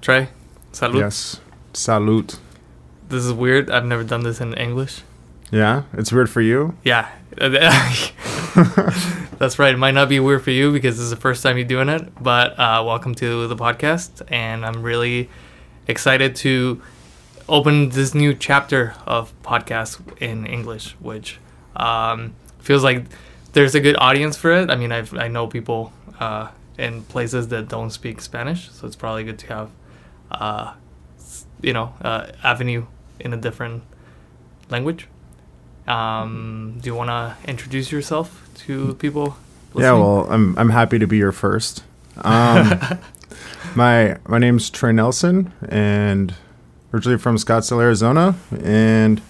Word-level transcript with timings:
Trey, 0.00 0.28
salud. 0.72 1.00
Yes. 1.00 1.40
Salute. 1.72 2.38
This 3.08 3.24
is 3.24 3.32
weird. 3.32 3.70
I've 3.70 3.84
never 3.84 4.04
done 4.04 4.22
this 4.22 4.40
in 4.40 4.54
English. 4.54 5.02
Yeah, 5.50 5.82
it's 5.92 6.12
weird 6.12 6.30
for 6.30 6.40
you. 6.40 6.76
Yeah. 6.84 7.08
That's 9.38 9.58
right. 9.58 9.74
It 9.74 9.78
might 9.78 9.94
not 9.94 10.08
be 10.08 10.20
weird 10.20 10.42
for 10.42 10.50
you 10.50 10.72
because 10.72 10.96
this 10.96 11.04
is 11.04 11.10
the 11.10 11.16
first 11.16 11.42
time 11.42 11.56
you're 11.56 11.66
doing 11.66 11.88
it, 11.88 12.12
but 12.22 12.58
uh, 12.58 12.82
welcome 12.84 13.14
to 13.16 13.46
the 13.46 13.56
podcast. 13.56 14.22
And 14.30 14.66
I'm 14.66 14.82
really 14.82 15.30
excited 15.86 16.34
to 16.36 16.82
open 17.48 17.90
this 17.90 18.14
new 18.14 18.34
chapter 18.34 18.94
of 19.06 19.32
podcast 19.42 20.00
in 20.20 20.46
English, 20.46 20.96
which 21.00 21.38
um, 21.76 22.34
feels 22.58 22.84
like 22.84 23.04
there's 23.52 23.74
a 23.74 23.80
good 23.80 23.96
audience 23.98 24.36
for 24.36 24.52
it. 24.52 24.70
I 24.70 24.76
mean, 24.76 24.92
I've, 24.92 25.14
I 25.14 25.28
know 25.28 25.46
people 25.46 25.92
uh, 26.18 26.48
in 26.76 27.02
places 27.04 27.48
that 27.48 27.68
don't 27.68 27.90
speak 27.90 28.20
Spanish, 28.20 28.70
so 28.70 28.86
it's 28.86 28.96
probably 28.96 29.24
good 29.24 29.38
to 29.40 29.46
have, 29.48 29.70
uh, 30.30 30.74
you 31.60 31.72
know, 31.72 31.94
uh, 32.02 32.28
avenue 32.42 32.86
in 33.20 33.32
a 33.32 33.36
different 33.36 33.82
language. 34.70 35.08
Um, 35.86 36.78
do 36.80 36.90
you 36.90 36.94
want 36.94 37.08
to 37.08 37.36
introduce 37.48 37.90
yourself 37.90 38.48
to 38.66 38.94
people? 38.94 39.36
Yeah, 39.74 39.92
well, 39.92 40.26
I'm 40.30 40.58
I'm 40.58 40.70
happy 40.70 40.98
to 40.98 41.06
be 41.06 41.16
your 41.16 41.32
first. 41.32 41.82
Um, 42.18 42.78
my 43.74 44.18
my 44.26 44.38
name's 44.38 44.70
Trey 44.70 44.92
Nelson, 44.92 45.52
and 45.68 46.34
originally 46.92 47.18
from 47.18 47.36
Scottsdale, 47.36 47.80
Arizona, 47.80 48.36
and 48.62 49.20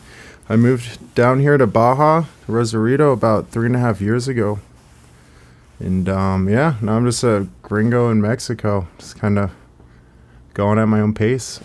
I 0.49 0.57
moved 0.57 1.15
down 1.15 1.41
here 1.41 1.59
to 1.59 1.67
Baja, 1.67 2.25
Rosarito, 2.47 3.13
about 3.13 3.49
three 3.51 3.67
and 3.67 3.77
a 3.77 3.81
half 3.81 4.01
years 4.01 4.29
ago. 4.29 4.61
And 5.79 6.09
um, 6.09 6.49
yeah, 6.49 6.75
now 6.81 6.97
I'm 6.97 7.05
just 7.05 7.23
a 7.23 7.47
gringo 7.63 8.11
in 8.11 8.21
Mexico, 8.21 8.89
just 8.99 9.19
kind 9.19 9.39
of 9.39 9.51
going 10.59 10.79
at 10.79 10.87
my 10.89 11.01
own 11.01 11.15
pace. 11.15 11.61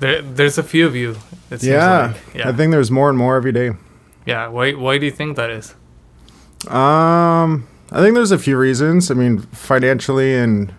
there, 0.00 0.22
there's 0.22 0.58
a 0.58 0.62
few 0.62 0.86
of 0.86 0.96
you. 0.96 1.10
It 1.50 1.60
seems 1.60 1.64
Yeah, 1.74 2.06
like. 2.08 2.34
yeah, 2.34 2.48
I 2.48 2.52
think 2.52 2.72
there's 2.72 2.90
more 2.90 3.08
and 3.10 3.16
more 3.18 3.36
every 3.36 3.52
day. 3.52 3.70
yeah. 4.26 4.48
Why, 4.48 4.72
why 4.72 4.98
do 4.98 5.04
you 5.06 5.12
think 5.12 5.36
that 5.36 5.50
is? 5.50 5.74
Um, 6.66 7.68
I 7.92 8.00
think 8.00 8.14
there's 8.14 8.32
a 8.32 8.38
few 8.38 8.56
reasons. 8.58 9.10
I 9.10 9.14
mean, 9.14 9.38
financially 9.52 10.34
and 10.34 10.72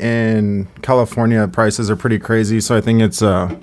in 0.00 0.66
California, 0.82 1.46
prices 1.48 1.88
are 1.90 1.96
pretty 1.96 2.18
crazy, 2.18 2.60
so 2.60 2.76
I 2.76 2.80
think 2.80 3.00
it's 3.00 3.22
a 3.22 3.56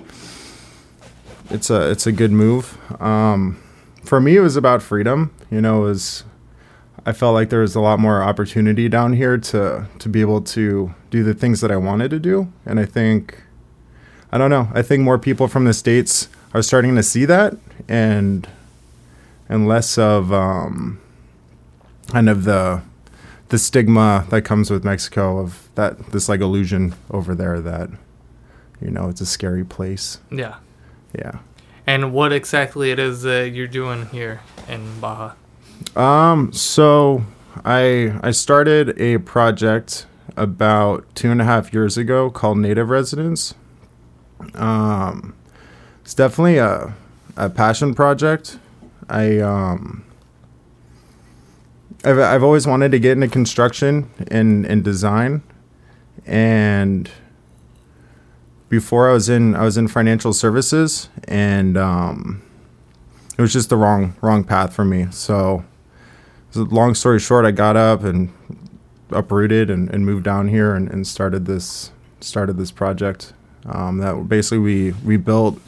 it's 1.50 1.68
a 1.70 1.90
it's 1.90 2.06
a 2.06 2.12
good 2.12 2.32
move. 2.32 2.78
Um, 3.00 3.62
for 4.04 4.20
me, 4.20 4.36
it 4.36 4.40
was 4.40 4.56
about 4.56 4.82
freedom. 4.82 5.30
You 5.50 5.60
know, 5.60 5.82
it 5.84 5.88
was 5.88 6.24
I 7.04 7.12
felt 7.12 7.34
like 7.34 7.50
there 7.50 7.60
was 7.60 7.74
a 7.74 7.80
lot 7.80 7.98
more 8.00 8.22
opportunity 8.22 8.88
down 8.88 9.12
here 9.12 9.36
to 9.38 9.86
to 9.98 10.08
be 10.08 10.20
able 10.22 10.40
to 10.42 10.94
do 11.10 11.22
the 11.22 11.34
things 11.34 11.60
that 11.60 11.70
I 11.70 11.76
wanted 11.76 12.10
to 12.12 12.18
do, 12.18 12.50
and 12.66 12.80
I 12.80 12.86
think 12.86 13.41
I 14.32 14.38
don't 14.38 14.50
know. 14.50 14.68
I 14.72 14.82
think 14.82 15.02
more 15.02 15.18
people 15.18 15.46
from 15.46 15.64
the 15.66 15.74
states 15.74 16.28
are 16.54 16.62
starting 16.62 16.96
to 16.96 17.02
see 17.02 17.26
that, 17.26 17.54
and 17.88 18.48
and 19.48 19.68
less 19.68 19.98
of 19.98 20.32
um, 20.32 21.00
kind 22.08 22.28
of 22.28 22.44
the 22.44 22.82
the 23.50 23.58
stigma 23.58 24.26
that 24.30 24.42
comes 24.42 24.70
with 24.70 24.82
Mexico 24.84 25.38
of 25.38 25.68
that 25.74 26.12
this 26.12 26.28
like 26.28 26.40
illusion 26.40 26.94
over 27.10 27.34
there 27.34 27.60
that 27.60 27.90
you 28.80 28.90
know 28.90 29.08
it's 29.08 29.20
a 29.20 29.26
scary 29.26 29.64
place. 29.64 30.18
Yeah. 30.30 30.56
Yeah. 31.14 31.40
And 31.86 32.14
what 32.14 32.32
exactly 32.32 32.90
it 32.90 32.98
is 32.98 33.22
that 33.22 33.50
you're 33.50 33.66
doing 33.66 34.06
here 34.06 34.40
in 34.68 35.00
Baja? 35.00 35.34
Um. 35.94 36.52
So 36.52 37.24
I 37.64 38.18
I 38.22 38.30
started 38.30 38.98
a 38.98 39.18
project 39.18 40.06
about 40.36 41.04
two 41.14 41.30
and 41.30 41.42
a 41.42 41.44
half 41.44 41.74
years 41.74 41.98
ago 41.98 42.30
called 42.30 42.56
Native 42.56 42.88
Residence. 42.88 43.54
Um, 44.54 45.34
it's 46.02 46.14
definitely 46.14 46.58
a 46.58 46.94
a 47.36 47.50
passion 47.50 47.94
project. 47.94 48.58
I 49.08 49.38
um. 49.38 50.04
I've 52.04 52.18
I've 52.18 52.42
always 52.42 52.66
wanted 52.66 52.90
to 52.92 52.98
get 52.98 53.12
into 53.12 53.28
construction 53.28 54.10
and 54.28 54.66
and 54.66 54.82
design, 54.82 55.42
and 56.26 57.08
before 58.68 59.10
I 59.10 59.12
was 59.12 59.28
in 59.28 59.54
I 59.54 59.62
was 59.64 59.76
in 59.76 59.86
financial 59.86 60.32
services 60.32 61.10
and 61.28 61.76
um, 61.76 62.42
it 63.36 63.42
was 63.42 63.52
just 63.52 63.68
the 63.68 63.76
wrong 63.76 64.14
wrong 64.22 64.44
path 64.44 64.74
for 64.74 64.82
me. 64.82 65.08
So 65.10 65.62
long 66.54 66.94
story 66.94 67.20
short, 67.20 67.44
I 67.44 67.50
got 67.50 67.76
up 67.76 68.02
and 68.02 68.32
uprooted 69.10 69.68
and, 69.68 69.90
and 69.90 70.06
moved 70.06 70.24
down 70.24 70.48
here 70.48 70.74
and, 70.74 70.90
and 70.90 71.06
started 71.06 71.44
this 71.44 71.92
started 72.20 72.56
this 72.56 72.70
project. 72.70 73.34
Um, 73.66 73.98
that 73.98 74.28
basically 74.28 74.58
we 74.58 74.92
we 75.04 75.16
built 75.16 75.58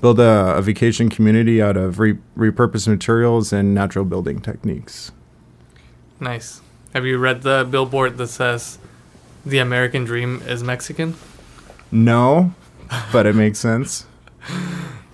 built 0.00 0.18
a, 0.18 0.56
a 0.56 0.62
vacation 0.62 1.08
community 1.08 1.62
out 1.62 1.76
of 1.76 1.98
re, 1.98 2.18
repurposed 2.36 2.88
materials 2.88 3.52
and 3.52 3.74
natural 3.74 4.04
building 4.04 4.40
techniques. 4.40 5.12
Nice. 6.18 6.60
Have 6.94 7.06
you 7.06 7.18
read 7.18 7.42
the 7.42 7.66
billboard 7.68 8.18
that 8.18 8.28
says 8.28 8.78
the 9.44 9.58
American 9.58 10.04
dream 10.04 10.42
is 10.46 10.62
Mexican? 10.62 11.14
No, 11.90 12.54
but 13.12 13.26
it 13.26 13.34
makes 13.34 13.58
sense. 13.58 14.06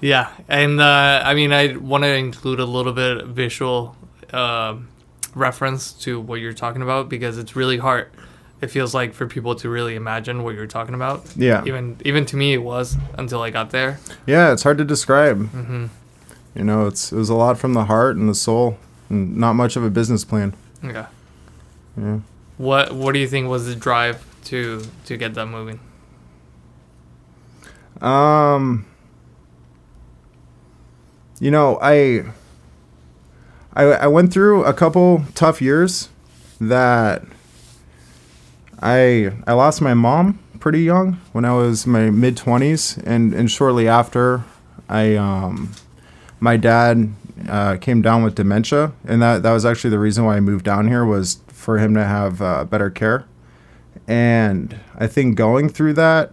Yeah, 0.00 0.31
and 0.49 0.81
uh, 0.81 1.22
I 1.25 1.34
mean, 1.34 1.53
I 1.53 1.76
want 1.76 2.05
to 2.05 2.15
include 2.15 2.60
a 2.60 2.65
little 2.65 2.93
bit 2.93 3.16
of 3.16 3.31
visual 3.31 3.97
uh, 4.32 4.76
reference 5.34 5.93
to 6.05 6.20
what 6.20 6.41
you're 6.41 6.53
talking 6.53 6.82
about 6.82 7.09
because 7.09 7.37
it's 7.37 7.56
really 7.56 7.78
hard. 7.78 8.09
It 8.60 8.70
feels 8.70 8.92
like 8.94 9.14
for 9.14 9.26
people 9.26 9.54
to 9.56 9.69
really 9.69 9.94
imagine 9.94 10.42
what 10.42 10.54
you're 10.56 10.66
talking 10.66 10.94
about. 10.94 11.24
Yeah, 11.36 11.64
Even 11.64 11.96
even 12.04 12.26
to 12.26 12.36
me, 12.36 12.54
it 12.54 12.62
was 12.62 12.96
until 13.16 13.41
I 13.41 13.50
got 13.50 13.70
there. 13.70 13.98
yeah, 14.26 14.52
it's 14.52 14.62
hard 14.64 14.78
to 14.78 14.84
describe. 14.84 15.48
hmm 15.50 15.86
You 16.54 16.64
know, 16.64 16.86
it's 16.88 17.12
it 17.12 17.16
was 17.16 17.28
a 17.30 17.34
lot 17.36 17.56
from 17.58 17.74
the 17.74 17.84
heart 17.84 18.16
and 18.16 18.28
the 18.28 18.34
soul, 18.34 18.76
and 19.10 19.36
not 19.36 19.52
much 19.54 19.76
of 19.76 19.84
a 19.84 19.91
business 19.91 20.24
plan. 20.24 20.54
Okay. 20.84 21.06
Yeah. 21.96 22.19
What 22.56 22.92
What 22.94 23.12
do 23.14 23.20
you 23.20 23.28
think 23.28 23.48
was 23.48 23.66
the 23.66 23.76
drive 23.76 24.24
to 24.46 24.82
to 25.06 25.16
get 25.16 25.34
that 25.34 25.46
moving? 25.46 25.78
Um, 28.00 28.86
you 31.40 31.50
know, 31.50 31.78
I, 31.82 32.25
I, 33.72 33.84
I 33.84 34.06
went 34.06 34.32
through 34.32 34.64
a 34.64 34.72
couple 34.72 35.25
tough 35.34 35.60
years 35.60 36.08
that 36.60 37.22
I, 38.80 39.32
I 39.46 39.52
lost 39.54 39.80
my 39.80 39.94
mom 39.94 40.38
pretty 40.60 40.82
young 40.82 41.14
when 41.32 41.44
I 41.44 41.54
was 41.54 41.86
my 41.86 42.10
mid 42.10 42.36
twenties, 42.36 42.98
and 42.98 43.34
and 43.34 43.50
shortly 43.50 43.88
after, 43.88 44.44
I, 44.88 45.16
um, 45.16 45.72
my 46.40 46.56
dad 46.56 47.12
uh, 47.48 47.76
came 47.76 48.02
down 48.02 48.22
with 48.22 48.34
dementia, 48.34 48.92
and 49.04 49.20
that 49.22 49.42
that 49.42 49.52
was 49.52 49.64
actually 49.64 49.90
the 49.90 49.98
reason 49.98 50.24
why 50.24 50.36
I 50.36 50.40
moved 50.40 50.64
down 50.64 50.88
here 50.88 51.04
was 51.04 51.40
for 51.48 51.78
him 51.78 51.94
to 51.94 52.04
have 52.04 52.40
uh, 52.40 52.64
better 52.64 52.90
care, 52.90 53.24
and 54.06 54.78
I 54.96 55.06
think 55.06 55.36
going 55.36 55.68
through 55.68 55.94
that 55.94 56.32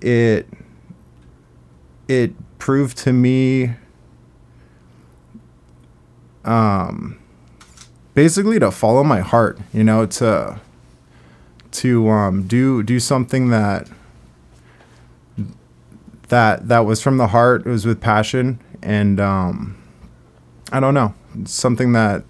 it 0.00 0.48
it 2.08 2.32
proved 2.58 2.96
to 2.98 3.12
me 3.12 3.72
um 6.44 7.18
basically 8.14 8.58
to 8.58 8.70
follow 8.70 9.04
my 9.04 9.20
heart 9.20 9.58
you 9.72 9.84
know 9.84 10.06
to 10.06 10.58
to 11.72 12.08
um 12.08 12.46
do 12.46 12.82
do 12.82 12.98
something 13.00 13.50
that 13.50 13.88
that 16.28 16.68
that 16.68 16.80
was 16.80 17.00
from 17.02 17.16
the 17.16 17.28
heart 17.28 17.66
it 17.66 17.70
was 17.70 17.86
with 17.86 18.00
passion 18.00 18.58
and 18.82 19.20
um 19.20 19.76
i 20.72 20.78
don't 20.80 20.94
know 20.94 21.14
something 21.44 21.92
that 21.92 22.24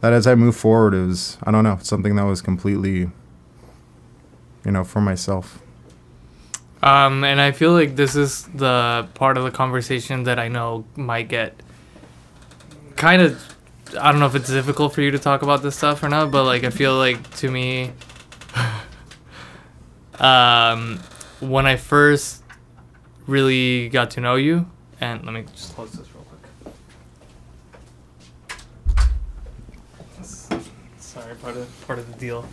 that 0.00 0.12
as 0.12 0.26
i 0.26 0.34
move 0.34 0.56
forward 0.56 0.94
was 0.94 1.36
i 1.44 1.50
don't 1.50 1.64
know 1.64 1.78
something 1.82 2.16
that 2.16 2.24
was 2.24 2.40
completely 2.42 3.10
you 4.64 4.70
know 4.70 4.84
for 4.84 5.00
myself 5.00 5.58
Um, 6.82 7.22
and 7.22 7.40
I 7.40 7.52
feel 7.52 7.72
like 7.72 7.94
this 7.94 8.16
is 8.16 8.42
the 8.54 9.06
part 9.14 9.36
of 9.38 9.44
the 9.44 9.52
conversation 9.52 10.24
that 10.24 10.38
I 10.40 10.48
know 10.48 10.84
might 10.96 11.28
get 11.28 11.54
kind 12.96 13.22
of. 13.22 13.38
I 14.00 14.10
don't 14.10 14.18
know 14.20 14.26
if 14.26 14.34
it's 14.34 14.48
difficult 14.50 14.92
for 14.92 15.00
you 15.00 15.12
to 15.12 15.18
talk 15.18 15.42
about 15.42 15.62
this 15.62 15.76
stuff 15.76 16.02
or 16.02 16.08
not, 16.08 16.32
but 16.32 16.42
like 16.44 16.64
I 16.64 16.70
feel 16.70 16.96
like 16.98 17.18
to 17.36 17.50
me, 17.52 17.92
um, 20.18 20.98
when 21.40 21.66
I 21.66 21.76
first 21.76 22.42
really 23.26 23.88
got 23.88 24.10
to 24.12 24.20
know 24.20 24.36
you, 24.36 24.66
and 25.00 25.24
let 25.24 25.32
me 25.34 25.44
just 25.54 25.74
close 25.74 25.92
this 25.92 26.06
real 26.14 26.24
quick. 26.24 26.40
Sorry, 30.98 31.34
part 31.36 31.56
of 31.56 31.86
part 31.86 31.98
of 31.98 32.10
the 32.12 32.18
deal. 32.18 32.46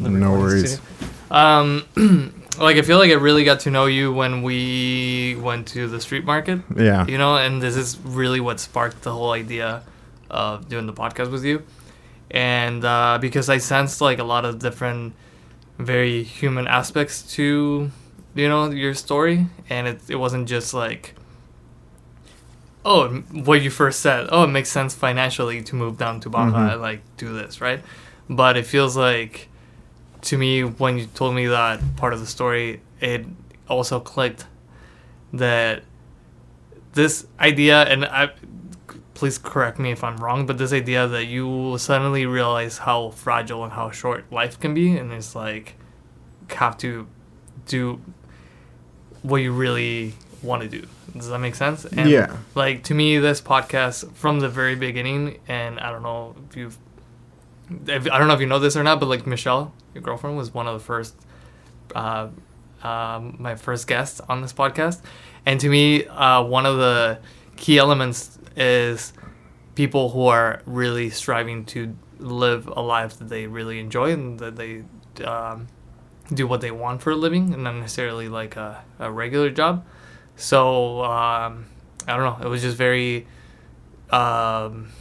the 0.00 0.10
No 0.10 0.32
worries. 0.32 0.80
Um, 1.30 1.84
like 2.58 2.76
I 2.76 2.82
feel 2.82 2.98
like 2.98 3.10
I 3.10 3.14
really 3.14 3.44
got 3.44 3.60
to 3.60 3.70
know 3.70 3.86
you 3.86 4.12
when 4.12 4.42
we 4.42 5.36
went 5.40 5.68
to 5.68 5.88
the 5.88 6.00
street 6.00 6.24
market, 6.24 6.60
yeah 6.76 7.06
you 7.06 7.16
know, 7.16 7.36
and 7.36 7.62
this 7.62 7.76
is 7.76 7.98
really 8.00 8.40
what 8.40 8.60
sparked 8.60 9.02
the 9.02 9.12
whole 9.12 9.32
idea 9.32 9.82
of 10.30 10.68
doing 10.68 10.86
the 10.86 10.92
podcast 10.92 11.30
with 11.30 11.44
you. 11.44 11.62
And 12.30 12.84
uh, 12.84 13.18
because 13.20 13.48
I 13.48 13.58
sensed 13.58 14.00
like 14.00 14.18
a 14.18 14.24
lot 14.24 14.44
of 14.44 14.58
different, 14.58 15.14
very 15.78 16.22
human 16.22 16.66
aspects 16.66 17.22
to 17.36 17.90
you 18.34 18.48
know, 18.48 18.70
your 18.70 18.94
story, 18.94 19.46
and 19.68 19.86
it 19.86 20.00
it 20.08 20.16
wasn't 20.16 20.48
just 20.48 20.72
like. 20.74 21.14
Oh, 22.84 23.08
what 23.46 23.62
you 23.62 23.70
first 23.70 24.00
said. 24.00 24.26
Oh, 24.32 24.42
it 24.44 24.48
makes 24.48 24.68
sense 24.68 24.92
financially 24.94 25.62
to 25.62 25.76
move 25.76 25.98
down 25.98 26.18
to 26.20 26.28
Baja, 26.28 26.70
Mhm. 26.76 26.80
like 26.80 27.00
do 27.16 27.32
this, 27.32 27.60
right? 27.60 27.80
But 28.28 28.56
it 28.56 28.66
feels 28.66 28.96
like, 28.96 29.48
to 30.22 30.36
me, 30.36 30.62
when 30.64 30.98
you 30.98 31.06
told 31.06 31.34
me 31.36 31.46
that 31.46 31.78
part 31.96 32.12
of 32.12 32.18
the 32.20 32.26
story, 32.26 32.80
it 33.00 33.24
also 33.68 34.00
clicked 34.00 34.46
that 35.32 35.84
this 36.94 37.24
idea, 37.38 37.82
and 37.84 38.04
I, 38.04 38.30
please 39.22 39.38
correct 39.38 39.78
me 39.78 39.92
if 39.92 40.02
I'm 40.02 40.16
wrong, 40.16 40.46
but 40.46 40.58
this 40.58 40.72
idea 40.72 41.06
that 41.06 41.26
you 41.26 41.78
suddenly 41.78 42.26
realize 42.26 42.78
how 42.78 43.10
fragile 43.10 43.62
and 43.62 43.72
how 43.72 43.92
short 43.92 44.24
life 44.32 44.58
can 44.58 44.74
be, 44.74 44.96
and 44.96 45.12
it's 45.12 45.36
like 45.36 45.76
have 46.48 46.76
to 46.78 47.06
do 47.66 48.00
what 49.22 49.36
you 49.36 49.52
really 49.52 50.14
want 50.42 50.60
to 50.64 50.68
do. 50.68 50.88
Does 51.12 51.28
that 51.28 51.38
make 51.38 51.54
sense? 51.54 51.84
And 51.84 52.10
Yeah. 52.10 52.36
Like 52.56 52.82
to 52.84 52.94
me, 52.94 53.18
this 53.18 53.40
podcast 53.40 54.12
from 54.12 54.40
the 54.40 54.48
very 54.48 54.74
beginning, 54.74 55.38
and 55.46 55.78
I 55.78 55.92
don't 55.92 56.02
know 56.02 56.34
if 56.50 56.56
you've, 56.56 56.76
if, 57.86 58.10
I 58.10 58.18
don't 58.18 58.26
know 58.26 58.34
if 58.34 58.40
you 58.40 58.48
know 58.48 58.58
this 58.58 58.76
or 58.76 58.82
not, 58.82 58.98
but 58.98 59.08
like 59.08 59.24
Michelle, 59.24 59.72
your 59.94 60.02
girlfriend, 60.02 60.36
was 60.36 60.52
one 60.52 60.66
of 60.66 60.74
the 60.74 60.84
first, 60.84 61.14
uh, 61.94 62.26
um, 62.82 63.36
my 63.38 63.54
first 63.54 63.86
guest 63.86 64.20
on 64.28 64.42
this 64.42 64.52
podcast, 64.52 65.00
and 65.46 65.60
to 65.60 65.68
me, 65.68 66.06
uh, 66.06 66.42
one 66.42 66.66
of 66.66 66.78
the 66.78 67.20
key 67.54 67.78
elements 67.78 68.40
is 68.56 69.12
people 69.74 70.10
who 70.10 70.26
are 70.26 70.62
really 70.66 71.10
striving 71.10 71.64
to 71.64 71.96
live 72.18 72.66
a 72.68 72.80
life 72.80 73.18
that 73.18 73.28
they 73.28 73.46
really 73.46 73.80
enjoy 73.80 74.12
and 74.12 74.38
that 74.38 74.56
they 74.56 74.84
um, 75.24 75.66
do 76.32 76.46
what 76.46 76.60
they 76.60 76.70
want 76.70 77.02
for 77.02 77.10
a 77.10 77.16
living 77.16 77.52
and 77.52 77.64
not 77.64 77.74
necessarily 77.74 78.28
like 78.28 78.56
a, 78.56 78.84
a 78.98 79.10
regular 79.10 79.50
job. 79.50 79.84
So 80.36 81.02
um, 81.04 81.66
I 82.06 82.16
don't 82.16 82.40
know. 82.40 82.44
It 82.44 82.48
was 82.48 82.62
just 82.62 82.76
very. 82.76 83.26
Um, 84.10 84.92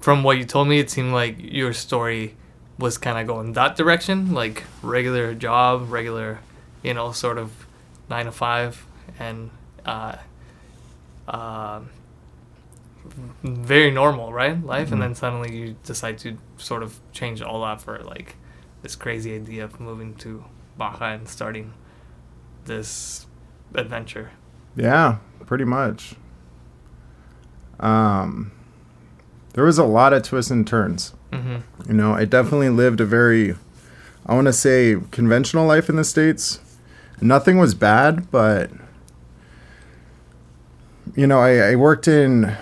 from 0.00 0.22
what 0.24 0.38
you 0.38 0.44
told 0.44 0.68
me, 0.68 0.80
it 0.80 0.90
seemed 0.90 1.12
like 1.12 1.36
your 1.38 1.72
story 1.72 2.34
was 2.78 2.98
kind 2.98 3.18
of 3.18 3.26
going 3.26 3.52
that 3.52 3.76
direction, 3.76 4.32
like 4.34 4.64
regular 4.82 5.34
job, 5.34 5.90
regular, 5.90 6.40
you 6.82 6.94
know, 6.94 7.12
sort 7.12 7.38
of 7.38 7.66
nine 8.08 8.26
to 8.26 8.32
five, 8.32 8.84
and 9.18 9.50
uh, 9.84 10.16
um 11.28 11.90
very 13.42 13.90
normal, 13.90 14.32
right? 14.32 14.62
Life, 14.64 14.90
and 14.92 14.98
Mhm. 15.00 15.04
then 15.04 15.14
suddenly 15.14 15.56
you 15.56 15.76
decide 15.84 16.18
to 16.18 16.36
sort 16.56 16.82
of 16.82 17.00
change 17.12 17.40
all 17.42 17.62
that 17.62 17.80
for 17.80 17.98
like 18.00 18.36
this 18.82 18.94
crazy 18.96 19.34
idea 19.34 19.64
of 19.64 19.80
moving 19.80 20.14
to 20.16 20.44
Baja 20.76 21.12
and 21.12 21.28
starting 21.28 21.72
this 22.66 23.26
adventure. 23.74 24.30
Yeah, 24.76 25.16
pretty 25.46 25.64
much. 25.64 26.14
Um, 27.80 28.52
there 29.54 29.64
was 29.64 29.78
a 29.78 29.84
lot 29.84 30.12
of 30.12 30.22
twists 30.22 30.50
and 30.50 30.66
turns. 30.66 31.14
Mm-hmm. 31.32 31.56
You 31.88 31.94
know, 31.94 32.12
I 32.14 32.24
definitely 32.24 32.70
lived 32.70 33.00
a 33.00 33.04
very, 33.06 33.54
I 34.26 34.34
want 34.34 34.46
to 34.46 34.52
say, 34.52 34.96
conventional 35.10 35.66
life 35.66 35.88
in 35.88 35.96
the 35.96 36.04
States. 36.04 36.60
Nothing 37.20 37.58
was 37.58 37.74
bad, 37.74 38.30
but, 38.30 38.70
you 41.16 41.26
know, 41.26 41.40
I, 41.40 41.72
I 41.72 41.74
worked 41.76 42.06
in, 42.06 42.56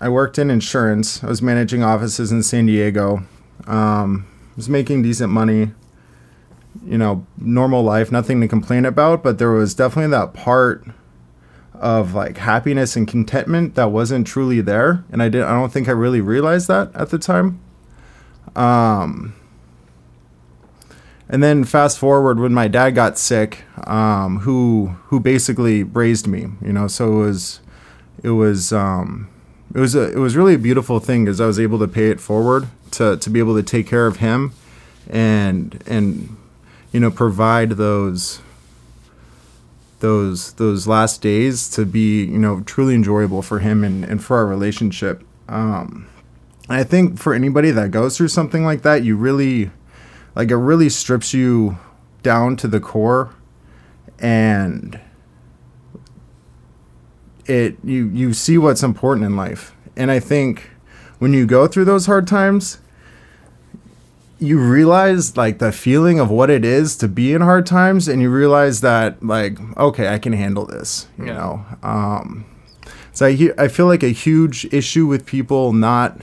I 0.00 0.08
worked 0.08 0.38
in 0.38 0.50
insurance. 0.50 1.22
I 1.24 1.26
was 1.26 1.42
managing 1.42 1.82
offices 1.82 2.30
in 2.30 2.42
San 2.42 2.66
Diego. 2.66 3.24
Um, 3.66 4.26
was 4.56 4.68
making 4.68 5.02
decent 5.02 5.32
money. 5.32 5.72
You 6.86 6.98
know, 6.98 7.26
normal 7.36 7.82
life, 7.82 8.12
nothing 8.12 8.40
to 8.40 8.48
complain 8.48 8.84
about. 8.84 9.22
But 9.22 9.38
there 9.38 9.50
was 9.50 9.74
definitely 9.74 10.10
that 10.12 10.34
part 10.34 10.84
of 11.74 12.14
like 12.14 12.38
happiness 12.38 12.96
and 12.96 13.06
contentment 13.06 13.74
that 13.74 13.90
wasn't 13.90 14.26
truly 14.26 14.60
there, 14.60 15.04
and 15.10 15.22
I 15.22 15.28
didn't. 15.28 15.48
I 15.48 15.52
don't 15.52 15.72
think 15.72 15.88
I 15.88 15.92
really 15.92 16.20
realized 16.20 16.68
that 16.68 16.94
at 16.94 17.10
the 17.10 17.18
time. 17.18 17.60
Um, 18.54 19.34
and 21.28 21.42
then 21.42 21.64
fast 21.64 21.98
forward 21.98 22.40
when 22.40 22.54
my 22.54 22.68
dad 22.68 22.90
got 22.90 23.18
sick, 23.18 23.64
um, 23.86 24.40
who 24.40 24.96
who 25.06 25.20
basically 25.20 25.82
raised 25.82 26.26
me, 26.26 26.46
you 26.62 26.72
know. 26.72 26.88
So 26.88 27.12
it 27.12 27.26
was, 27.26 27.60
it 28.22 28.30
was, 28.30 28.72
um, 28.72 29.28
it 29.74 29.78
was 29.78 29.94
a 29.94 30.12
it 30.12 30.18
was 30.18 30.36
really 30.36 30.54
a 30.54 30.58
beautiful 30.58 30.98
thing 31.00 31.24
because 31.24 31.40
I 31.40 31.46
was 31.46 31.60
able 31.60 31.78
to 31.78 31.88
pay 31.88 32.10
it 32.10 32.20
forward 32.20 32.68
to 32.92 33.16
to 33.16 33.30
be 33.30 33.38
able 33.38 33.56
to 33.56 33.62
take 33.62 33.86
care 33.86 34.06
of 34.06 34.16
him, 34.16 34.52
and 35.08 35.82
and 35.86 36.36
you 36.92 37.00
know 37.00 37.10
provide 37.10 37.72
those 37.72 38.40
those 40.00 40.52
those 40.54 40.86
last 40.86 41.20
days 41.20 41.68
to 41.70 41.84
be 41.84 42.24
you 42.24 42.38
know 42.38 42.60
truly 42.60 42.94
enjoyable 42.94 43.42
for 43.42 43.58
him 43.58 43.84
and, 43.84 44.04
and 44.04 44.22
for 44.22 44.36
our 44.36 44.46
relationship. 44.46 45.22
Um 45.48 46.08
i 46.70 46.84
think 46.84 47.18
for 47.18 47.32
anybody 47.32 47.70
that 47.70 47.90
goes 47.90 48.16
through 48.16 48.28
something 48.28 48.62
like 48.62 48.82
that 48.82 49.02
you 49.02 49.16
really 49.16 49.70
like 50.34 50.50
it 50.50 50.56
really 50.56 50.90
strips 50.90 51.32
you 51.32 51.78
down 52.22 52.56
to 52.56 52.68
the 52.68 52.78
core 52.78 53.30
and 54.18 55.00
it 57.48 57.76
you 57.82 58.08
you 58.08 58.32
see 58.32 58.58
what's 58.58 58.82
important 58.82 59.24
in 59.26 59.36
life. 59.36 59.72
And 59.96 60.10
i 60.10 60.20
think 60.20 60.70
when 61.18 61.32
you 61.32 61.46
go 61.46 61.66
through 61.66 61.84
those 61.86 62.06
hard 62.06 62.26
times 62.26 62.78
you 64.38 64.56
realize 64.60 65.36
like 65.36 65.58
the 65.58 65.72
feeling 65.72 66.20
of 66.20 66.30
what 66.30 66.48
it 66.50 66.64
is 66.64 66.94
to 66.96 67.08
be 67.08 67.32
in 67.32 67.40
hard 67.40 67.66
times 67.66 68.06
and 68.06 68.22
you 68.22 68.30
realize 68.30 68.80
that 68.82 69.20
like 69.24 69.58
okay 69.76 70.06
i 70.14 70.18
can 70.18 70.32
handle 70.32 70.64
this 70.64 71.08
you 71.18 71.26
Yeah. 71.26 71.34
know? 71.34 71.64
Um 71.82 72.44
so 73.12 73.26
I, 73.26 73.32
he- 73.32 73.52
I 73.58 73.66
feel 73.66 73.86
like 73.86 74.04
a 74.04 74.10
huge 74.12 74.64
issue 74.72 75.06
with 75.06 75.26
people 75.26 75.72
not 75.72 76.20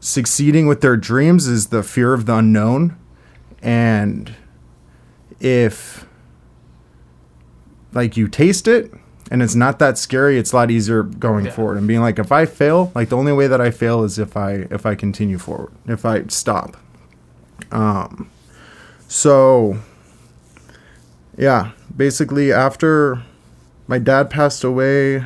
succeeding 0.00 0.66
with 0.66 0.80
their 0.80 0.96
dreams 0.96 1.46
is 1.46 1.68
the 1.68 1.84
fear 1.84 2.12
of 2.14 2.26
the 2.26 2.34
unknown. 2.38 2.96
And 3.62 4.34
if 5.38 6.04
like 7.92 8.16
you 8.16 8.26
taste 8.26 8.66
it 8.66 8.92
and 9.32 9.42
it's 9.42 9.54
not 9.56 9.78
that 9.78 9.96
scary 9.98 10.36
it's 10.38 10.52
a 10.52 10.56
lot 10.56 10.70
easier 10.70 11.02
going 11.02 11.46
Yeah. 11.46 11.52
forward. 11.52 11.78
And 11.78 11.88
being 11.88 12.00
like 12.02 12.18
if 12.18 12.30
i 12.30 12.44
fail 12.46 12.92
like 12.94 13.08
the 13.08 13.16
only 13.16 13.32
way 13.32 13.46
that 13.48 13.60
i 13.60 13.70
fail 13.70 14.04
is 14.04 14.18
if 14.18 14.36
i 14.36 14.66
if 14.70 14.84
i 14.86 14.94
continue 14.94 15.38
forward 15.38 15.72
if 15.86 16.04
i 16.04 16.22
stop. 16.28 16.76
Um 17.72 18.28
so 19.08 19.78
yeah 21.36 21.70
basically 21.96 22.52
after 22.52 23.22
my 23.86 23.98
dad 23.98 24.30
passed 24.30 24.64
away 24.64 25.24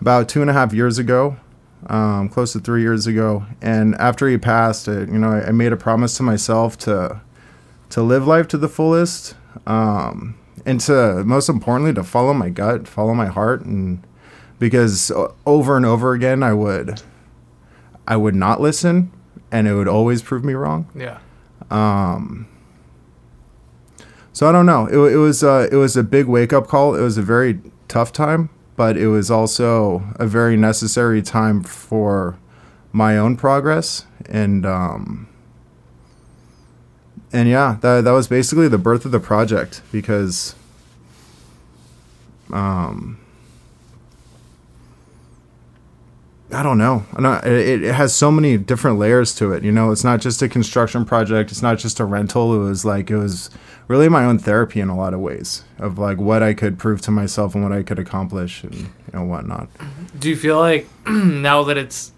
about 0.00 0.28
two 0.28 0.40
and 0.40 0.50
a 0.50 0.52
half 0.52 0.72
years 0.72 0.98
ago 0.98 1.36
um, 1.86 2.28
close 2.28 2.52
to 2.52 2.60
three 2.60 2.82
years 2.82 3.06
ago 3.06 3.44
and 3.62 3.94
after 3.96 4.28
he 4.28 4.36
passed 4.38 4.86
it 4.88 5.08
you 5.08 5.18
know 5.18 5.30
I, 5.32 5.48
I 5.48 5.50
made 5.52 5.72
a 5.72 5.76
promise 5.76 6.16
to 6.18 6.22
myself 6.22 6.76
to 6.78 7.20
to 7.90 8.02
live 8.02 8.24
life 8.26 8.46
to 8.48 8.56
the 8.58 8.68
fullest. 8.68 9.34
Um, 9.66 10.36
and 10.66 10.80
to 10.80 11.24
most 11.24 11.48
importantly 11.48 11.92
to 11.94 12.02
follow 12.04 12.32
my 12.34 12.48
gut 12.48 12.86
follow 12.88 13.14
my 13.14 13.26
heart 13.26 13.64
and 13.64 14.02
because 14.58 15.10
over 15.46 15.76
and 15.76 15.86
over 15.86 16.12
again 16.12 16.42
i 16.42 16.52
would 16.52 17.00
i 18.06 18.16
would 18.16 18.34
not 18.34 18.60
listen 18.60 19.10
and 19.52 19.66
it 19.66 19.74
would 19.74 19.88
always 19.88 20.22
prove 20.22 20.44
me 20.44 20.52
wrong 20.54 20.86
Yeah. 20.94 21.18
um, 21.70 22.46
so 24.32 24.48
I 24.48 24.52
don't 24.52 24.64
know. 24.66 24.86
It, 24.86 24.96
it 25.14 25.16
was 25.16 25.42
uh, 25.42 25.68
it 25.70 25.76
was 25.76 25.96
a 25.96 26.02
big 26.04 26.26
wake 26.26 26.52
up 26.52 26.68
call. 26.68 26.94
It 26.94 27.00
was 27.02 27.18
a 27.18 27.22
very 27.22 27.60
tough 27.88 28.12
time, 28.12 28.48
but 28.76 28.96
it 28.96 29.08
was 29.08 29.30
also 29.30 30.02
a 30.16 30.26
very 30.26 30.56
necessary 30.56 31.20
time 31.20 31.62
for 31.62 32.38
my 32.92 33.18
own 33.18 33.36
progress 33.36 34.06
and 34.26 34.64
um, 34.64 35.28
and 37.32 37.48
yeah, 37.48 37.78
that 37.80 38.04
that 38.04 38.12
was 38.12 38.28
basically 38.28 38.68
the 38.68 38.78
birth 38.78 39.04
of 39.04 39.12
the 39.12 39.20
project 39.20 39.82
because 39.92 40.54
um. 42.52 43.18
I 46.52 46.64
don't 46.64 46.78
know. 46.78 47.04
It, 47.44 47.84
it 47.84 47.94
has 47.94 48.12
so 48.12 48.30
many 48.32 48.58
different 48.58 48.98
layers 48.98 49.36
to 49.36 49.52
it. 49.52 49.62
You 49.62 49.70
know, 49.70 49.92
it's 49.92 50.02
not 50.02 50.20
just 50.20 50.42
a 50.42 50.48
construction 50.48 51.04
project. 51.04 51.52
It's 51.52 51.62
not 51.62 51.78
just 51.78 52.00
a 52.00 52.04
rental. 52.04 52.54
It 52.56 52.58
was 52.58 52.84
like 52.84 53.08
it 53.08 53.16
was 53.16 53.50
really 53.86 54.08
my 54.08 54.24
own 54.24 54.38
therapy 54.38 54.80
in 54.80 54.88
a 54.88 54.96
lot 54.96 55.14
of 55.14 55.20
ways 55.20 55.64
of 55.78 55.98
like 55.98 56.18
what 56.18 56.42
I 56.42 56.54
could 56.54 56.78
prove 56.78 57.00
to 57.02 57.10
myself 57.10 57.54
and 57.54 57.62
what 57.62 57.72
I 57.72 57.82
could 57.82 57.98
accomplish 57.98 58.64
and 58.64 58.74
you 58.74 58.88
know 59.12 59.24
whatnot. 59.24 59.68
Do 60.18 60.28
you 60.28 60.36
feel 60.36 60.58
like 60.58 60.88
now 61.06 61.62
that 61.64 61.76
it's, 61.76 62.12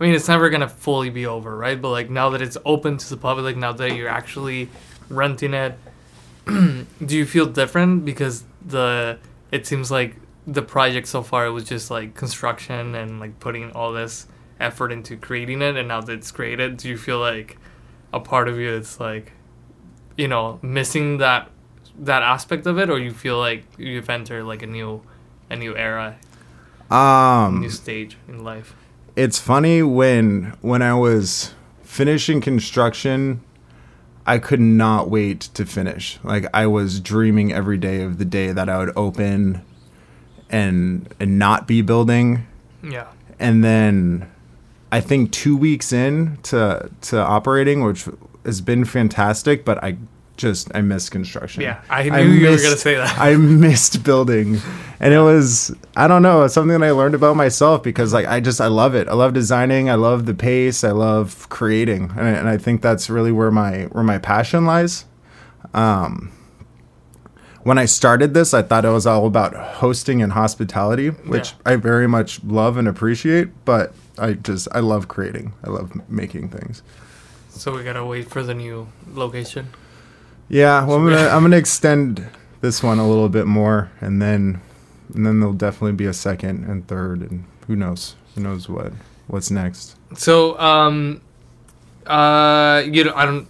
I 0.00 0.04
mean, 0.04 0.14
it's 0.14 0.28
never 0.28 0.48
gonna 0.48 0.68
fully 0.68 1.10
be 1.10 1.26
over, 1.26 1.56
right? 1.56 1.80
But 1.80 1.90
like 1.90 2.10
now 2.10 2.30
that 2.30 2.42
it's 2.42 2.56
open 2.64 2.96
to 2.98 3.08
the 3.10 3.16
public, 3.16 3.56
now 3.56 3.72
that 3.72 3.96
you're 3.96 4.08
actually 4.08 4.68
renting 5.08 5.54
it, 5.54 5.78
do 6.46 6.86
you 7.16 7.26
feel 7.26 7.46
different 7.46 8.04
because 8.04 8.44
the 8.64 9.18
it 9.50 9.66
seems 9.66 9.90
like 9.90 10.16
the 10.46 10.62
project 10.62 11.08
so 11.08 11.22
far 11.22 11.50
was 11.52 11.64
just 11.64 11.90
like 11.90 12.14
construction 12.14 12.94
and 12.94 13.20
like 13.20 13.38
putting 13.40 13.70
all 13.72 13.92
this 13.92 14.26
effort 14.60 14.92
into 14.92 15.16
creating 15.16 15.62
it, 15.62 15.76
and 15.76 15.88
now 15.88 16.00
that 16.00 16.12
it's 16.12 16.30
created, 16.30 16.76
do 16.76 16.88
you 16.88 16.96
feel 16.96 17.18
like 17.18 17.58
a 18.12 18.20
part 18.20 18.48
of 18.48 18.58
you 18.58 18.72
it's 18.72 18.98
like, 19.00 19.32
you 20.16 20.28
know, 20.28 20.58
missing 20.62 21.18
that 21.18 21.50
that 21.98 22.22
aspect 22.22 22.66
of 22.66 22.78
it, 22.78 22.88
or 22.88 22.98
you 22.98 23.10
feel 23.12 23.38
like 23.38 23.64
you've 23.76 24.08
entered 24.08 24.44
like 24.44 24.62
a 24.62 24.66
new, 24.66 25.02
a 25.50 25.56
new 25.56 25.76
era, 25.76 26.16
a 26.90 26.94
Um, 26.94 27.60
new 27.60 27.68
stage 27.70 28.16
in 28.28 28.44
life? 28.44 28.74
It's 29.18 29.38
funny 29.40 29.82
when 29.82 30.54
when 30.60 30.80
I 30.80 30.94
was 30.94 31.52
finishing 31.82 32.40
construction, 32.40 33.42
I 34.24 34.38
could 34.38 34.60
not 34.60 35.10
wait 35.10 35.40
to 35.54 35.66
finish. 35.66 36.20
Like 36.22 36.46
I 36.54 36.68
was 36.68 37.00
dreaming 37.00 37.52
every 37.52 37.78
day 37.78 38.02
of 38.02 38.18
the 38.18 38.24
day 38.24 38.52
that 38.52 38.68
I 38.68 38.78
would 38.78 38.96
open 38.96 39.62
and 40.48 41.12
and 41.18 41.36
not 41.36 41.66
be 41.66 41.82
building. 41.82 42.46
Yeah. 42.80 43.08
And 43.40 43.64
then 43.64 44.30
I 44.92 45.00
think 45.00 45.32
2 45.32 45.56
weeks 45.56 45.92
in 45.92 46.38
to 46.44 46.88
to 47.00 47.18
operating, 47.18 47.82
which 47.82 48.08
has 48.44 48.60
been 48.60 48.84
fantastic, 48.84 49.64
but 49.64 49.82
I 49.82 49.96
just 50.38 50.70
I 50.74 50.80
missed 50.80 51.10
construction. 51.10 51.62
Yeah, 51.62 51.82
I 51.90 52.08
knew 52.08 52.28
you 52.28 52.48
were 52.48 52.56
gonna 52.56 52.76
say 52.76 52.94
that. 52.94 53.18
I 53.18 53.36
missed 53.36 54.02
building, 54.02 54.58
and 55.00 55.12
it 55.12 55.20
was 55.20 55.74
I 55.96 56.08
don't 56.08 56.22
know 56.22 56.44
it's 56.44 56.54
something 56.54 56.80
that 56.80 56.86
I 56.86 56.92
learned 56.92 57.14
about 57.14 57.36
myself 57.36 57.82
because 57.82 58.14
like 58.14 58.26
I 58.26 58.40
just 58.40 58.60
I 58.60 58.68
love 58.68 58.94
it. 58.94 59.08
I 59.08 59.12
love 59.14 59.34
designing. 59.34 59.90
I 59.90 59.96
love 59.96 60.24
the 60.24 60.34
pace. 60.34 60.82
I 60.84 60.92
love 60.92 61.48
creating, 61.50 62.12
and 62.16 62.20
I, 62.20 62.30
and 62.30 62.48
I 62.48 62.56
think 62.56 62.80
that's 62.80 63.10
really 63.10 63.32
where 63.32 63.50
my 63.50 63.82
where 63.92 64.04
my 64.04 64.16
passion 64.18 64.64
lies. 64.64 65.04
Um, 65.74 66.32
when 67.64 67.76
I 67.76 67.84
started 67.84 68.32
this, 68.32 68.54
I 68.54 68.62
thought 68.62 68.84
it 68.86 68.90
was 68.90 69.06
all 69.06 69.26
about 69.26 69.54
hosting 69.54 70.22
and 70.22 70.32
hospitality, 70.32 71.08
which 71.08 71.50
Yeah. 71.50 71.72
I 71.72 71.76
very 71.76 72.06
much 72.06 72.42
love 72.44 72.78
and 72.78 72.88
appreciate. 72.88 73.48
But 73.66 73.92
I 74.16 74.32
just 74.34 74.68
I 74.72 74.80
love 74.80 75.08
creating. 75.08 75.52
I 75.64 75.70
love 75.70 75.92
making 76.08 76.48
things. 76.48 76.82
So 77.50 77.74
we 77.74 77.82
gotta 77.82 78.04
wait 78.04 78.30
for 78.30 78.42
the 78.42 78.54
new 78.54 78.86
location. 79.12 79.68
Yeah, 80.48 80.84
well, 80.84 80.96
I'm 80.96 81.04
gonna 81.04 81.28
I'm 81.28 81.42
gonna 81.42 81.56
extend 81.56 82.26
this 82.60 82.82
one 82.82 82.98
a 82.98 83.06
little 83.06 83.28
bit 83.28 83.46
more, 83.46 83.90
and 84.00 84.20
then 84.20 84.60
and 85.14 85.26
then 85.26 85.40
there'll 85.40 85.54
definitely 85.54 85.92
be 85.92 86.06
a 86.06 86.14
second 86.14 86.64
and 86.64 86.86
third, 86.86 87.20
and 87.20 87.44
who 87.66 87.76
knows 87.76 88.16
who 88.34 88.42
knows 88.42 88.68
what 88.68 88.92
what's 89.26 89.50
next. 89.50 89.96
So, 90.16 90.58
um, 90.58 91.20
uh, 92.06 92.82
you 92.86 93.04
know, 93.04 93.12
I 93.14 93.26
don't. 93.26 93.46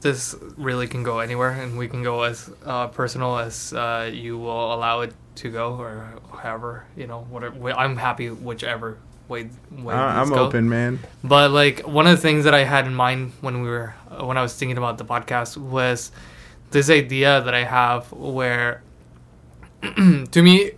This 0.00 0.34
really 0.56 0.86
can 0.86 1.02
go 1.02 1.20
anywhere, 1.20 1.50
and 1.50 1.78
we 1.78 1.88
can 1.88 2.02
go 2.02 2.22
as 2.22 2.50
uh, 2.64 2.88
personal 2.88 3.38
as 3.38 3.72
uh, 3.72 4.10
you 4.12 4.38
will 4.38 4.74
allow 4.74 5.00
it 5.00 5.14
to 5.36 5.50
go, 5.50 5.74
or 5.74 6.08
however, 6.42 6.86
you 6.96 7.06
know, 7.06 7.20
whatever. 7.30 7.72
I'm 7.72 7.96
happy 7.96 8.28
whichever 8.30 8.98
way. 9.28 9.48
way 9.70 9.94
I'm 9.94 10.28
go. 10.30 10.46
open, 10.46 10.68
man. 10.68 11.00
But 11.22 11.50
like 11.50 11.80
one 11.80 12.06
of 12.06 12.12
the 12.16 12.22
things 12.22 12.44
that 12.44 12.54
I 12.54 12.64
had 12.64 12.86
in 12.86 12.94
mind 12.94 13.32
when 13.40 13.62
we 13.62 13.68
were 13.68 13.94
uh, 14.10 14.24
when 14.24 14.36
I 14.36 14.42
was 14.42 14.54
thinking 14.54 14.78
about 14.78 14.98
the 14.98 15.04
podcast 15.04 15.56
was 15.56 16.10
this 16.70 16.90
idea 16.90 17.40
that 17.40 17.54
I 17.54 17.64
have 17.64 18.10
where 18.12 18.82
to 19.82 20.42
me 20.42 20.72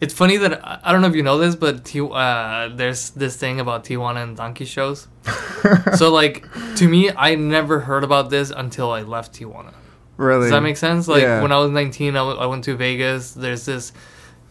it's 0.00 0.14
funny 0.14 0.38
that 0.38 0.60
I 0.64 0.92
don't 0.92 1.02
know 1.02 1.08
if 1.08 1.14
you 1.14 1.22
know 1.22 1.36
this, 1.36 1.54
but 1.54 1.84
Ti- 1.84 2.00
uh, 2.10 2.70
there's 2.74 3.10
this 3.10 3.36
thing 3.36 3.60
about 3.60 3.84
Tijuana 3.84 4.22
and 4.22 4.34
donkey 4.34 4.64
shows. 4.64 5.08
so 5.96 6.10
like 6.10 6.46
to 6.76 6.88
me, 6.88 7.10
I 7.10 7.34
never 7.34 7.80
heard 7.80 8.02
about 8.02 8.30
this 8.30 8.50
until 8.50 8.90
I 8.92 9.02
left 9.02 9.34
Tijuana. 9.34 9.74
Really? 10.16 10.44
Does 10.44 10.50
that 10.52 10.62
make 10.62 10.78
sense? 10.78 11.06
Like 11.06 11.22
Yeah. 11.22 11.42
when 11.42 11.52
I 11.52 11.58
was 11.58 11.70
19, 11.70 12.14
I, 12.14 12.18
w- 12.18 12.38
I 12.38 12.46
went 12.46 12.64
to 12.64 12.76
Vegas. 12.76 13.32
There's 13.32 13.66
this 13.66 13.92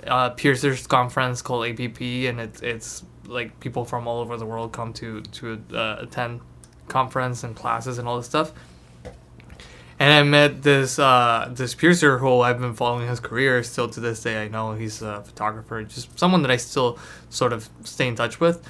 uh, 0.05 0.29
Piercers 0.31 0.85
conference 0.85 1.41
called 1.41 1.65
APP, 1.65 1.99
and 1.99 2.39
it's 2.39 2.61
it's 2.61 3.03
like 3.29 3.59
people 3.59 3.85
from 3.85 4.07
all 4.07 4.19
over 4.19 4.37
the 4.37 4.45
world 4.45 4.71
come 4.71 4.93
to 4.93 5.21
to 5.21 5.61
uh, 5.73 5.97
attend 5.99 6.41
conference 6.87 7.43
and 7.43 7.55
classes 7.55 7.97
and 7.97 8.07
all 8.07 8.17
this 8.17 8.25
stuff. 8.25 8.51
And 10.01 10.13
I 10.13 10.23
met 10.23 10.63
this 10.63 10.97
uh, 10.97 11.49
this 11.51 11.75
piercer 11.75 12.19
who 12.19 12.39
I've 12.39 12.59
been 12.59 12.73
following 12.73 13.07
his 13.07 13.19
career 13.19 13.61
still 13.63 13.89
to 13.89 13.99
this 13.99 14.23
day. 14.23 14.41
I 14.41 14.47
know 14.47 14.73
he's 14.73 15.01
a 15.01 15.21
photographer, 15.23 15.83
just 15.83 16.17
someone 16.17 16.41
that 16.43 16.51
I 16.51 16.57
still 16.57 16.97
sort 17.29 17.51
of 17.51 17.69
stay 17.83 18.07
in 18.07 18.15
touch 18.15 18.39
with. 18.39 18.65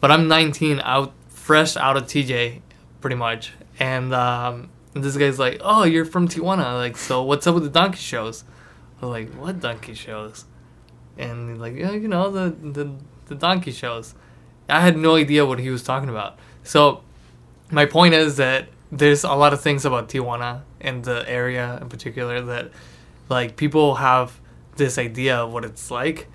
But 0.00 0.10
I'm 0.10 0.28
19, 0.28 0.80
out 0.84 1.12
fresh 1.28 1.76
out 1.76 1.96
of 1.96 2.04
TJ, 2.04 2.60
pretty 3.00 3.16
much, 3.16 3.52
and 3.78 4.12
um, 4.12 4.70
this 4.94 5.16
guy's 5.16 5.38
like, 5.38 5.60
"Oh, 5.64 5.84
you're 5.84 6.04
from 6.04 6.28
Tijuana, 6.28 6.74
like, 6.74 6.96
so 6.96 7.22
what's 7.22 7.46
up 7.46 7.54
with 7.54 7.64
the 7.64 7.70
donkey 7.70 7.98
shows?" 7.98 8.44
I 9.00 9.06
was 9.06 9.10
like, 9.10 9.32
"What 9.34 9.60
donkey 9.60 9.94
shows?" 9.94 10.44
And 11.16 11.50
he's 11.50 11.58
like, 11.58 11.74
"Yeah, 11.74 11.92
you 11.92 12.08
know 12.08 12.30
the 12.30 12.50
the 12.50 12.92
the 13.28 13.34
donkey 13.34 13.72
shows." 13.72 14.14
I 14.68 14.80
had 14.80 14.96
no 14.98 15.14
idea 15.16 15.46
what 15.46 15.58
he 15.60 15.70
was 15.70 15.82
talking 15.82 16.08
about. 16.10 16.38
So 16.62 17.00
my 17.70 17.86
point 17.86 18.14
is 18.14 18.36
that 18.36 18.68
there's 18.92 19.24
a 19.24 19.32
lot 19.34 19.52
of 19.52 19.60
things 19.60 19.84
about 19.84 20.08
Tijuana 20.08 20.62
and 20.80 21.04
the 21.04 21.24
area 21.28 21.78
in 21.80 21.88
particular 21.88 22.40
that 22.42 22.70
like 23.28 23.56
people 23.56 23.96
have 23.96 24.40
this 24.76 24.96
idea 24.98 25.36
of 25.36 25.52
what 25.52 25.64
it's 25.64 25.90
like 25.90 26.28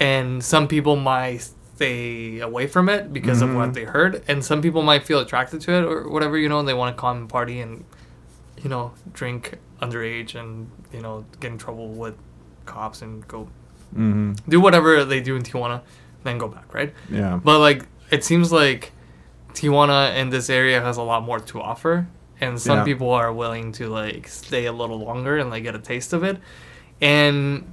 and 0.00 0.42
some 0.42 0.68
people 0.68 0.96
might 0.96 1.42
stay 1.74 2.38
away 2.40 2.66
from 2.66 2.88
it 2.88 3.12
because 3.12 3.42
of 3.42 3.54
what 3.54 3.70
Mhm. 3.70 3.74
they 3.74 3.84
heard 3.84 4.22
and 4.28 4.44
some 4.44 4.62
people 4.62 4.82
might 4.82 5.04
feel 5.04 5.18
attracted 5.18 5.60
to 5.62 5.72
it 5.72 5.84
or 5.84 6.08
whatever 6.08 6.38
you 6.38 6.48
know 6.48 6.60
and 6.60 6.68
they 6.68 6.74
want 6.74 6.96
to 6.96 7.00
come 7.00 7.16
and 7.18 7.28
party 7.28 7.60
and 7.60 7.84
you 8.62 8.70
know 8.70 8.92
drink 9.12 9.58
underage 9.82 10.34
and 10.34 10.70
you 10.92 11.00
know 11.00 11.24
get 11.40 11.50
in 11.52 11.58
trouble 11.58 11.88
with 11.88 12.14
cops 12.66 13.02
and 13.02 13.26
go 13.28 13.48
hmm 13.94 14.32
do 14.48 14.60
whatever 14.60 15.04
they 15.04 15.20
do 15.20 15.36
in 15.36 15.42
Tijuana 15.42 15.80
then 16.24 16.38
go 16.38 16.48
back 16.48 16.72
right 16.74 16.94
Yeah. 17.10 17.40
but 17.42 17.58
like 17.58 17.86
it 18.10 18.24
seems 18.24 18.52
like 18.52 18.92
Tijuana 19.54 20.10
and 20.12 20.32
this 20.32 20.48
area 20.48 20.80
has 20.80 20.96
a 20.96 21.02
lot 21.02 21.22
more 21.24 21.38
to 21.40 21.60
offer. 21.60 22.06
And 22.40 22.60
some 22.60 22.78
Yeah. 22.78 22.84
people 22.84 23.10
are 23.10 23.32
willing 23.32 23.72
to 23.72 23.88
like 23.88 24.26
stay 24.28 24.66
a 24.66 24.72
little 24.72 24.98
longer 24.98 25.36
and 25.38 25.50
like 25.50 25.62
get 25.62 25.74
a 25.74 25.78
taste 25.78 26.12
of 26.12 26.22
it. 26.24 26.38
And 27.00 27.72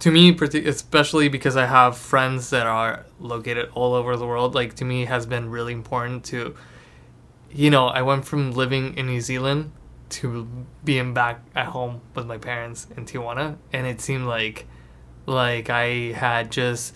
to 0.00 0.10
me, 0.10 0.30
especially 0.66 1.28
because 1.28 1.56
I 1.56 1.66
have 1.66 1.96
friends 1.96 2.50
that 2.50 2.66
are 2.66 3.04
located 3.20 3.70
all 3.74 3.94
over 3.94 4.16
the 4.16 4.26
world, 4.26 4.54
like 4.54 4.74
to 4.76 4.84
me 4.84 5.02
it 5.02 5.08
has 5.08 5.26
been 5.26 5.50
really 5.50 5.72
important 5.72 6.24
to, 6.26 6.54
you 7.50 7.70
know, 7.70 7.88
I 7.88 8.02
went 8.02 8.24
from 8.24 8.52
living 8.52 8.94
in 8.96 9.06
New 9.06 9.20
Zealand 9.20 9.72
to 10.10 10.48
being 10.84 11.12
back 11.14 11.42
at 11.54 11.66
home 11.66 12.00
with 12.14 12.26
my 12.26 12.38
parents 12.38 12.86
in 12.96 13.04
Tijuana, 13.04 13.56
and 13.72 13.86
it 13.86 14.00
seemed 14.00 14.26
like, 14.26 14.66
like 15.26 15.68
I 15.68 16.12
had 16.12 16.50
just 16.50 16.94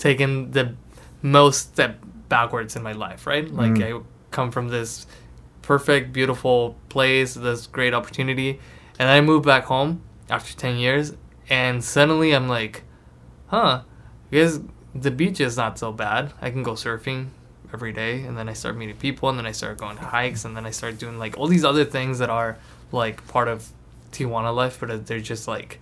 taken 0.00 0.50
the 0.50 0.74
most 1.22 1.72
step 1.72 2.02
backwards 2.28 2.74
in 2.74 2.82
my 2.82 2.92
life, 2.92 3.26
right? 3.26 3.48
Like 3.52 3.72
Mm. 3.72 4.00
I 4.00 4.04
come 4.30 4.50
from 4.50 4.68
this 4.68 5.06
perfect, 5.62 6.12
beautiful 6.12 6.76
place, 6.88 7.34
this 7.34 7.66
great 7.68 7.94
opportunity, 7.94 8.58
and 8.98 9.08
I 9.08 9.20
moved 9.20 9.44
back 9.46 9.64
home 9.64 10.00
after 10.28 10.56
ten 10.56 10.76
years, 10.76 11.12
and 11.48 11.84
suddenly 11.84 12.32
I'm 12.32 12.48
like, 12.48 12.82
huh, 13.48 13.82
because 14.30 14.60
the 14.94 15.10
beach 15.10 15.40
is 15.40 15.56
not 15.56 15.78
so 15.78 15.92
bad. 15.92 16.32
I 16.40 16.50
can 16.50 16.62
go 16.62 16.72
surfing 16.72 17.28
every 17.72 17.92
day, 17.92 18.22
and 18.22 18.36
then 18.36 18.48
I 18.48 18.54
start 18.54 18.76
meeting 18.76 18.96
people, 18.96 19.28
and 19.28 19.38
then 19.38 19.46
I 19.46 19.52
start 19.52 19.78
going 19.78 19.96
to 19.98 20.04
hikes, 20.04 20.44
and 20.44 20.56
then 20.56 20.66
I 20.66 20.70
start 20.70 20.98
doing 20.98 21.18
like 21.18 21.36
all 21.38 21.46
these 21.46 21.64
other 21.64 21.84
things 21.84 22.18
that 22.18 22.30
are 22.30 22.56
like 22.90 23.26
part 23.28 23.48
of 23.48 23.68
Tijuana 24.12 24.54
life, 24.54 24.78
but 24.80 25.06
they're 25.06 25.20
just 25.20 25.46
like, 25.46 25.78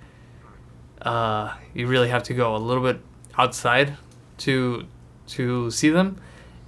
uh, 1.03 1.55
you 1.73 1.87
really 1.87 2.09
have 2.09 2.25
to 2.25 2.35
go 2.35 2.57
a 2.57 2.59
little 2.59 2.83
bit 2.83 3.01
outside 3.39 3.97
to 4.39 4.87
to 5.29 5.71
see 5.71 5.91
them, 5.91 6.21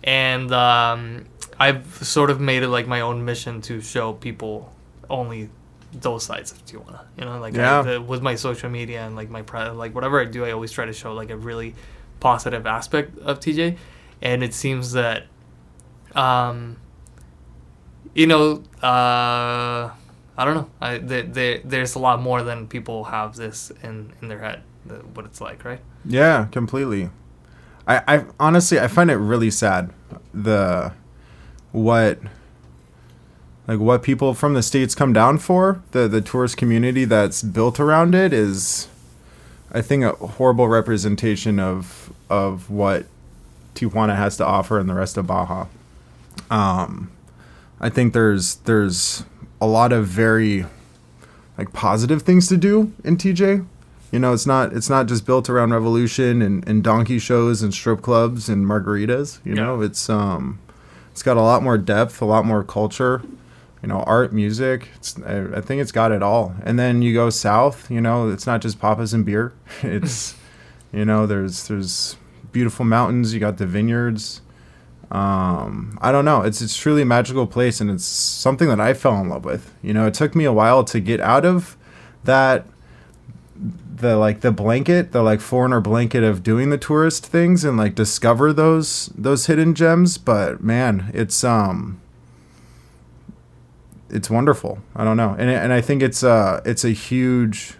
and 0.05 0.53
um, 0.53 1.25
I've 1.59 1.87
sort 2.05 2.31
of 2.31 2.41
made 2.41 2.63
it 2.63 2.69
like 2.69 2.87
my 2.87 3.01
own 3.01 3.25
mission 3.25 3.61
to 3.63 3.81
show 3.81 4.13
people 4.13 4.73
only 5.09 5.51
those 5.93 6.25
sides 6.25 6.53
of 6.53 6.65
Tijuana. 6.65 7.05
You 7.17 7.25
know, 7.25 7.39
like 7.39 7.55
Yeah. 7.55 7.81
I, 7.81 7.83
the, 7.83 8.01
with 8.01 8.23
my 8.23 8.35
social 8.35 8.71
media 8.71 9.05
and 9.07 9.17
like 9.17 9.31
my 9.31 9.43
pre- 9.43 9.71
like 9.71 9.95
whatever 9.95 10.21
I 10.21 10.25
do, 10.25 10.45
I 10.45 10.53
always 10.53 10.73
try 10.73 10.85
to 10.87 10.93
show 10.93 11.13
like 11.15 11.31
a 11.31 11.37
really 11.37 11.75
positive 12.21 12.67
aspect 12.67 13.19
of 13.19 13.41
TJ, 13.41 13.77
and 14.23 14.43
it 14.43 14.55
seems 14.55 14.93
that, 14.93 15.25
um, 16.15 16.77
you 18.15 18.27
know, 18.27 18.63
uh, 18.83 19.91
I 20.37 20.45
don't 20.45 20.55
know. 20.55 20.71
I 20.81 20.99
there, 20.99 21.23
there 21.23 21.61
there's 21.65 21.95
a 21.95 21.99
lot 21.99 22.21
more 22.21 22.43
than 22.43 22.67
people 22.69 23.05
have 23.05 23.37
this 23.37 23.71
in 23.83 24.13
in 24.23 24.29
their 24.29 24.39
head. 24.41 24.63
The, 24.87 24.95
what 24.97 25.25
it's 25.27 25.41
like, 25.41 25.65
right? 25.65 25.81
Yeah, 26.05 26.47
completely. 26.47 27.11
I, 27.87 28.03
I 28.07 28.25
honestly 28.39 28.79
I 28.79 28.89
find 28.89 29.11
it 29.11 29.17
really 29.17 29.51
sad 29.51 29.91
the 30.33 30.93
what 31.73 32.19
like 33.67 33.79
what 33.79 34.03
people 34.03 34.35
from 34.35 34.55
the 34.55 34.63
states 34.63 34.95
come 34.95 35.13
down 35.13 35.39
for 35.39 35.83
the 35.93 36.09
the 36.09 36.21
tourist 36.21 36.57
community 36.57 37.05
that's 37.05 37.43
built 37.43 37.81
around 37.81 38.15
it 38.15 38.33
is 38.33 38.89
I 39.73 39.83
think 39.83 40.05
a 40.05 40.13
horrible 40.13 40.69
representation 40.69 41.61
of 41.61 42.13
of 42.29 42.71
what 42.71 43.07
Tijuana 43.75 44.17
has 44.17 44.37
to 44.39 44.47
offer 44.47 44.79
and 44.79 44.89
the 44.89 44.95
rest 44.95 45.17
of 45.17 45.27
Baja. 45.27 45.67
Um, 46.51 47.11
I 47.81 47.89
think 47.89 48.13
there's 48.13 48.57
there's 48.57 49.25
a 49.61 49.67
lot 49.67 49.93
of 49.93 50.07
very 50.07 50.67
like 51.57 51.73
positive 51.73 52.23
things 52.23 52.49
to 52.49 52.57
do 52.57 52.93
in 53.05 53.17
TJ. 53.17 53.67
You 54.11 54.19
know, 54.19 54.33
it's 54.33 54.47
not 54.47 54.73
it's 54.73 54.91
not 54.91 55.07
just 55.07 55.25
built 55.25 55.49
around 55.49 55.73
revolution 55.73 56.43
and, 56.43 56.67
and 56.69 56.83
donkey 56.83 57.19
shows 57.19 57.63
and 57.63 57.73
strip 57.73 58.03
clubs 58.03 58.49
and 58.49 58.67
margaritas. 58.67 59.39
You 59.45 59.55
know, 59.55 59.81
it's 59.83 60.09
um 60.11 60.59
it's 61.13 61.23
got 61.23 61.37
a 61.37 61.43
lot 61.43 61.63
more 61.63 61.79
depth, 61.79 62.21
a 62.21 62.25
lot 62.25 62.45
more 62.45 62.65
culture. 62.65 63.23
you 63.83 63.89
know, 63.89 64.03
art, 64.03 64.33
music. 64.33 64.89
It's, 64.97 65.17
I, 65.23 65.57
I 65.57 65.61
think 65.61 65.81
it's 65.81 65.93
got 65.93 66.13
it 66.13 66.23
all. 66.23 66.55
And 66.65 66.79
then 66.79 67.03
you 67.03 67.15
go 67.15 67.31
south, 67.31 67.91
you 67.91 68.01
know, 68.01 68.29
it's 68.29 68.47
not 68.47 68.61
just 68.61 68.79
papas 68.81 69.15
and 69.15 69.25
beer. 69.25 69.53
It's, 69.83 70.35
you 70.93 71.05
know, 71.05 71.27
there's 71.27 71.69
there's 71.69 72.17
beautiful 72.53 72.85
mountains. 72.85 73.33
You 73.33 73.41
got 73.41 73.59
the 73.59 73.67
vineyards. 73.67 74.43
Um, 75.11 75.99
I 76.01 76.13
don't 76.13 76.25
know. 76.25 76.43
It's 76.43 76.61
it's 76.61 76.77
truly 76.77 77.03
a 77.03 77.07
magical 77.07 77.47
place, 77.47 77.81
and 77.81 77.91
it's 77.91 78.05
something 78.05 78.69
that 78.69 78.81
I 78.81 78.95
fell 78.95 79.21
in 79.21 79.29
love 79.29 79.45
with. 79.45 79.73
You 79.83 79.93
know, 79.95 80.07
it 80.07 80.15
took 80.15 80.35
me 80.35 80.45
a 80.45 80.53
while 80.53 80.85
to 80.85 81.01
get 81.01 81.21
out 81.21 81.45
of 81.45 81.77
that 82.25 82.67
the 84.01 84.17
like 84.17 84.41
the 84.41 84.53
blanket, 84.53 85.13
the 85.13 85.23
like 85.23 85.41
foreigner 85.41 85.81
blanket 85.81 86.23
of 86.23 86.43
doing 86.43 86.71
the 86.71 86.79
tourist 86.79 87.27
things 87.27 87.65
and 87.65 87.77
like 87.77 87.95
discover 87.95 88.53
those 88.53 89.07
those 89.17 89.47
hidden 89.47 89.75
gems. 89.75 90.19
But 90.19 90.63
man, 90.63 91.11
it's 91.15 91.45
um 91.45 92.01
it's 94.09 94.29
wonderful. 94.29 94.81
I 94.95 95.05
don't 95.05 95.17
know, 95.17 95.37
and 95.39 95.51
and 95.51 95.73
I 95.73 95.81
think 95.81 96.03
it's 96.03 96.23
uh 96.23 96.61
it's 96.65 96.85
a 96.85 96.91
huge 96.91 97.75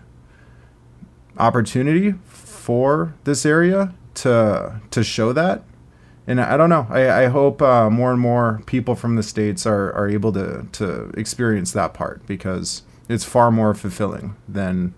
opportunity 1.39 2.15
for 2.27 3.15
this 3.25 3.45
area 3.45 3.95
to 4.15 4.81
to 4.91 5.03
show 5.03 5.33
that. 5.33 5.65
And 6.27 6.41
I 6.41 6.57
don't 6.57 6.71
know. 6.71 6.87
I, 6.91 7.25
I 7.25 7.27
hope 7.27 7.61
uh, 7.61 7.91
more 7.91 8.13
and 8.13 8.21
more 8.21 8.63
people 8.67 8.95
from 8.95 9.17
the 9.17 9.23
states 9.23 9.67
are, 9.67 9.93
are 9.95 10.09
able 10.09 10.33
to, 10.35 10.69
to 10.73 11.11
experience 11.17 11.73
that 11.73 11.93
part 11.93 12.25
because 12.27 12.83
it's 13.09 13.25
far 13.25 13.51
more 13.51 13.75
fulfilling 13.75 14.37
than 14.47 14.95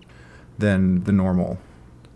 than 0.62 1.04
the 1.04 1.12
normal 1.12 1.58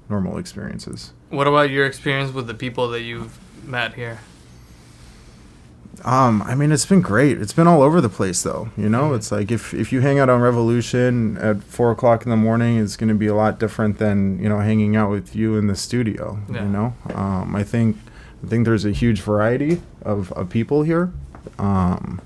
normal 0.09 0.38
experiences. 0.38 1.12
What 1.31 1.49
about 1.49 1.69
your 1.69 1.85
experience 1.85 2.33
with 2.33 2.47
the 2.47 2.55
people 2.55 2.88
that 2.91 3.03
you've 3.03 3.37
met 3.67 3.95
here? 3.95 4.21
Um, 6.05 6.43
I 6.43 6.55
mean, 6.55 6.71
it's 6.71 6.87
been 6.87 7.00
great. 7.00 7.41
It's 7.41 7.53
been 7.53 7.67
all 7.67 7.83
over 7.83 8.00
the 8.00 8.09
place, 8.09 8.43
though. 8.43 8.69
You 8.76 8.88
know, 8.88 9.15
it's 9.15 9.33
like 9.33 9.50
if 9.50 9.75
if 9.75 9.93
you 9.93 10.00
hang 10.00 10.19
out 10.19 10.29
on 10.29 10.41
Revolution 10.41 11.37
at 11.38 11.62
four 11.65 11.91
o'clock 11.91 12.25
in 12.25 12.31
the 12.31 12.37
morning, 12.37 12.79
it's 12.79 12.97
going 12.97 13.09
to 13.09 13.15
be 13.15 13.26
a 13.26 13.35
lot 13.35 13.59
different 13.59 13.99
than 13.99 14.38
you 14.41 14.49
know 14.49 14.61
hanging 14.61 14.95
out 14.95 15.11
with 15.11 15.35
you 15.35 15.57
in 15.57 15.67
the 15.67 15.75
studio. 15.75 16.38
Yeah. 16.53 16.62
You 16.65 16.69
know, 16.69 16.95
um, 17.15 17.57
I 17.57 17.65
think 17.65 17.97
I 18.45 18.47
think 18.47 18.65
there's 18.65 18.85
a 18.85 18.93
huge 18.93 19.21
variety 19.23 19.81
of, 20.03 20.33
of 20.33 20.49
people 20.50 20.83
here. 20.83 21.12
Um, 21.59 22.21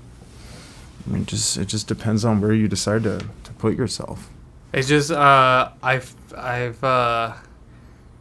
I 1.07 1.13
mean, 1.13 1.25
just 1.25 1.57
it 1.57 1.65
just 1.65 1.87
depends 1.87 2.23
on 2.23 2.41
where 2.41 2.53
you 2.53 2.67
decide 2.67 3.03
to, 3.03 3.25
to 3.43 3.51
put 3.57 3.75
yourself. 3.75 4.29
It's 4.73 4.87
just 4.87 5.11
uh, 5.11 5.69
I've 5.83 6.13
I've 6.37 6.81
uh, 6.83 7.33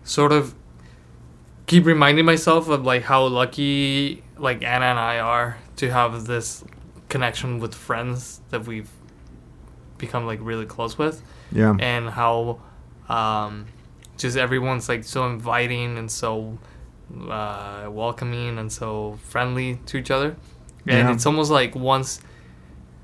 sort 0.04 0.32
of 0.32 0.54
keep 1.66 1.86
reminding 1.86 2.24
myself 2.24 2.68
of 2.68 2.84
like 2.84 3.02
how 3.02 3.26
lucky 3.26 4.22
like 4.36 4.62
Anna 4.64 4.86
and 4.86 4.98
I 4.98 5.18
are 5.20 5.58
to 5.76 5.90
have 5.90 6.24
this 6.26 6.64
connection 7.08 7.60
with 7.60 7.74
friends 7.74 8.40
that 8.50 8.66
we've 8.66 8.90
become 9.98 10.26
like 10.26 10.40
really 10.42 10.66
close 10.66 10.96
with, 10.98 11.22
Yeah. 11.52 11.76
and 11.78 12.08
how 12.08 12.60
um, 13.08 13.66
just 14.16 14.36
everyone's 14.36 14.88
like 14.88 15.04
so 15.04 15.26
inviting 15.26 15.98
and 15.98 16.10
so 16.10 16.58
uh, 17.28 17.86
welcoming 17.90 18.58
and 18.58 18.72
so 18.72 19.18
friendly 19.24 19.78
to 19.86 19.98
each 19.98 20.10
other, 20.10 20.36
and 20.86 21.08
Yeah. 21.08 21.12
it's 21.12 21.26
almost 21.26 21.50
like 21.50 21.74
once 21.76 22.20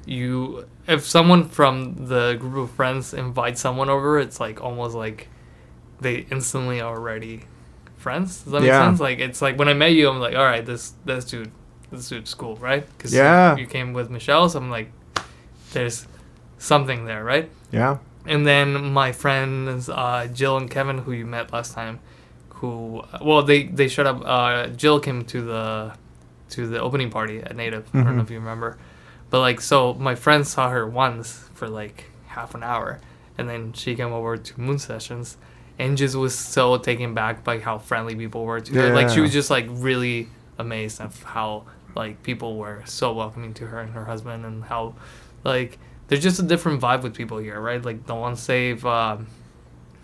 you 0.06 0.66
if 0.86 1.04
someone 1.04 1.48
from 1.48 2.06
the 2.06 2.34
group 2.38 2.56
of 2.56 2.70
friends 2.70 3.12
invites 3.12 3.60
someone 3.60 3.90
over, 3.90 4.18
it's 4.18 4.38
like 4.40 4.62
almost 4.62 4.94
like 4.94 5.28
they 6.00 6.26
instantly 6.30 6.80
are 6.80 6.94
already 6.96 7.42
friends. 7.96 8.42
Does 8.42 8.52
that 8.52 8.60
make 8.60 8.68
Yeah. 8.68 8.86
sense? 8.86 9.00
Like 9.00 9.18
it's 9.18 9.42
like 9.42 9.58
when 9.58 9.68
I 9.68 9.74
met 9.74 9.92
you, 9.92 10.08
I'm 10.08 10.20
like, 10.20 10.34
all 10.36 10.44
right, 10.44 10.64
this 10.64 10.94
this 11.04 11.24
dude, 11.24 11.50
this 11.90 12.08
dude's 12.08 12.32
cool, 12.34 12.56
right? 12.56 12.86
Because 12.96 13.12
Yeah. 13.12 13.56
you 13.56 13.66
came 13.66 13.92
with 13.92 14.08
Michelle, 14.10 14.48
so 14.48 14.58
I'm 14.58 14.70
like, 14.70 14.92
there's 15.72 16.06
something 16.58 17.04
there, 17.04 17.24
right? 17.24 17.50
Yeah. 17.72 17.98
And 18.26 18.46
then 18.46 18.92
my 18.92 19.12
friends 19.12 19.88
uh, 19.88 20.28
Jill 20.32 20.56
and 20.56 20.70
Kevin, 20.70 20.98
who 20.98 21.12
you 21.12 21.26
met 21.26 21.52
last 21.52 21.74
time, 21.74 21.98
who 22.50 23.02
well 23.22 23.42
they 23.42 23.64
they 23.64 23.88
showed 23.88 24.06
up. 24.06 24.22
Uh, 24.24 24.68
Jill 24.68 25.00
came 25.00 25.24
to 25.24 25.42
the 25.42 25.92
to 26.50 26.66
the 26.68 26.80
opening 26.80 27.10
party 27.10 27.38
at 27.40 27.56
Native. 27.56 27.88
I 27.92 28.02
don't 28.02 28.16
know 28.16 28.22
Mhm. 28.22 28.24
if 28.24 28.30
you 28.30 28.38
remember, 28.38 28.78
but 29.30 29.40
like 29.40 29.60
so 29.60 29.94
my 29.94 30.14
friend 30.14 30.46
saw 30.46 30.70
her 30.70 30.86
once 30.86 31.48
for 31.54 31.68
like 31.68 32.04
half 32.26 32.54
an 32.54 32.62
hour, 32.62 33.00
and 33.38 33.48
then 33.48 33.72
she 33.72 33.94
came 33.94 34.12
over 34.12 34.36
to 34.36 34.60
Moon 34.60 34.78
Sessions, 34.78 35.36
and 35.78 35.96
just 35.96 36.14
was 36.14 36.34
so 36.36 36.76
taken 36.78 37.14
back 37.14 37.44
by 37.44 37.58
how 37.58 37.78
friendly 37.78 38.14
people 38.14 38.44
were 38.44 38.60
to 38.60 38.72
her. 38.74 38.94
Like 38.94 39.08
she 39.10 39.20
was 39.20 39.32
just 39.32 39.50
like 39.50 39.66
really 39.68 40.28
amazed 40.58 41.00
of 41.00 41.22
how 41.22 41.64
like 41.94 42.22
people 42.22 42.56
were 42.56 42.82
so 42.84 43.12
welcoming 43.12 43.54
to 43.54 43.66
her 43.66 43.80
and 43.80 43.92
her 43.94 44.04
husband, 44.04 44.44
and 44.44 44.64
how 44.64 44.94
like 45.44 45.78
there's 46.08 46.22
just 46.22 46.38
a 46.38 46.42
different 46.42 46.80
vibe 46.80 47.02
with 47.02 47.14
people 47.14 47.38
here, 47.38 47.60
right? 47.60 47.84
Like 47.84 48.06
the 48.06 48.14
ones 48.14 48.46
they've 48.46 48.84
um, 48.86 49.26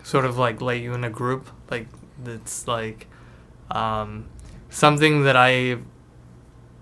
sort 0.03 0.25
of 0.25 0.37
like 0.37 0.61
let 0.61 0.79
you 0.81 0.93
in 0.93 1.03
a 1.03 1.09
group, 1.09 1.49
like 1.69 1.87
it's 2.25 2.67
like 2.67 3.07
um, 3.71 4.25
something 4.69 5.23
that 5.23 5.35
I 5.35 5.77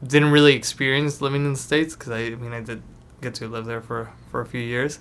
didn't 0.06 0.32
really 0.32 0.54
experience 0.56 1.22
living 1.22 1.46
in 1.46 1.54
the 1.54 1.60
states 1.60 1.96
because 1.96 2.12
I, 2.12 2.20
I 2.20 2.30
mean 2.36 2.54
I 2.54 2.62
did 2.62 2.82
get 3.22 3.36
to 3.36 3.48
live 3.48 3.66
there 3.66 3.82
for 3.82 4.10
for 4.32 4.42
a 4.42 4.46
few 4.46 4.62
years, 4.62 5.00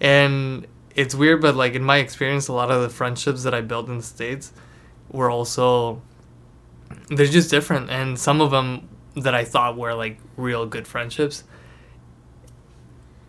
and 0.00 0.66
it's 0.94 1.14
weird, 1.14 1.40
but 1.40 1.54
like 1.56 1.74
in 1.74 1.82
my 1.84 1.98
experience, 1.98 2.48
a 2.48 2.52
lot 2.52 2.70
of 2.70 2.82
the 2.82 2.88
friendships 2.88 3.44
that 3.44 3.54
I 3.54 3.60
built 3.60 3.88
in 3.88 3.98
the 3.98 4.02
states 4.02 4.52
were 5.10 5.30
also 5.30 6.02
they're 7.08 7.26
just 7.26 7.50
different, 7.50 7.88
and 7.90 8.18
some 8.18 8.40
of 8.40 8.50
them 8.50 8.88
that 9.14 9.34
I 9.34 9.44
thought 9.44 9.76
were 9.76 9.94
like 9.94 10.18
real 10.36 10.66
good 10.66 10.86
friendships 10.88 11.44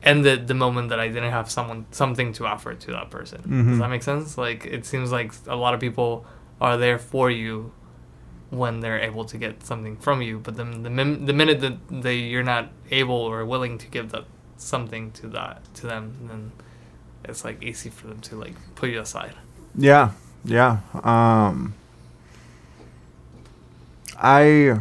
ended 0.01 0.47
the 0.47 0.53
moment 0.53 0.89
that 0.89 0.99
I 0.99 1.07
didn't 1.07 1.31
have 1.31 1.49
someone 1.49 1.85
something 1.91 2.33
to 2.33 2.45
offer 2.45 2.73
to 2.73 2.91
that 2.91 3.09
person. 3.09 3.41
Does 3.41 3.49
Mhm. 3.49 3.79
that 3.79 3.89
make 3.89 4.03
sense? 4.03 4.37
Like 4.37 4.65
it 4.65 4.85
seems 4.85 5.11
like 5.11 5.31
a 5.47 5.55
lot 5.55 5.73
of 5.73 5.79
people 5.79 6.25
are 6.59 6.77
there 6.77 6.97
for 6.99 7.29
you 7.31 7.71
when 8.53 8.79
they're 8.81 8.99
able 8.99 9.25
to 9.25 9.37
get 9.37 9.63
something 9.65 9.97
from 9.97 10.21
you, 10.21 10.39
but 10.39 10.55
then 10.55 10.83
the 10.83 10.89
the 10.89 11.33
minute 11.33 11.59
that 11.61 11.77
they 11.89 12.15
you're 12.15 12.43
not 12.43 12.69
able 12.91 13.15
or 13.15 13.45
willing 13.45 13.77
to 13.79 13.87
give 13.87 14.11
that 14.11 14.25
something 14.57 15.11
to 15.11 15.27
that 15.27 15.61
to 15.75 15.87
them, 15.87 16.27
then 16.29 16.51
it's 17.25 17.43
like 17.43 17.61
easy 17.63 17.89
for 17.89 18.07
them 18.07 18.21
to 18.21 18.35
like 18.35 18.55
put 18.75 18.89
you 18.89 18.99
aside. 18.99 19.33
Yeah, 19.75 20.11
yeah. 20.45 20.79
Um, 21.03 21.73
I 24.17 24.79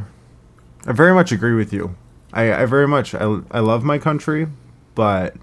I 0.87 0.93
very 0.93 1.15
much 1.15 1.33
agree 1.33 1.55
with 1.55 1.73
you. 1.73 1.97
I, 2.33 2.63
I 2.63 2.65
very 2.67 2.89
much 2.89 3.15
I, 3.15 3.41
I 3.51 3.61
love 3.61 3.85
my 3.85 3.99
country, 3.99 4.49
but 4.95 5.35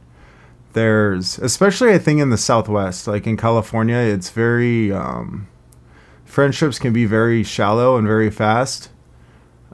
there's 0.74 1.40
especially 1.40 1.94
I 1.94 1.98
think 1.98 2.20
in 2.20 2.30
the 2.30 2.38
Southwest, 2.38 3.08
like 3.08 3.26
in 3.26 3.38
California, 3.38 3.98
it's 3.98 4.30
very 4.30 4.92
um, 4.92 5.48
friendships 6.30 6.78
can 6.78 6.94
be 6.94 7.06
very 7.06 7.44
shallow 7.44 7.98
and 7.98 8.06
very 8.06 8.30
fast. 8.30 8.90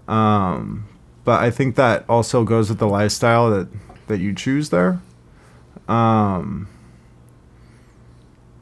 Um, 0.07 0.87
but 1.25 1.41
I 1.41 1.51
think 1.51 1.75
that 1.75 2.05
also 2.07 2.43
goes 2.43 2.69
with 2.69 2.79
the 2.79 2.87
lifestyle 2.87 3.49
that 3.51 3.67
that 4.07 4.19
you 4.19 4.33
choose 4.33 4.69
there. 4.69 5.01
Um, 5.87 6.67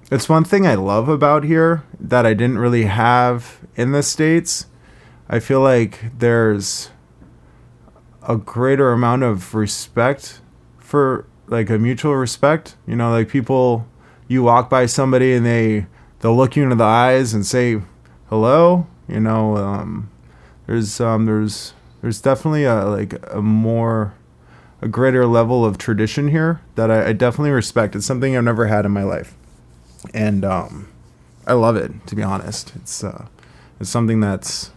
it's 0.09 0.27
one 0.27 0.43
thing 0.43 0.65
I 0.65 0.75
love 0.75 1.07
about 1.07 1.43
here 1.43 1.83
that 1.99 2.25
I 2.25 2.33
didn't 2.33 2.57
really 2.57 2.85
have 2.85 3.59
in 3.75 3.91
the 3.91 4.01
States. 4.01 4.67
I 5.29 5.39
feel 5.39 5.61
like 5.61 6.17
there's 6.17 6.89
a 8.27 8.37
greater 8.37 8.91
amount 8.91 9.23
of 9.23 9.53
respect 9.53 10.39
for 10.77 11.27
like 11.47 11.69
a 11.69 11.77
mutual 11.77 12.15
respect. 12.15 12.75
You 12.87 12.95
know, 12.95 13.11
like 13.11 13.29
people 13.29 13.85
you 14.27 14.43
walk 14.43 14.69
by 14.69 14.85
somebody 14.85 15.33
and 15.33 15.45
they 15.45 15.87
they'll 16.23 16.35
look 16.35 16.55
you 16.55 16.63
into 16.63 16.75
the 16.75 16.83
eyes 16.83 17.33
and 17.35 17.45
say 17.45 17.81
hello. 18.29 18.87
You 19.07 19.19
know, 19.19 19.57
um, 19.57 20.09
there's 20.65 20.99
um, 20.99 21.25
there's 21.27 21.73
there's 22.01 22.19
definitely 22.21 22.63
a 22.63 22.85
like 22.85 23.13
a 23.31 23.41
more 23.41 24.15
a 24.81 24.87
greater 24.87 25.25
level 25.27 25.63
of 25.63 25.77
tradition 25.77 26.29
here 26.29 26.59
that 26.75 26.89
I, 26.89 27.09
I 27.09 27.13
definitely 27.13 27.51
respect. 27.51 27.95
It's 27.95 28.05
something 28.05 28.35
I've 28.35 28.43
never 28.43 28.65
had 28.67 28.85
in 28.85 28.91
my 28.91 29.03
life 29.03 29.35
and 30.13 30.43
um, 30.43 30.87
I 31.47 31.53
love 31.53 31.75
it. 31.75 31.91
To 32.07 32.15
be 32.15 32.23
honest, 32.23 32.73
it's 32.75 33.03
uh, 33.03 33.27
it's 33.79 33.89
something 33.89 34.19
that's 34.19 34.71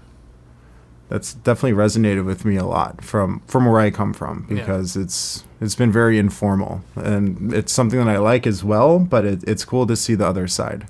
that's 1.08 1.34
definitely 1.34 1.72
resonated 1.72 2.24
with 2.24 2.44
me 2.44 2.56
a 2.56 2.64
lot 2.66 3.02
from 3.02 3.40
from 3.46 3.64
where 3.66 3.80
I 3.80 3.90
come 3.90 4.12
from 4.12 4.46
Yeah. 4.50 4.56
because 4.56 4.96
it's 4.96 5.44
it's 5.60 5.74
been 5.76 5.92
very 5.92 6.18
informal 6.18 6.82
and 6.96 7.52
it's 7.54 7.72
something 7.72 7.98
that 8.04 8.08
I 8.08 8.18
like 8.18 8.46
as 8.46 8.62
well. 8.64 8.98
But 8.98 9.24
it, 9.24 9.44
it's 9.44 9.64
cool 9.64 9.86
to 9.86 9.96
see 9.96 10.14
the 10.16 10.26
other 10.26 10.46
side. 10.48 10.86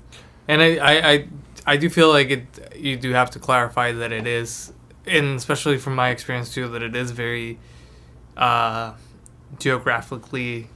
And 0.47 0.61
I, 0.61 0.75
I, 0.77 1.11
I, 1.11 1.27
I 1.65 1.77
do 1.77 1.89
feel 1.89 2.09
like 2.09 2.29
it. 2.29 2.73
You 2.75 2.95
do 2.97 3.11
have 3.13 3.29
to 3.31 3.39
clarify 3.39 3.91
that 3.91 4.11
it 4.11 4.25
is, 4.27 4.71
and 5.05 5.35
especially 5.37 5.77
from 5.77 5.95
my 5.95 6.09
experience 6.09 6.53
too, 6.53 6.67
that 6.69 6.81
it 6.83 6.95
is 6.95 7.11
very 7.11 7.59
uh, 8.37 8.93
geographically 9.59 10.67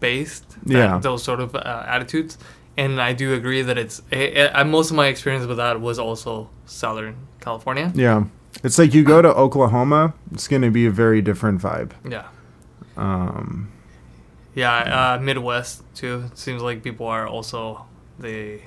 based. 0.00 0.48
that- 0.66 0.72
Yeah. 0.72 0.98
Those 0.98 1.22
sort 1.22 1.40
of 1.40 1.54
uh, 1.54 1.84
attitudes, 1.86 2.38
and 2.76 3.00
I 3.00 3.12
do 3.12 3.34
agree 3.34 3.62
that 3.62 3.78
it's. 3.78 4.02
I, 4.12 4.50
I, 4.54 4.62
most 4.64 4.90
of 4.90 4.96
my 4.96 5.06
experience 5.06 5.46
with 5.46 5.56
that 5.58 5.80
was 5.80 5.98
also 5.98 6.50
Southern 6.66 7.14
California. 7.40 7.92
Yeah, 7.94 8.24
it's 8.62 8.78
like 8.78 8.94
you 8.94 9.04
go 9.04 9.22
to 9.22 9.28
Oklahoma, 9.34 10.12
it's 10.32 10.48
gonna 10.48 10.70
be 10.70 10.86
a 10.86 10.90
very 10.90 11.22
different 11.22 11.60
vibe. 11.62 11.92
Yeah. 12.08 12.26
Um, 12.96 13.70
Yeah, 14.54 15.14
uh, 15.16 15.18
Midwest 15.20 15.82
too. 15.94 16.24
It 16.32 16.38
seems 16.38 16.62
like 16.62 16.82
people 16.82 17.06
are 17.06 17.26
also 17.26 17.86
they. 18.18 18.62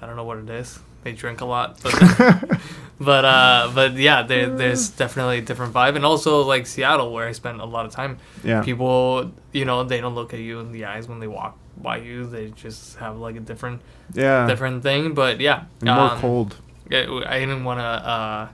I 0.00 0.06
don't 0.06 0.16
know 0.16 0.24
what 0.24 0.38
it 0.38 0.48
is. 0.50 0.78
They 1.04 1.12
drink 1.12 1.40
a 1.40 1.44
lot, 1.44 1.80
but 1.82 1.92
but 3.00 3.24
uh, 3.24 3.70
but 3.74 3.94
yeah, 3.94 4.22
there, 4.22 4.48
there's 4.50 4.88
definitely 4.90 5.38
a 5.38 5.42
different 5.42 5.72
vibe, 5.72 5.94
and 5.96 6.04
also 6.04 6.42
like 6.42 6.66
Seattle, 6.66 7.12
where 7.12 7.28
I 7.28 7.32
spent 7.32 7.60
a 7.60 7.64
lot 7.64 7.86
of 7.86 7.92
time. 7.92 8.18
Yeah. 8.42 8.62
People, 8.62 9.30
you 9.52 9.64
know, 9.64 9.84
they 9.84 10.00
don't 10.00 10.14
look 10.16 10.34
at 10.34 10.40
you 10.40 10.58
in 10.60 10.72
the 10.72 10.84
eyes 10.86 11.06
when 11.08 11.20
they 11.20 11.28
walk 11.28 11.56
by 11.76 11.98
you. 11.98 12.26
They 12.26 12.50
just 12.50 12.96
have 12.96 13.18
like 13.18 13.36
a 13.36 13.40
different 13.40 13.82
Yeah. 14.14 14.46
different 14.48 14.82
thing. 14.82 15.14
But 15.14 15.40
yeah, 15.40 15.64
And 15.80 15.90
more 15.94 16.10
um, 16.10 16.20
cold. 16.20 16.56
it, 16.90 17.08
I 17.26 17.38
didn't 17.38 17.62
want 17.64 17.78
to 17.80 17.84
uh, 17.84 18.48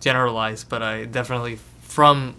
generalize, 0.00 0.62
but 0.64 0.82
I 0.82 1.06
definitely, 1.06 1.56
from 1.80 2.36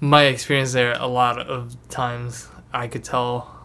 my 0.00 0.24
experience 0.24 0.72
there, 0.72 0.96
a 0.98 1.06
lot 1.06 1.38
of 1.38 1.76
times 1.90 2.48
I 2.72 2.88
could 2.88 3.04
tell, 3.04 3.59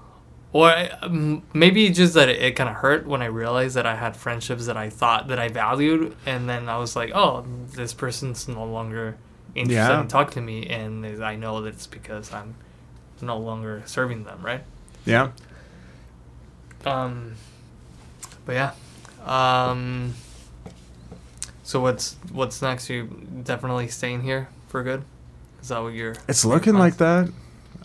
or 0.56 0.74
um, 1.02 1.44
maybe 1.54 1.89
just 1.89 2.13
that 2.13 2.30
it, 2.30 2.41
it 2.41 2.52
kind 2.56 2.70
of 2.70 2.78
hurt 2.78 3.06
when 3.06 3.22
I 3.22 3.26
realized 3.26 3.76
that 3.76 3.86
I 3.86 3.96
had 3.96 4.15
friendships 4.15 4.68
that 4.68 4.78
I 4.78 4.89
thought 4.89 5.28
that 5.28 5.38
I 5.38 5.50
valued, 5.50 6.15
and 6.26 6.48
then 6.48 6.70
I 6.70 6.78
was 6.78 6.96
like, 6.96 7.12
oh, 7.13 7.44
this 7.74 7.94
person's 7.94 8.48
no 8.48 8.63
longer 8.63 9.18
interested 9.54 9.76
Yeah. 9.91 10.00
in 10.02 10.08
talking 10.08 10.34
to 10.36 10.41
me, 10.41 10.65
and 10.68 11.06
I 11.22 11.36
know 11.36 11.62
that 11.62 11.74
it's 11.76 11.88
because 11.88 12.32
I'm 12.32 12.56
no 13.22 13.38
longer 13.38 13.84
serving 13.86 14.24
them, 14.24 14.39
right? 14.41 14.63
Yeah. 15.06 15.32
Um, 16.86 17.34
but 18.46 18.54
yeah. 18.54 18.72
Um, 19.26 20.13
so 21.63 21.82
what's 21.82 22.15
what's 22.32 22.62
next? 22.62 22.89
You 22.89 23.08
definitely 23.44 23.89
staying 23.89 24.22
here 24.22 24.48
for 24.70 24.84
good? 24.84 25.04
Is 25.62 25.68
that 25.70 25.82
what 25.82 25.94
you're? 25.94 26.15
It's 26.30 26.46
looking 26.46 26.76
like 26.76 26.96
that. 26.98 27.30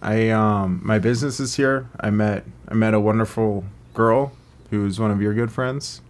I 0.03 0.31
um 0.31 0.81
my 0.83 0.99
business 0.99 1.41
is 1.41 1.57
here. 1.57 1.89
I 1.99 2.11
met 2.11 2.45
I 2.69 2.75
met 2.75 2.95
a 2.95 3.01
wonderful 3.01 3.65
girl 3.95 4.33
who's 4.71 4.99
one 4.99 5.11
of 5.11 5.21
your 5.21 5.35
good 5.35 5.53
friends 5.53 6.01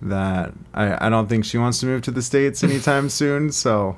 that 0.00 0.52
I, 0.72 1.06
I 1.06 1.08
don't 1.08 1.28
think 1.28 1.44
she 1.44 1.58
wants 1.58 1.80
to 1.80 1.86
move 1.86 2.02
to 2.02 2.10
the 2.10 2.22
states 2.22 2.62
anytime 2.70 3.08
soon 3.08 3.50
so 3.50 3.96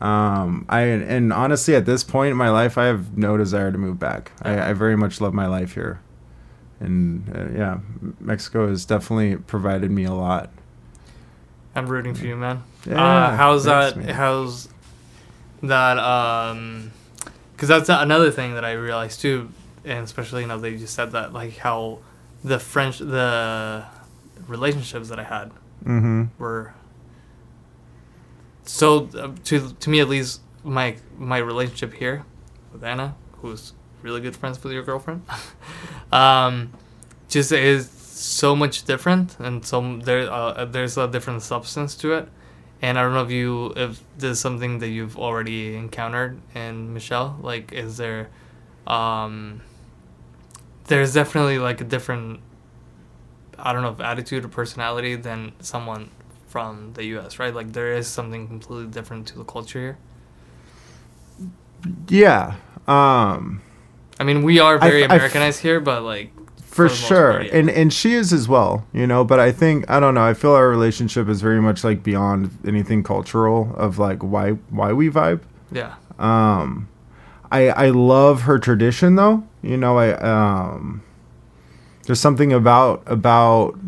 um 0.00 0.64
I 0.68 0.80
and 0.82 1.32
honestly 1.32 1.74
at 1.74 1.86
this 1.86 2.02
point 2.02 2.32
in 2.32 2.36
my 2.36 2.50
life 2.50 2.76
I 2.76 2.86
have 2.86 3.16
no 3.16 3.36
desire 3.36 3.70
to 3.72 3.78
move 3.78 3.98
back. 3.98 4.32
I, 4.42 4.70
I 4.70 4.72
very 4.72 4.96
much 4.96 5.20
love 5.20 5.34
my 5.34 5.46
life 5.46 5.74
here. 5.74 6.00
And 6.80 7.30
uh, 7.36 7.58
yeah, 7.58 7.78
Mexico 8.20 8.68
has 8.68 8.86
definitely 8.86 9.36
provided 9.36 9.90
me 9.90 10.04
a 10.04 10.14
lot. 10.14 10.50
I'm 11.74 11.86
rooting 11.86 12.14
for 12.14 12.24
you, 12.24 12.36
man. 12.36 12.64
Yeah, 12.86 13.02
uh, 13.02 13.36
how's 13.36 13.66
thanks, 13.66 13.94
that? 13.94 14.04
man. 14.04 14.14
How's 14.14 14.68
that? 15.62 15.98
Um, 15.98 16.90
because 17.60 17.68
that's 17.68 17.90
another 17.90 18.30
thing 18.30 18.54
that 18.54 18.64
I 18.64 18.72
realized 18.72 19.20
too, 19.20 19.50
and 19.84 20.02
especially 20.02 20.40
you 20.40 20.48
know 20.48 20.58
they 20.58 20.78
just 20.78 20.94
said 20.94 21.12
that 21.12 21.34
like 21.34 21.58
how 21.58 21.98
the 22.42 22.58
French 22.58 23.00
the 23.00 23.84
relationships 24.48 25.10
that 25.10 25.18
I 25.20 25.24
had 25.24 25.50
Mhm. 25.84 26.30
were 26.38 26.72
so 28.64 29.08
uh, 29.14 29.32
to 29.44 29.72
to 29.78 29.90
me 29.90 30.00
at 30.00 30.08
least 30.08 30.40
my 30.64 30.96
my 31.18 31.36
relationship 31.36 31.92
here 31.92 32.24
with 32.72 32.82
Anna, 32.82 33.14
who's 33.42 33.74
really 34.02 34.22
good 34.22 34.36
friends 34.36 34.62
with 34.64 34.72
your 34.72 34.82
girlfriend, 34.82 35.22
um, 36.12 36.72
just 37.28 37.52
is 37.52 37.90
so 37.90 38.56
much 38.56 38.84
different, 38.84 39.36
and 39.38 39.66
so 39.66 39.98
there 39.98 40.30
uh, 40.32 40.64
there's 40.64 40.96
a 40.96 41.06
different 41.08 41.42
substance 41.42 41.94
to 41.96 42.12
it. 42.14 42.28
And 42.82 42.98
I 42.98 43.02
don't 43.02 43.12
know 43.12 43.22
if 43.22 43.30
you 43.30 43.72
if 43.76 44.02
this 44.16 44.32
is 44.32 44.40
something 44.40 44.78
that 44.78 44.88
you've 44.88 45.18
already 45.18 45.76
encountered 45.76 46.40
in 46.54 46.94
Michelle. 46.94 47.38
Like, 47.42 47.72
is 47.72 47.98
there, 47.98 48.30
um, 48.86 49.60
there's 50.86 51.12
definitely 51.12 51.58
like 51.58 51.80
a 51.80 51.84
different, 51.84 52.40
I 53.58 53.72
don't 53.72 53.82
know, 53.82 53.90
if 53.90 54.00
attitude 54.00 54.44
or 54.44 54.48
personality 54.48 55.14
than 55.16 55.52
someone 55.60 56.10
from 56.46 56.94
the 56.94 57.04
U.S. 57.06 57.38
Right? 57.38 57.54
Like, 57.54 57.72
there 57.72 57.92
is 57.92 58.08
something 58.08 58.48
completely 58.48 58.86
different 58.90 59.26
to 59.28 59.38
the 59.38 59.44
culture 59.44 59.78
here. 59.78 59.98
Yeah. 62.08 62.56
Um 62.86 63.62
I 64.18 64.24
mean, 64.24 64.42
we 64.42 64.58
are 64.58 64.78
very 64.78 65.02
f- 65.04 65.10
I 65.10 65.14
f- 65.14 65.18
Americanized 65.20 65.60
here, 65.60 65.80
but 65.80 66.02
like 66.02 66.32
for, 66.88 66.94
sure. 66.94 67.32
part, 67.32 67.46
yeah. 67.46 67.56
and 67.56 67.70
and 67.70 67.92
she 67.92 68.14
is 68.14 68.32
as 68.32 68.48
well 68.48 68.86
you 68.92 69.06
know 69.06 69.24
but 69.24 69.38
i 69.38 69.52
think 69.52 69.88
i 69.90 70.00
don't 70.00 70.14
know 70.14 70.24
i 70.24 70.34
feel 70.34 70.52
our 70.52 70.68
relationship 70.68 71.28
is 71.28 71.40
very 71.40 71.60
much 71.60 71.84
like 71.84 72.02
beyond 72.02 72.56
anything 72.66 73.02
cultural 73.02 73.74
of 73.76 73.98
like 73.98 74.22
why 74.22 74.52
why 74.70 74.92
we 74.92 75.08
vibe. 75.10 75.42
Yeah, 75.72 75.94
um 76.18 76.88
i 77.50 77.68
i 77.68 77.88
love 77.90 78.42
her 78.42 78.58
tradition 78.58 79.16
though 79.16 79.44
you 79.62 79.76
know 79.76 79.98
i 79.98 80.12
um 80.14 81.02
there's 82.06 82.20
something 82.20 82.52
about 82.52 83.02
about 83.06 83.78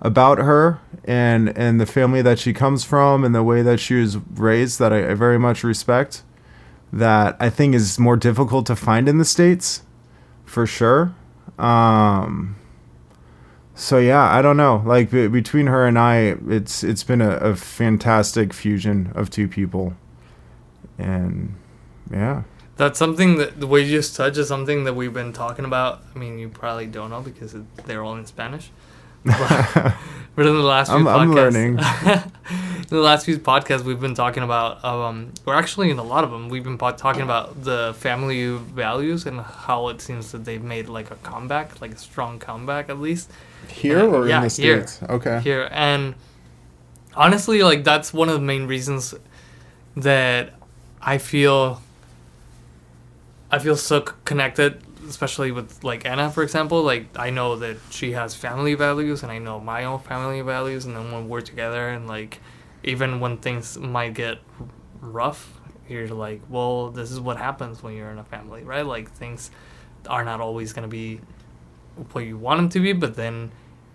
about 0.00 0.38
her 0.38 0.80
and 1.04 1.56
and 1.56 1.80
the 1.80 1.86
family 1.86 2.22
that 2.22 2.38
she 2.38 2.52
comes 2.52 2.84
from 2.84 3.24
and 3.24 3.34
the 3.34 3.42
way 3.42 3.62
that 3.62 3.80
she 3.80 3.94
was 3.94 4.16
raised 4.34 4.78
that 4.78 4.92
I, 4.92 5.10
I 5.10 5.14
very 5.14 5.38
much 5.38 5.64
respect 5.64 6.22
that 6.92 7.36
I 7.38 7.50
think 7.50 7.74
is 7.74 7.98
more 7.98 8.16
difficult 8.16 8.66
to 8.66 8.76
find 8.76 9.08
in 9.08 9.18
the 9.18 9.24
states 9.24 9.82
for 10.44 10.66
sure 10.66 11.14
um 11.60 12.56
so 13.74 13.98
yeah 13.98 14.22
I 14.22 14.42
don't 14.42 14.56
know 14.56 14.82
like 14.84 15.10
be, 15.10 15.28
between 15.28 15.66
her 15.66 15.86
and 15.86 15.98
I 15.98 16.36
it's 16.48 16.82
it's 16.82 17.04
been 17.04 17.20
a, 17.20 17.36
a 17.36 17.56
fantastic 17.56 18.52
fusion 18.52 19.12
of 19.14 19.30
two 19.30 19.48
people 19.48 19.94
and 20.98 21.54
yeah 22.10 22.42
that's 22.80 22.98
something 22.98 23.36
that 23.36 23.60
the 23.60 23.66
way 23.66 23.82
you 23.82 23.90
just 23.90 24.16
touched 24.16 24.38
is 24.38 24.48
something 24.48 24.84
that 24.84 24.94
we've 24.94 25.12
been 25.12 25.34
talking 25.34 25.66
about. 25.66 26.02
I 26.14 26.18
mean, 26.18 26.38
you 26.38 26.48
probably 26.48 26.86
don't 26.86 27.10
know 27.10 27.20
because 27.20 27.54
they're 27.84 28.02
all 28.02 28.16
in 28.16 28.24
Spanish. 28.24 28.70
But, 30.36 30.46
in 30.46 30.54
the 30.54 30.62
last 30.62 30.88
few 30.90 30.96
I'm- 30.96 31.04
podcasts, 31.06 31.20
I'm 31.20 31.34
learning. 31.34 31.78
in 32.82 32.86
the 32.88 33.00
last 33.00 33.26
few 33.26 33.38
podcasts, 33.38 33.82
we've 33.82 34.00
been 34.00 34.14
talking 34.14 34.42
about, 34.42 34.82
um, 34.84 35.32
or 35.44 35.54
actually 35.54 35.90
in 35.90 35.98
a 35.98 36.02
lot 36.04 36.24
of 36.24 36.30
them, 36.30 36.48
we've 36.48 36.64
been 36.64 36.78
po- 36.78 36.92
talking 36.92 37.20
about 37.22 37.62
the 37.62 37.94
family 37.98 38.48
values 38.56 39.26
and 39.26 39.40
how 39.40 39.88
it 39.88 40.00
seems 40.00 40.32
that 40.32 40.44
they've 40.46 40.62
made 40.62 40.88
like 40.88 41.10
a 41.10 41.16
comeback, 41.16 41.80
like 41.82 41.90
a 41.92 41.98
strong 41.98 42.38
comeback 42.38 42.88
at 42.88 42.98
least. 43.00 43.30
here 43.68 44.00
or 44.02 44.26
Yeah, 44.28 44.36
in 44.42 44.48
the 44.48 44.62
here. 44.62 44.86
states 44.86 45.10
okay 45.10 45.40
here 45.42 45.68
and 45.72 46.14
honestly 47.14 47.62
like 47.62 47.84
that's 47.84 48.12
one 48.14 48.28
of 48.28 48.34
the 48.34 48.40
main 48.52 48.66
reasons 48.66 49.14
that 49.96 50.54
i 51.02 51.18
feel 51.18 51.82
i 53.50 53.58
feel 53.58 53.76
so 53.76 54.00
connected 54.24 54.80
especially 55.10 55.50
with 55.52 55.82
like 55.84 56.06
anna 56.06 56.30
for 56.30 56.42
example 56.42 56.82
like 56.82 57.06
i 57.18 57.28
know 57.28 57.56
that 57.56 57.76
she 57.90 58.12
has 58.12 58.34
family 58.34 58.74
values 58.74 59.22
and 59.22 59.30
i 59.30 59.38
know 59.38 59.60
my 59.60 59.84
own 59.84 59.98
family 59.98 60.40
values 60.40 60.86
and 60.86 60.96
then 60.96 61.10
when 61.12 61.28
we're 61.28 61.40
together 61.40 61.88
and 61.88 62.06
like 62.06 62.40
even 62.82 63.20
when 63.20 63.36
things 63.36 63.76
might 63.76 64.14
get 64.14 64.38
rough 65.00 65.60
you're 65.88 66.08
like 66.08 66.40
well 66.48 66.90
this 66.90 67.10
is 67.10 67.20
what 67.20 67.36
happens 67.36 67.82
when 67.82 67.94
you're 67.94 68.10
in 68.10 68.18
a 68.18 68.24
family 68.24 68.62
right? 68.62 68.86
Like 68.86 69.10
things 69.10 69.50
are 70.08 70.24
not 70.24 70.40
always 70.40 70.72
going 70.72 70.88
to 70.88 70.88
be 70.88 71.20
what 72.12 72.24
you 72.24 72.38
want 72.38 72.58
them 72.58 72.68
to 72.70 72.80
be 72.80 72.92
but 72.92 73.16
then 73.16 73.50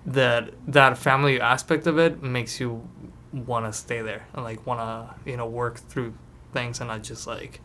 that 0.05 0.51
that 0.67 0.97
family 0.97 1.39
aspect 1.41 1.87
of 1.87 1.97
it 1.97 2.21
makes 2.21 2.59
you 2.59 2.87
want 3.31 3.65
to 3.65 3.73
stay 3.73 4.01
there 4.01 4.27
and 4.33 4.43
like 4.43 4.65
want 4.67 4.79
to 4.79 5.29
you 5.29 5.37
know 5.37 5.47
work 5.47 5.77
through 5.77 6.13
things 6.53 6.79
and 6.79 6.89
not 6.89 7.01
just 7.01 7.25
like 7.25 7.61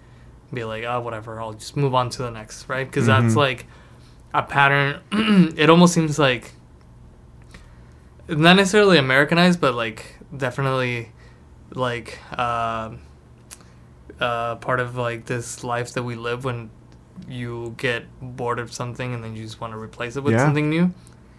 be 0.54 0.64
like 0.64 0.84
oh 0.84 1.00
whatever 1.00 1.40
i'll 1.40 1.52
just 1.52 1.76
move 1.76 1.94
on 1.94 2.10
to 2.10 2.22
the 2.22 2.30
next 2.30 2.68
right 2.68 2.86
because 2.86 3.06
that's 3.06 3.34
Mhm. 3.34 3.36
like 3.36 3.66
a 4.34 4.42
pattern 4.42 5.00
it 5.56 5.70
almost 5.70 5.94
seems 5.94 6.18
like 6.18 6.52
not 8.28 8.54
necessarily 8.56 8.98
americanized 8.98 9.60
but 9.60 9.74
like 9.74 10.16
definitely 10.36 11.10
like 11.72 12.18
um 12.38 12.98
uh, 14.20 14.56
part 14.56 14.80
of 14.80 14.96
like 14.96 15.24
this 15.26 15.64
life 15.64 15.94
that 15.94 16.02
we 16.02 16.14
live 16.14 16.44
when 16.44 16.68
you 17.26 17.74
get 17.78 18.04
bored 18.20 18.58
of 18.58 18.70
something 18.72 19.14
and 19.14 19.24
then 19.24 19.34
you 19.34 19.42
just 19.42 19.60
want 19.62 19.72
to 19.72 19.78
replace 19.78 20.14
it 20.16 20.22
with 20.22 20.34
Yeah. 20.34 20.44
something 20.44 20.68
new 20.68 20.92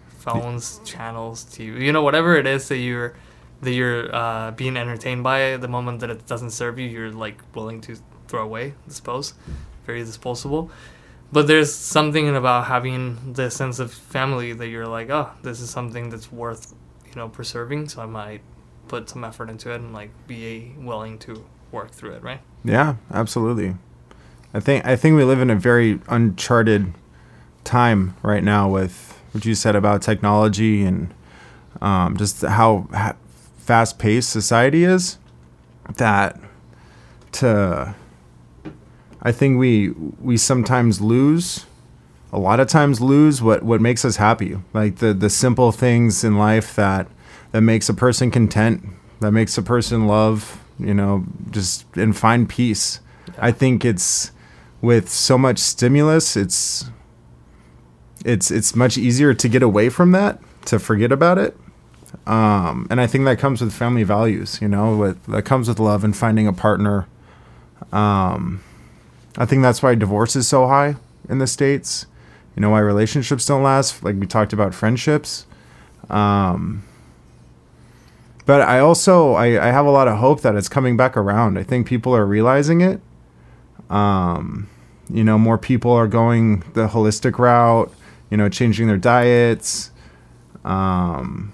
phones 0.08 0.80
channels 0.84 1.44
tv 1.44 1.80
you 1.80 1.92
know 1.92 2.02
whatever 2.02 2.34
it 2.36 2.46
is 2.46 2.68
that 2.68 2.78
you're 2.78 3.14
that 3.60 3.72
you're 3.72 4.12
uh, 4.14 4.50
being 4.52 4.76
entertained 4.76 5.22
by 5.22 5.56
the 5.58 5.68
moment 5.68 6.00
that 6.00 6.10
it 6.10 6.26
doesn't 6.26 6.50
serve 6.50 6.78
you 6.78 6.88
you're 6.88 7.12
like 7.12 7.40
willing 7.54 7.80
to 7.82 7.96
throw 8.32 8.42
away 8.42 8.74
dispose 8.88 9.34
very 9.86 10.02
disposable 10.02 10.70
but 11.32 11.46
there's 11.46 11.72
something 11.72 12.34
about 12.34 12.66
having 12.66 13.32
the 13.34 13.50
sense 13.50 13.78
of 13.78 13.92
family 13.92 14.52
that 14.52 14.68
you're 14.68 14.86
like 14.86 15.10
oh 15.10 15.30
this 15.42 15.60
is 15.60 15.70
something 15.70 16.10
that's 16.10 16.32
worth 16.32 16.74
you 17.06 17.14
know 17.14 17.28
preserving 17.28 17.88
so 17.88 18.02
i 18.02 18.06
might 18.06 18.40
put 18.88 19.08
some 19.08 19.24
effort 19.24 19.48
into 19.48 19.70
it 19.70 19.76
and 19.76 19.92
like 19.92 20.10
be 20.26 20.74
willing 20.78 21.18
to 21.18 21.44
work 21.70 21.90
through 21.90 22.12
it 22.12 22.22
right 22.22 22.40
Yeah, 22.64 22.96
absolutely. 23.10 23.76
I 24.54 24.60
think 24.60 24.84
I 24.84 24.96
think 24.96 25.16
we 25.16 25.24
live 25.24 25.40
in 25.40 25.50
a 25.50 25.56
very 25.56 26.00
uncharted 26.08 26.92
time 27.64 28.14
right 28.22 28.44
now 28.44 28.68
with 28.68 29.18
what 29.32 29.44
you 29.44 29.54
said 29.54 29.74
about 29.74 30.02
technology 30.02 30.84
and 30.84 31.12
um, 31.80 32.16
just 32.16 32.42
how 32.42 32.86
fast-paced 33.58 34.28
society 34.28 34.84
is. 34.84 35.18
That 35.96 36.38
to 37.32 37.94
I 39.22 39.32
think 39.32 39.58
we 39.58 39.90
we 40.20 40.36
sometimes 40.36 41.00
lose 41.00 41.64
a 42.32 42.38
lot 42.38 42.60
of 42.60 42.66
times 42.66 43.00
lose 43.00 43.42
what 43.42 43.62
what 43.62 43.80
makes 43.80 44.04
us 44.04 44.16
happy. 44.16 44.56
Like 44.72 44.96
the 44.96 45.12
the 45.12 45.30
simple 45.30 45.70
things 45.70 46.24
in 46.24 46.38
life 46.38 46.74
that 46.76 47.06
that 47.52 47.60
makes 47.60 47.88
a 47.88 47.94
person 47.94 48.30
content, 48.30 48.84
that 49.20 49.32
makes 49.32 49.56
a 49.58 49.62
person 49.62 50.06
love, 50.06 50.60
you 50.78 50.94
know, 50.94 51.24
just 51.50 51.84
and 51.96 52.16
find 52.16 52.48
peace. 52.48 53.00
Yeah. 53.28 53.34
I 53.38 53.52
think 53.52 53.84
it's 53.84 54.32
with 54.80 55.08
so 55.08 55.38
much 55.38 55.58
stimulus, 55.58 56.36
it's 56.36 56.90
it's 58.24 58.50
it's 58.50 58.74
much 58.74 58.96
easier 58.96 59.34
to 59.34 59.48
get 59.48 59.62
away 59.62 59.90
from 59.90 60.12
that, 60.12 60.40
to 60.66 60.78
forget 60.78 61.12
about 61.12 61.38
it. 61.38 61.56
Um, 62.26 62.86
and 62.90 63.00
I 63.00 63.06
think 63.06 63.24
that 63.24 63.38
comes 63.38 63.60
with 63.60 63.72
family 63.72 64.02
values, 64.04 64.58
you 64.60 64.68
know, 64.68 64.96
with 64.96 65.22
that 65.26 65.44
comes 65.44 65.68
with 65.68 65.78
love 65.78 66.02
and 66.02 66.16
finding 66.16 66.46
a 66.46 66.52
partner. 66.52 67.06
Um, 67.92 68.62
I 69.36 69.46
think 69.46 69.62
that's 69.62 69.82
why 69.82 69.94
divorce 69.94 70.36
is 70.36 70.46
so 70.46 70.66
high 70.66 70.96
in 71.28 71.38
the 71.38 71.46
states. 71.46 72.06
You 72.54 72.60
know 72.60 72.70
why 72.70 72.80
relationships 72.80 73.46
don't 73.46 73.62
last, 73.62 74.02
like 74.02 74.16
we 74.16 74.26
talked 74.26 74.52
about 74.52 74.74
friendships. 74.74 75.46
Um, 76.10 76.84
but 78.44 78.60
I 78.60 78.78
also 78.80 79.32
I, 79.32 79.68
I 79.68 79.70
have 79.70 79.86
a 79.86 79.90
lot 79.90 80.08
of 80.08 80.18
hope 80.18 80.42
that 80.42 80.54
it's 80.54 80.68
coming 80.68 80.96
back 80.96 81.16
around. 81.16 81.58
I 81.58 81.62
think 81.62 81.86
people 81.86 82.14
are 82.14 82.26
realizing 82.26 82.80
it. 82.80 83.00
Um, 83.88 84.68
you 85.08 85.24
know, 85.24 85.38
more 85.38 85.58
people 85.58 85.92
are 85.92 86.08
going 86.08 86.60
the 86.74 86.88
holistic 86.88 87.38
route. 87.38 87.92
You 88.30 88.36
know, 88.38 88.48
changing 88.48 88.86
their 88.86 88.96
diets. 88.96 89.90
Um, 90.64 91.52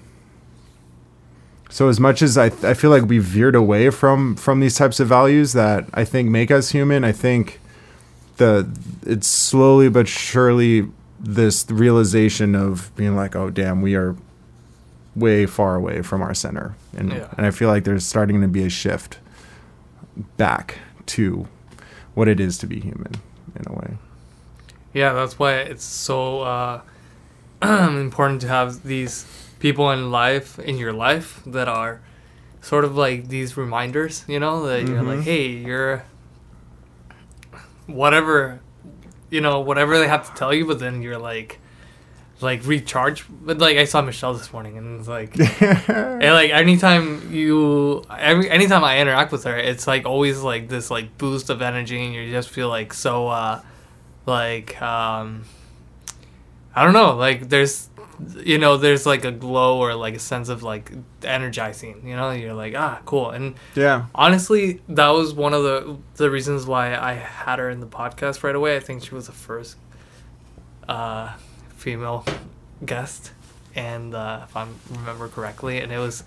so 1.69 1.87
as 1.87 1.99
much 1.99 2.21
as 2.21 2.37
I, 2.37 2.45
I 2.45 2.73
feel 2.73 2.89
like 2.89 3.03
we 3.03 3.19
veered 3.19 3.55
away 3.55 3.89
from 3.89 4.35
from 4.35 4.59
these 4.59 4.75
types 4.75 4.99
of 4.99 5.07
values 5.07 5.53
that 5.53 5.85
I 5.93 6.03
think 6.03 6.29
make 6.29 6.51
us 6.51 6.71
human, 6.71 7.03
I 7.03 7.11
think 7.11 7.59
the 8.39 8.67
it's 9.05 9.27
slowly 9.27 9.89
but 9.89 10.07
surely 10.07 10.89
this 11.19 11.69
realization 11.69 12.55
of 12.55 12.91
being 12.95 13.15
like, 13.15 13.35
oh 13.35 13.49
damn, 13.49 13.81
we 13.81 13.95
are 13.95 14.15
way 15.15 15.45
far 15.45 15.75
away 15.75 16.01
from 16.01 16.21
our 16.21 16.33
center, 16.33 16.75
and 16.97 17.11
yeah. 17.11 17.27
and 17.37 17.45
I 17.45 17.51
feel 17.51 17.67
like 17.67 17.83
there's 17.83 18.05
starting 18.05 18.41
to 18.41 18.47
be 18.47 18.63
a 18.63 18.69
shift 18.69 19.19
back 20.37 20.79
to 21.07 21.47
what 22.15 22.27
it 22.27 22.39
is 22.39 22.57
to 22.59 22.67
be 22.67 22.79
human 22.79 23.13
in 23.55 23.63
a 23.67 23.73
way. 23.73 23.97
Yeah, 24.93 25.13
that's 25.13 25.37
why 25.37 25.53
it's 25.55 25.83
so 25.83 26.41
uh, 26.41 26.81
important 27.61 28.41
to 28.41 28.47
have 28.47 28.83
these 28.83 29.25
people 29.59 29.91
in 29.91 30.09
life 30.09 30.57
in 30.59 30.77
your 30.77 30.93
life 30.93 31.41
that 31.45 31.67
are 31.67 32.01
sort 32.61 32.85
of 32.85 32.95
like 32.95 33.27
these 33.27 33.57
reminders, 33.57 34.25
you 34.27 34.39
know, 34.39 34.65
that 34.65 34.83
mm-hmm. 34.83 34.93
you're 34.93 35.03
like, 35.03 35.19
mm-hmm. 35.19 35.21
hey, 35.21 35.47
you're 35.47 36.03
whatever, 37.89 38.61
you 39.29 39.41
know, 39.41 39.59
whatever 39.59 39.99
they 39.99 40.07
have 40.07 40.29
to 40.31 40.37
tell 40.37 40.53
you, 40.53 40.65
but 40.65 40.79
then 40.79 41.01
you're 41.01 41.17
like, 41.17 41.59
like 42.41 42.65
recharge. 42.65 43.25
But 43.29 43.57
like 43.57 43.77
I 43.77 43.85
saw 43.85 44.01
Michelle 44.01 44.33
this 44.33 44.53
morning, 44.53 44.77
and 44.77 44.99
it's 44.99 45.07
like, 45.09 45.37
and 45.61 46.33
like 46.33 46.51
anytime 46.51 47.31
you, 47.31 48.03
every 48.09 48.49
anytime 48.49 48.83
I 48.83 48.99
interact 48.99 49.31
with 49.31 49.43
her, 49.43 49.57
it's 49.57 49.87
like 49.87 50.05
always 50.05 50.41
like 50.41 50.69
this 50.69 50.89
like 50.89 51.17
boost 51.17 51.49
of 51.49 51.61
energy, 51.61 52.03
and 52.03 52.13
you 52.13 52.31
just 52.31 52.49
feel 52.49 52.69
like 52.69 52.93
so, 52.93 53.27
uh 53.27 53.61
like 54.25 54.81
um, 54.81 55.43
I 56.75 56.83
don't 56.83 56.93
know, 56.93 57.15
like 57.15 57.49
there's 57.49 57.88
you 58.43 58.57
know, 58.57 58.77
there's 58.77 59.05
like 59.05 59.25
a 59.25 59.31
glow 59.31 59.79
or 59.79 59.95
like 59.95 60.15
a 60.15 60.19
sense 60.19 60.49
of 60.49 60.63
like 60.63 60.91
energizing. 61.23 62.07
You 62.07 62.15
know, 62.15 62.31
you're 62.31 62.53
like, 62.53 62.75
ah, 62.75 63.01
cool. 63.05 63.31
And 63.31 63.55
yeah, 63.75 64.05
honestly, 64.13 64.81
that 64.89 65.09
was 65.09 65.33
one 65.33 65.53
of 65.53 65.63
the 65.63 65.97
the 66.15 66.29
reasons 66.29 66.65
why 66.65 66.95
I 66.95 67.13
had 67.13 67.59
her 67.59 67.69
in 67.69 67.79
the 67.79 67.87
podcast 67.87 68.43
right 68.43 68.55
away. 68.55 68.75
I 68.75 68.79
think 68.79 69.03
she 69.03 69.15
was 69.15 69.27
the 69.27 69.33
first 69.33 69.77
uh, 70.87 71.33
female 71.75 72.25
guest, 72.85 73.31
and 73.75 74.13
uh, 74.13 74.45
if 74.47 74.55
I 74.55 74.67
remember 74.91 75.27
correctly, 75.27 75.79
and 75.79 75.91
it 75.91 75.99
was 75.99 76.23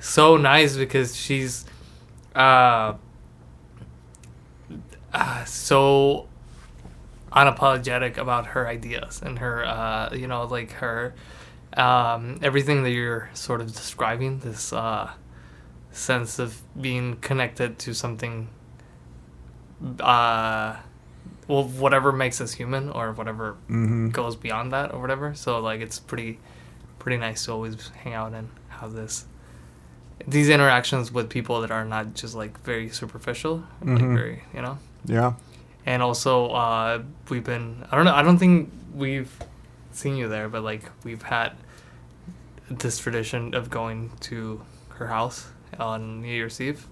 so 0.00 0.36
nice 0.36 0.76
because 0.76 1.16
she's 1.16 1.64
uh, 2.34 2.94
uh 5.12 5.44
so 5.44 6.28
unapologetic 7.32 8.16
about 8.16 8.46
her 8.48 8.66
ideas 8.66 9.20
and 9.22 9.38
her 9.38 9.64
uh, 9.64 10.14
you 10.14 10.26
know 10.26 10.44
like 10.44 10.72
her 10.72 11.14
um, 11.76 12.38
everything 12.42 12.82
that 12.82 12.90
you're 12.90 13.30
sort 13.34 13.60
of 13.60 13.72
describing 13.72 14.38
this 14.40 14.72
uh, 14.72 15.10
sense 15.90 16.38
of 16.38 16.60
being 16.80 17.16
connected 17.16 17.78
to 17.78 17.94
something 17.94 18.48
uh, 20.00 20.76
well 21.46 21.64
whatever 21.64 22.12
makes 22.12 22.40
us 22.40 22.52
human 22.52 22.90
or 22.90 23.12
whatever 23.12 23.56
mm-hmm. 23.68 24.08
goes 24.08 24.36
beyond 24.36 24.72
that 24.72 24.92
or 24.94 25.00
whatever 25.00 25.34
so 25.34 25.58
like 25.60 25.80
it's 25.80 25.98
pretty 25.98 26.38
pretty 26.98 27.16
nice 27.16 27.44
to 27.44 27.52
always 27.52 27.88
hang 28.02 28.14
out 28.14 28.32
and 28.32 28.48
have 28.68 28.92
this 28.92 29.26
these 30.26 30.48
interactions 30.48 31.12
with 31.12 31.30
people 31.30 31.60
that 31.60 31.70
are 31.70 31.84
not 31.84 32.14
just 32.14 32.34
like 32.34 32.58
very 32.62 32.88
superficial 32.88 33.58
mm-hmm. 33.58 33.94
like 33.94 34.18
very 34.18 34.42
you 34.54 34.62
know 34.62 34.78
yeah 35.04 35.34
and 35.88 36.02
also 36.02 36.50
uh, 36.50 37.02
we've 37.30 37.42
been 37.42 37.82
I 37.90 37.96
don't 37.96 38.04
know 38.04 38.14
I 38.14 38.22
don't 38.22 38.36
think 38.36 38.70
we've 38.94 39.34
seen 39.90 40.16
you 40.16 40.28
there, 40.28 40.50
but 40.50 40.62
like 40.62 40.82
we've 41.02 41.22
had 41.22 41.52
this 42.70 42.98
tradition 42.98 43.54
of 43.54 43.70
going 43.70 44.12
to 44.20 44.60
her 44.90 45.06
house 45.06 45.48
on 45.78 46.20
New 46.20 46.28
Year's 46.28 46.60
Eve, 46.60 46.86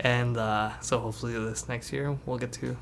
and 0.00 0.36
uh, 0.36 0.72
so 0.80 0.98
hopefully 0.98 1.34
this 1.34 1.68
next 1.68 1.92
year 1.92 2.18
we'll 2.26 2.38
get 2.38 2.50
to 2.54 2.76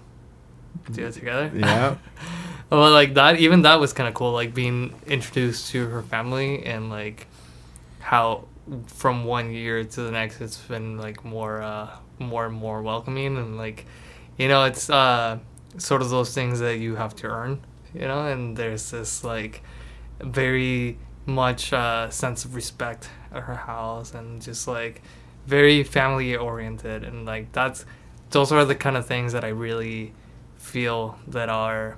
do 0.90 1.07
it 1.07 1.12
together. 1.12 1.52
Yeah. 1.54 1.96
well, 2.70 2.90
like 2.90 3.12
that, 3.12 3.38
even 3.38 3.62
that 3.62 3.78
was 3.78 3.92
kind 3.92 4.09
of 4.09 4.14
cool. 4.14 4.33
Like 4.33 4.54
being 4.54 4.94
introduced 5.07 5.70
to 5.72 5.87
her 5.88 6.00
family 6.00 6.64
and 6.64 6.88
like 6.88 7.26
how 8.00 8.46
from 8.87 9.26
one 9.26 9.52
year 9.52 9.85
to 9.85 10.00
the 10.00 10.11
next 10.11 10.40
it's 10.40 10.57
been 10.57 10.96
like 10.96 11.22
more 11.22 11.61
uh 11.61 11.90
more 12.18 12.46
and 12.46 12.54
more 12.54 12.80
welcoming 12.80 13.37
and 13.37 13.59
like 13.59 13.85
you 14.38 14.49
know, 14.49 14.64
it's 14.64 14.90
uh, 14.90 15.38
sort 15.79 16.03
of 16.03 16.11
those 16.11 16.35
things 16.35 16.61
that 16.61 16.79
you 16.79 16.97
have 16.97 17.14
to 17.16 17.27
earn, 17.27 17.61
you 17.92 18.03
know, 18.03 18.27
and 18.27 18.57
there's 18.57 18.90
this 18.90 19.25
like 19.25 19.62
very 20.20 20.99
much 21.27 21.73
uh, 21.73 22.11
sense 22.11 22.44
of 22.44 22.55
respect 22.55 23.09
at 23.33 23.44
her 23.44 23.55
house 23.55 24.14
and 24.14 24.42
just 24.42 24.68
like 24.68 25.03
very 25.47 25.83
family 25.83 26.37
oriented 26.37 27.05
and 27.05 27.27
like 27.27 27.53
that's 27.53 27.85
those 28.31 28.51
are 28.51 28.64
the 28.64 28.75
kind 28.75 28.97
of 28.97 29.07
things 29.07 29.33
that 29.33 29.44
I 29.44 29.49
really 29.49 30.12
feel 30.57 31.18
that 31.29 31.49
are 31.49 31.97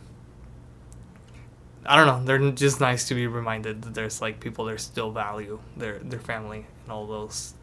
I 1.84 1.96
don't 1.96 2.06
know 2.06 2.24
they're 2.24 2.50
just 2.50 2.80
nice 2.80 3.06
to 3.08 3.14
be 3.14 3.26
reminded 3.26 3.82
that 3.82 3.94
there's 3.94 4.20
like 4.20 4.40
people 4.40 4.64
that 4.66 4.80
still 4.80 5.10
value 5.10 5.60
their 5.76 5.98
their 5.98 6.18
family 6.18 6.66
and 6.84 6.92
all 6.92 7.06
those 7.06 7.54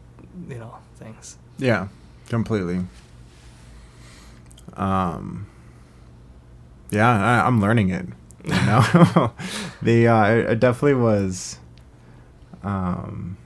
you 0.48 0.58
know 0.58 0.76
things. 0.96 1.36
Yeah 1.58 1.88
completely 2.28 2.80
um, 4.74 5.46
yeah, 6.90 7.42
I, 7.44 7.46
am 7.46 7.60
learning 7.60 7.90
it. 7.90 8.06
You 8.44 8.50
know, 8.50 9.32
the 9.82 10.08
uh, 10.08 10.26
it, 10.26 10.60
definitely 10.60 10.94
was. 10.94 11.58
Um, 12.62 13.36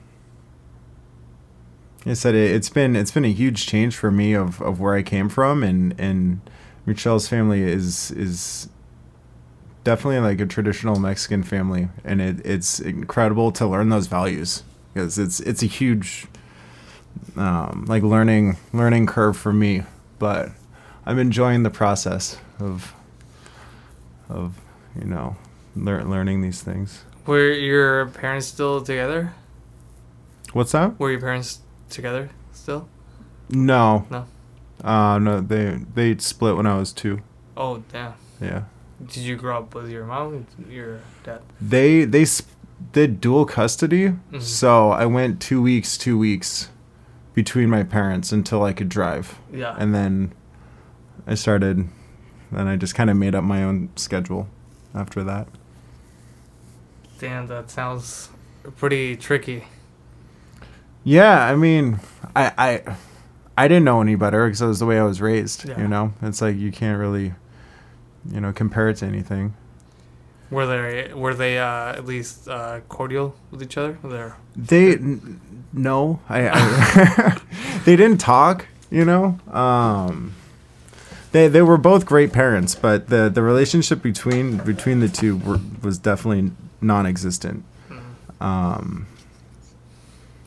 I 2.05 2.13
said 2.13 2.35
it, 2.35 2.51
it's 2.51 2.69
been 2.69 2.95
it's 2.95 3.11
been 3.11 3.25
a 3.25 3.31
huge 3.31 3.65
change 3.65 3.95
for 3.95 4.11
me 4.11 4.33
of, 4.33 4.61
of 4.61 4.79
where 4.79 4.95
I 4.95 5.03
came 5.03 5.29
from 5.29 5.63
and 5.63 5.93
and 5.99 6.41
Michelle's 6.85 7.27
family 7.27 7.61
is 7.61 8.11
is 8.11 8.69
definitely 9.83 10.19
like 10.19 10.39
a 10.39 10.45
traditional 10.45 10.99
Mexican 10.99 11.43
family 11.43 11.89
and 12.03 12.21
it, 12.21 12.45
it's 12.45 12.79
incredible 12.79 13.51
to 13.53 13.67
learn 13.67 13.89
those 13.89 14.07
values 14.07 14.63
because 14.93 15.19
it's 15.19 15.39
it's 15.41 15.61
a 15.61 15.65
huge 15.65 16.25
um, 17.35 17.85
like 17.87 18.03
learning 18.03 18.57
learning 18.71 19.05
curve 19.05 19.35
for 19.35 19.51
me 19.51 19.83
but 20.19 20.51
I'm 21.09 21.17
enjoying 21.17 21.63
the 21.63 21.71
process 21.71 22.37
of 22.59 22.93
of 24.29 24.59
you 24.95 25.05
know 25.05 25.37
lear- 25.75 26.03
learning 26.03 26.41
these 26.41 26.61
things. 26.61 27.03
Were 27.25 27.51
your 27.51 28.05
parents 28.09 28.45
still 28.45 28.83
together? 28.83 29.33
What's 30.53 30.71
that? 30.73 30.99
Were 30.99 31.09
your 31.09 31.19
parents 31.19 31.61
together 31.89 32.29
still? 32.53 32.87
No. 33.49 34.05
No. 34.11 34.25
Uh 34.83 35.17
no, 35.17 35.41
they 35.41 35.79
they 35.95 36.15
split 36.17 36.55
when 36.55 36.67
I 36.67 36.77
was 36.77 36.93
2. 36.93 37.19
Oh, 37.57 37.83
damn. 37.91 38.13
Yeah. 38.39 38.65
Did 39.03 39.23
you 39.23 39.35
grow 39.35 39.57
up 39.57 39.73
with 39.73 39.89
your 39.89 40.05
mom 40.05 40.45
your 40.69 40.99
dad? 41.23 41.41
They 41.59 42.05
they 42.05 42.25
sp- 42.29 42.53
did 42.91 43.19
dual 43.19 43.45
custody. 43.45 44.09
Mm-hmm. 44.09 44.41
So 44.41 44.91
I 44.91 45.07
went 45.07 45.41
2 45.41 45.59
weeks, 45.59 45.97
2 45.97 46.19
weeks 46.19 46.69
between 47.33 47.67
my 47.67 47.81
parents 47.81 48.31
until 48.31 48.61
I 48.63 48.73
could 48.73 48.89
drive. 48.89 49.39
Yeah. 49.51 49.75
And 49.79 49.95
then 49.95 50.33
I 51.29 51.35
started, 51.35 51.87
and 52.51 52.69
I 52.69 52.75
just 52.75 52.95
kind 52.95 53.07
of 53.09 53.15
made 53.15 53.35
up 53.35 53.43
my 53.43 53.63
own 53.63 53.89
schedule 53.95 54.47
after 54.95 55.23
that. 55.23 55.47
Damn, 57.19 57.45
that 57.47 57.69
sounds 57.69 58.29
pretty 58.77 59.15
tricky. 59.15 59.65
Yeah, 61.03 61.45
I 61.45 61.55
mean, 61.55 61.99
I 62.35 62.51
I 62.57 62.97
I 63.55 63.67
didn't 63.67 63.83
know 63.83 64.01
any 64.01 64.15
better 64.15 64.47
because 64.47 64.59
that 64.59 64.67
was 64.67 64.79
the 64.79 64.87
way 64.87 64.99
I 64.99 65.03
was 65.03 65.21
raised. 65.21 65.69
Yeah. 65.69 65.79
You 65.79 65.87
know, 65.87 66.13
it's 66.23 66.41
like 66.41 66.57
you 66.57 66.71
can't 66.71 66.99
really, 66.99 67.33
you 68.31 68.41
know, 68.41 68.51
compare 68.51 68.89
it 68.89 68.97
to 68.97 69.05
anything. 69.05 69.53
Were 70.49 70.65
they 70.65 71.13
were 71.13 71.35
they 71.35 71.59
uh, 71.59 71.91
at 71.93 72.05
least 72.07 72.47
uh, 72.47 72.79
cordial 72.89 73.35
with 73.51 73.61
each 73.61 73.77
other? 73.77 73.99
Were 74.01 74.35
they 74.55 74.93
They 74.93 74.93
n- 74.93 75.41
no, 75.73 76.21
I, 76.27 76.49
I 76.49 77.41
they 77.85 77.95
didn't 77.95 78.17
talk. 78.17 78.65
You 78.89 79.05
know, 79.05 79.37
um, 79.51 80.33
they 81.31 81.47
they 81.47 81.61
were 81.61 81.77
both 81.77 82.05
great 82.05 82.33
parents, 82.33 82.75
but 82.75 83.09
the 83.09 83.29
the 83.29 83.41
relationship 83.41 84.01
between 84.01 84.57
between 84.57 84.99
the 84.99 85.09
two 85.09 85.37
were, 85.37 85.59
was 85.81 85.97
definitely 85.97 86.51
non-existent. 86.81 87.63
Mm. 87.89 88.45
Um, 88.45 89.07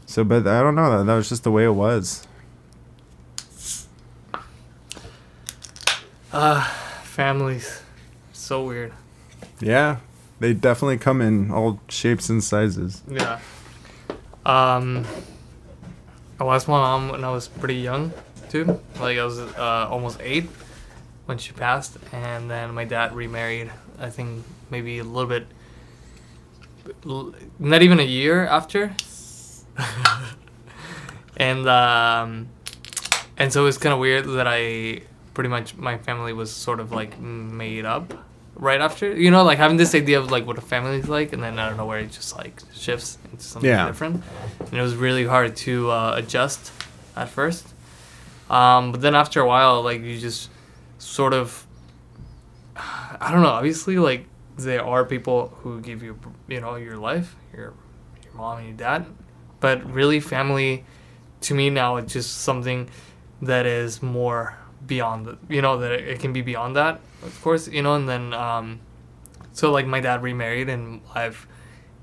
so, 0.07 0.25
but 0.25 0.47
I 0.47 0.61
don't 0.61 0.75
know. 0.75 0.99
That, 0.99 1.05
that 1.05 1.14
was 1.14 1.29
just 1.29 1.45
the 1.45 1.51
way 1.51 1.64
it 1.64 1.75
was. 1.75 2.27
uh, 6.33 6.64
families? 7.03 7.83
So 8.33 8.64
weird. 8.64 8.92
Yeah, 9.61 9.99
they 10.40 10.53
definitely 10.55 10.99
come 10.99 11.21
in 11.21 11.51
all 11.51 11.81
shapes 11.88 12.29
and 12.29 12.42
sizes. 12.42 13.03
Yeah. 13.09 13.38
Um, 14.45 15.07
I 16.40 16.45
lost 16.45 16.66
my 16.66 16.75
mom 16.75 17.11
when 17.11 17.23
I 17.23 17.31
was 17.31 17.47
pretty 17.47 17.77
young, 17.77 18.12
too. 18.51 18.81
Like 18.99 19.18
I 19.18 19.25
was 19.25 19.38
uh, 19.38 19.87
almost 19.88 20.18
eight 20.21 20.49
when 21.33 21.38
she 21.38 21.53
passed, 21.53 21.97
and 22.12 22.51
then 22.51 22.75
my 22.75 22.85
dad 22.85 23.14
remarried. 23.14 23.71
I 23.99 24.11
think 24.11 24.45
maybe 24.71 24.99
a 24.99 25.05
little 25.05 25.27
bit, 25.35 25.47
not 27.59 27.81
even 27.81 27.99
a 28.01 28.03
year 28.21 28.45
after. 28.47 28.92
and 31.38 31.66
um, 31.66 32.49
and 33.38 33.51
so 33.51 33.64
it's 33.64 33.79
kind 33.79 33.95
of 33.95 33.99
weird 33.99 34.27
that 34.27 34.47
I 34.47 35.01
pretty 35.33 35.49
much 35.49 35.75
my 35.75 35.97
family 35.97 36.35
was 36.35 36.53
sort 36.53 36.81
of 36.81 36.92
like 36.92 37.18
made 37.18 37.87
up 37.87 38.12
right 38.55 38.83
after. 38.83 39.16
You 39.16 39.31
know, 39.31 39.42
like 39.42 39.57
having 39.57 39.79
this 39.79 39.95
idea 39.95 40.18
of 40.18 40.31
like 40.31 40.47
what 40.47 40.59
a 40.59 40.61
family 40.61 40.99
is 40.99 41.09
like, 41.09 41.33
and 41.33 41.42
then 41.42 41.59
I 41.59 41.66
don't 41.66 41.79
know 41.79 41.87
where 41.87 42.01
it 42.01 42.12
just 42.12 42.37
like 42.37 42.61
shifts 42.75 43.16
into 43.31 43.42
something 43.42 43.71
Yeah. 43.71 43.87
different. 43.87 44.23
And 44.61 44.75
it 44.75 44.83
was 44.83 44.95
really 44.97 45.25
hard 45.25 45.57
to 45.64 45.90
uh, 45.90 46.14
adjust 46.16 46.73
at 47.16 47.31
first. 47.31 47.66
Um, 48.51 48.92
but 48.92 49.01
then 49.01 49.14
after 49.14 49.40
a 49.40 49.47
while, 49.47 49.81
like 49.83 50.03
you 50.03 50.18
just 50.18 50.51
sort 51.03 51.35
of, 51.35 51.67
I 52.77 53.29
don't 53.31 53.43
know. 53.43 53.49
Obviously, 53.49 53.99
like 53.99 54.27
there 54.57 54.85
are 54.85 55.05
people 55.05 55.49
who 55.62 55.81
give 55.81 56.03
you, 56.03 56.19
you 56.49 56.61
know, 56.61 56.77
your 56.77 56.97
life, 56.97 57.37
your 57.53 57.75
your 58.25 58.35
mom 58.35 58.59
and 58.59 58.69
your 58.69 58.77
dad, 58.77 59.07
but 59.61 59.85
really, 59.93 60.21
family, 60.21 60.85
to 61.43 61.55
me 61.55 61.71
now, 61.71 61.97
it's 61.97 62.12
just 62.12 62.43
something 62.43 62.88
that 63.43 63.67
is 63.67 64.03
more 64.03 64.57
beyond 64.87 65.27
the, 65.27 65.38
you 65.49 65.61
know, 65.61 65.79
that 65.79 65.93
it, 65.93 66.21
can 66.21 66.33
be 66.33 66.41
beyond 66.43 66.77
that, 66.77 67.01
of 67.23 67.41
course, 67.43 67.69
you 67.69 67.83
know, 67.83 67.95
and 67.95 68.09
then, 68.09 68.33
um, 68.33 68.81
so 69.53 69.71
like 69.71 69.87
my 69.87 70.01
dad 70.01 70.23
remarried, 70.23 70.69
and 70.69 71.01
I've, 71.15 71.47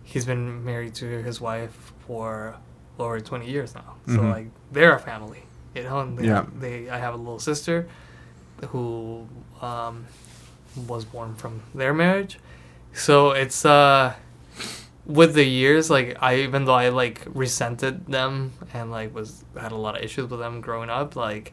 he's 0.04 0.26
been 0.26 0.64
married 0.66 0.96
to 0.96 1.06
his 1.24 1.40
wife 1.42 1.94
for 2.06 2.56
over 3.00 3.20
20 3.20 3.50
years 3.50 3.74
now, 3.76 3.96
so 4.08 4.20
Mhm. 4.20 4.32
like 4.32 4.48
they're 4.72 4.96
a 4.96 5.00
family, 5.00 5.44
you 5.76 5.84
know, 5.84 6.00
and 6.02 6.18
they, 6.18 6.26
Yeah. 6.28 6.46
they, 6.58 6.90
I 6.90 6.98
have 6.98 7.14
a 7.14 7.18
little 7.18 7.40
sister, 7.40 7.88
who, 8.68 9.28
um, 9.62 10.06
was 10.88 11.06
born 11.06 11.36
from 11.36 11.64
their 11.74 11.94
marriage, 11.94 12.38
so 12.94 13.32
it's 13.32 13.66
uh 13.66 14.14
with 15.10 15.34
the 15.34 15.44
years 15.44 15.90
like 15.90 16.16
i 16.22 16.36
even 16.36 16.66
though 16.66 16.76
i 16.76 16.90
like 16.90 17.24
resented 17.34 18.06
them 18.06 18.54
and 18.76 18.92
like 18.92 19.14
was 19.14 19.44
had 19.60 19.72
a 19.72 19.76
lot 19.76 19.98
of 19.98 20.04
issues 20.04 20.30
with 20.30 20.40
them 20.40 20.62
growing 20.62 20.90
up 20.90 21.16
like 21.16 21.52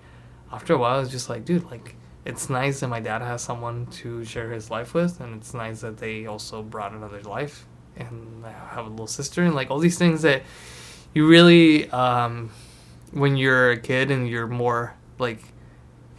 after 0.53 0.75
a 0.75 0.77
while 0.77 1.01
it's 1.01 1.11
just 1.11 1.31
like 1.31 1.42
dude 1.47 1.64
like 1.71 1.95
it's 2.27 2.51
nice 2.51 2.81
that 2.81 2.88
my 2.88 3.01
dad 3.01 3.23
has 3.23 3.40
someone 3.40 3.87
to 3.87 4.23
share 4.27 4.51
his 4.51 4.71
life 4.71 4.92
with 4.92 5.21
and 5.21 5.37
it's 5.37 5.55
nice 5.55 5.81
that 5.81 5.97
they 5.97 6.27
also 6.27 6.62
brought 6.62 6.92
another 6.92 7.23
life 7.23 7.64
and 7.97 8.45
i 8.45 8.53
have 8.53 8.85
a 8.85 8.90
little 8.90 9.07
sister 9.07 9.42
and 9.42 9.55
like 9.55 9.71
all 9.71 9.79
these 9.79 9.97
things 9.97 10.21
that 10.21 10.42
you 11.14 11.27
really 11.27 11.88
um 11.92 12.51
when 13.12 13.38
you're 13.38 13.71
a 13.71 13.79
kid 13.79 14.11
and 14.11 14.29
you're 14.29 14.47
more 14.47 14.95
like 15.19 15.40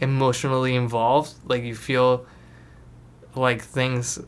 emotionally 0.00 0.74
involved 0.74 1.34
like 1.46 1.62
you 1.64 1.74
feel 1.74 2.24
like 3.34 3.62
things 3.62 4.18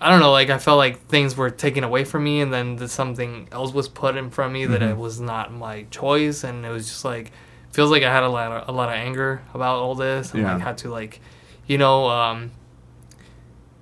I 0.00 0.10
don't 0.10 0.20
know, 0.20 0.30
like 0.30 0.48
I 0.48 0.58
felt 0.58 0.78
like 0.78 1.06
things 1.08 1.36
were 1.36 1.50
taken 1.50 1.82
away 1.82 2.04
from 2.04 2.22
me, 2.22 2.40
and 2.40 2.52
then 2.52 2.86
something 2.86 3.48
else 3.50 3.72
was 3.72 3.88
put 3.88 4.16
in 4.16 4.30
front 4.30 4.50
of 4.50 4.52
me 4.52 4.64
that 4.66 4.80
Mhm. 4.80 4.90
it 4.90 4.96
was 4.96 5.18
not 5.18 5.52
my 5.52 5.86
choice, 5.90 6.44
and 6.44 6.64
it 6.64 6.68
was 6.70 6.86
just 6.86 7.04
like 7.04 7.32
feels 7.72 7.90
like 7.90 8.04
I 8.04 8.12
had 8.12 8.22
a 8.22 8.28
lot 8.28 8.52
of, 8.52 8.68
a 8.68 8.72
lot 8.72 8.88
of 8.90 8.94
anger 8.94 9.42
about 9.54 9.78
all 9.80 9.96
this, 9.96 10.32
and 10.32 10.42
Yeah. 10.44 10.52
like 10.54 10.62
had 10.62 10.78
to 10.78 10.88
like, 10.88 11.20
you 11.66 11.78
know, 11.78 12.08
um, 12.08 12.52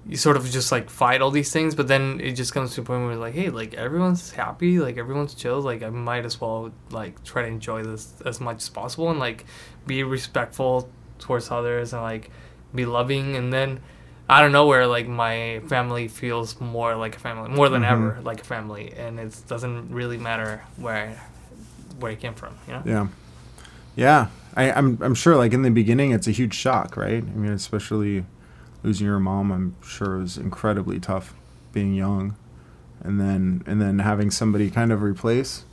you 0.08 0.16
sort 0.16 0.36
of 0.38 0.48
just 0.50 0.72
like 0.72 0.88
fight 0.88 1.20
all 1.20 1.30
these 1.30 1.52
things, 1.52 1.74
but 1.74 1.86
then 1.86 2.18
it 2.22 2.32
just 2.32 2.54
comes 2.54 2.74
to 2.76 2.80
a 2.80 2.84
point 2.84 3.04
where 3.04 3.16
like, 3.16 3.34
hey, 3.34 3.50
like 3.50 3.74
everyone's 3.74 4.30
happy, 4.30 4.78
like 4.78 4.96
everyone's 4.96 5.34
chill, 5.34 5.60
like 5.60 5.82
I 5.82 5.90
might 5.90 6.24
as 6.24 6.40
well 6.40 6.70
like 6.90 7.22
try 7.24 7.42
to 7.42 7.48
enjoy 7.48 7.82
this 7.82 8.14
as 8.24 8.40
much 8.40 8.56
as 8.58 8.68
possible, 8.70 9.10
and 9.10 9.18
like 9.18 9.44
be 9.86 10.02
respectful 10.02 10.88
towards 11.18 11.50
others, 11.50 11.92
and 11.92 12.02
like 12.02 12.30
be 12.74 12.84
loving, 12.86 13.36
and 13.36 13.52
then 13.52 13.80
out 14.28 14.44
of 14.44 14.52
nowhere, 14.52 14.86
like 14.86 15.06
my 15.06 15.60
family 15.68 16.08
feels 16.08 16.60
more 16.60 16.96
like 16.96 17.16
a 17.16 17.18
family, 17.20 17.48
more 17.48 17.68
than 17.68 17.82
Mhm. 17.82 17.90
ever 17.92 18.18
like 18.22 18.40
a 18.40 18.44
family, 18.44 18.92
and 18.96 19.18
it 19.20 19.36
doesn't 19.48 19.90
really 19.92 20.18
matter 20.18 20.62
where 20.76 21.20
where 22.00 22.12
it 22.12 22.20
came 22.20 22.34
from, 22.34 22.54
you 22.66 22.74
know. 22.74 22.82
Yeah, 22.84 23.06
yeah. 23.96 24.26
I, 24.56 24.72
I'm 24.72 24.98
I'm 25.02 25.14
sure 25.14 25.36
like 25.36 25.52
in 25.52 25.62
the 25.62 25.70
beginning 25.70 26.10
it's 26.12 26.26
a 26.26 26.30
huge 26.32 26.54
shock, 26.54 26.96
right? 26.96 27.22
I 27.22 27.36
mean, 27.36 27.52
especially 27.52 28.24
losing 28.82 29.06
your 29.06 29.18
mom. 29.20 29.52
I'm 29.52 29.76
sure 29.82 30.20
is 30.20 30.36
incredibly 30.38 30.98
tough 30.98 31.34
being 31.72 31.94
young, 31.94 32.34
and 33.02 33.20
then 33.20 33.62
and 33.66 33.80
then 33.80 34.00
having 34.00 34.30
somebody 34.30 34.70
kind 34.70 34.92
of 34.92 35.02
replace. 35.02 35.64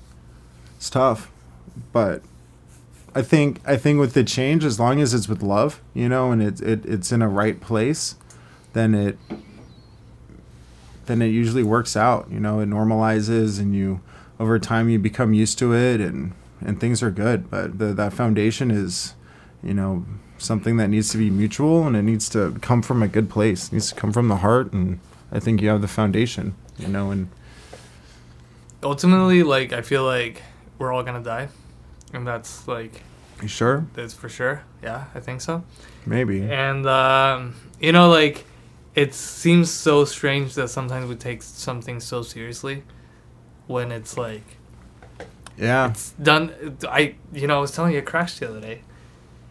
It's 0.77 0.89
tough, 0.89 1.32
but 1.91 2.21
I 3.15 3.21
think 3.21 3.60
I 3.65 3.78
think 3.78 3.99
with 3.99 4.13
the 4.13 4.23
change, 4.23 4.65
as 4.65 4.80
long 4.80 4.99
as 4.99 5.13
it's 5.13 5.28
with 5.28 5.43
love, 5.43 5.82
you 5.93 6.10
know, 6.10 6.32
and 6.32 6.41
it, 6.41 6.62
it 6.62 6.86
it's 6.86 7.12
in 7.12 7.21
a 7.21 7.30
right 7.30 7.60
place, 7.60 8.15
then 8.73 8.95
it 8.95 9.17
then 11.06 11.21
it 11.21 11.28
usually 11.28 11.63
works 11.63 11.95
out. 11.95 12.30
You 12.32 12.39
know, 12.39 12.60
it 12.60 12.69
normalizes, 12.69 13.60
and 13.60 13.76
you 13.76 14.02
over 14.39 14.58
time 14.60 14.89
you 14.89 14.99
become 14.99 15.34
used 15.34 15.60
to 15.60 15.73
it, 15.73 16.02
and 16.02 16.34
and 16.62 16.80
things 16.80 17.04
are 17.04 17.12
good. 17.12 17.49
But 17.49 17.78
the, 17.78 17.93
that 17.93 18.13
foundation 18.13 18.71
is, 18.71 19.13
you 19.62 19.73
know, 19.73 20.06
something 20.38 20.78
that 20.78 20.88
needs 20.88 21.10
to 21.12 21.17
be 21.17 21.30
mutual, 21.30 21.86
and 21.86 21.95
it 21.95 22.04
needs 22.04 22.30
to 22.30 22.58
come 22.62 22.82
from 22.82 23.04
a 23.04 23.08
good 23.08 23.30
place. 23.30 23.67
It 23.67 23.73
needs 23.73 23.89
to 23.89 23.95
come 23.95 24.12
from 24.12 24.28
the 24.28 24.38
heart, 24.38 24.73
and 24.73 24.99
I 25.32 25.39
think 25.39 25.62
you 25.62 25.69
have 25.69 25.82
the 25.82 25.88
foundation. 25.88 26.56
You 26.78 26.88
know, 26.88 27.12
and 27.12 27.30
Ultimately, 28.84 29.43
like 29.43 29.71
I 29.71 29.82
feel 29.82 30.04
like 30.04 30.41
we're 30.78 30.91
all 30.91 31.04
gonna 31.04 31.23
die, 31.23 31.47
and 32.13 32.26
that's 32.28 32.67
like 32.67 33.02
you 33.41 33.47
sure? 33.47 33.86
that's 33.93 34.13
for 34.13 34.30
sure. 34.30 34.63
Yeah, 34.82 35.06
I 35.15 35.19
think 35.19 35.41
so. 35.41 35.63
Maybe. 36.06 36.41
And 36.43 36.86
um, 36.88 37.56
you 37.80 37.91
know, 37.91 38.10
like 38.10 38.45
it 38.95 39.13
seems 39.13 39.71
so 39.71 40.06
strange 40.06 40.54
that 40.56 40.69
sometimes 40.69 41.10
we 41.10 41.15
take 41.15 41.41
something 41.41 41.99
so 41.99 42.21
seriously 42.21 42.84
when 43.67 43.91
it's 43.91 44.17
like 44.17 44.43
Yeah. 45.58 45.89
it's 45.89 46.12
done. 46.12 46.78
I 46.88 47.15
you 47.34 47.47
know 47.47 47.58
I 47.58 47.62
was 47.62 47.71
telling 47.71 47.93
you 47.93 47.99
a 47.99 48.04
crash 48.04 48.39
the 48.39 48.49
other 48.49 48.62
day. 48.62 48.82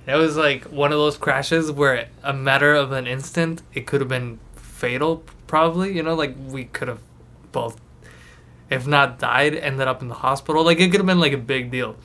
It 0.07 0.15
was 0.17 0.37
like 0.37 0.65
one 0.65 0.93
of 0.93 0.99
those 0.99 1.17
crashes 1.17 1.71
where 1.71 2.09
a 2.23 2.33
matter 2.33 2.75
of 2.75 2.93
an 2.93 3.07
instant 3.07 3.63
it 3.75 3.87
could 3.87 4.01
have 4.01 4.09
been 4.09 4.39
fatal. 4.57 5.23
Probably 5.47 5.95
you 5.95 6.03
know 6.03 6.15
like 6.15 6.35
we 6.49 6.65
could 6.65 6.89
have 6.89 7.01
both, 7.53 7.81
if 8.71 8.87
not 8.87 9.19
died, 9.19 9.55
ended 9.55 9.87
up 9.87 10.03
in 10.03 10.09
the 10.09 10.15
hospital. 10.15 10.65
Like 10.65 10.81
it 10.81 10.91
could 10.91 11.01
have 11.01 11.07
been 11.07 11.21
like 11.21 11.33
a 11.33 11.37
big 11.39 11.71
deal, 11.71 11.97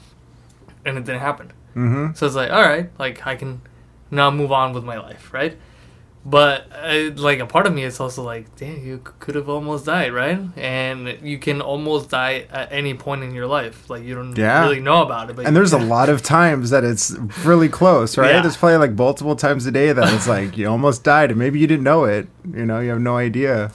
and 0.88 0.97
it 0.97 1.06
didn't 1.06 1.21
happen. 1.21 1.52
Mm-hmm. 1.76 2.13
So 2.15 2.26
it's 2.26 2.35
like, 2.35 2.52
all 2.52 2.62
right, 2.63 2.90
like 2.98 3.25
I 3.27 3.35
can 3.35 3.62
now 4.12 4.31
move 4.31 4.52
on 4.52 4.73
with 4.73 4.83
my 4.83 4.98
life, 4.98 5.31
right? 5.33 5.58
But 6.25 6.67
uh, 6.73 7.12
like 7.15 7.40
a 7.40 7.46
part 7.46 7.67
of 7.67 7.73
me 7.73 7.83
is 7.83 8.02
also 8.02 8.21
like, 8.21 8.54
damn, 8.58 8.83
you 8.85 9.00
could 9.19 9.35
have 9.35 9.48
almost 9.48 9.85
died, 9.85 10.12
right? 10.12 10.38
And 10.58 11.17
you 11.21 11.38
can 11.38 11.62
almost 11.62 12.10
die 12.10 12.48
at 12.52 12.69
any 12.69 12.94
point 12.96 13.23
in 13.23 13.33
your 13.33 13.48
life. 13.48 13.90
Like 13.90 14.04
you 14.04 14.13
don't 14.13 14.35
Yeah. 14.38 14.62
really 14.63 14.81
know 14.81 15.02
about 15.04 15.29
it. 15.29 15.38
But 15.38 15.46
And 15.46 15.56
there's 15.56 15.71
a 15.71 15.77
lot 15.77 16.10
of 16.10 16.21
times 16.23 16.69
that 16.71 16.83
it's 16.83 17.12
really 17.46 17.69
close, 17.69 18.17
right? 18.17 18.31
Yeah. 18.31 18.42
There's 18.42 18.58
probably 18.58 18.75
like 18.77 18.92
multiple 18.98 19.38
times 19.38 19.65
a 19.67 19.71
day 19.71 19.94
that 19.94 20.13
it's 20.13 20.27
like 20.27 20.58
you 20.58 20.67
almost 20.67 21.06
died, 21.06 21.29
and 21.31 21.40
maybe 21.40 21.60
you 21.60 21.67
didn't 21.67 21.85
know 21.85 22.04
it. 22.04 22.27
You 22.54 22.65
know, 22.65 22.81
you 22.81 22.90
have 22.90 23.00
no 23.02 23.15
idea. 23.15 23.71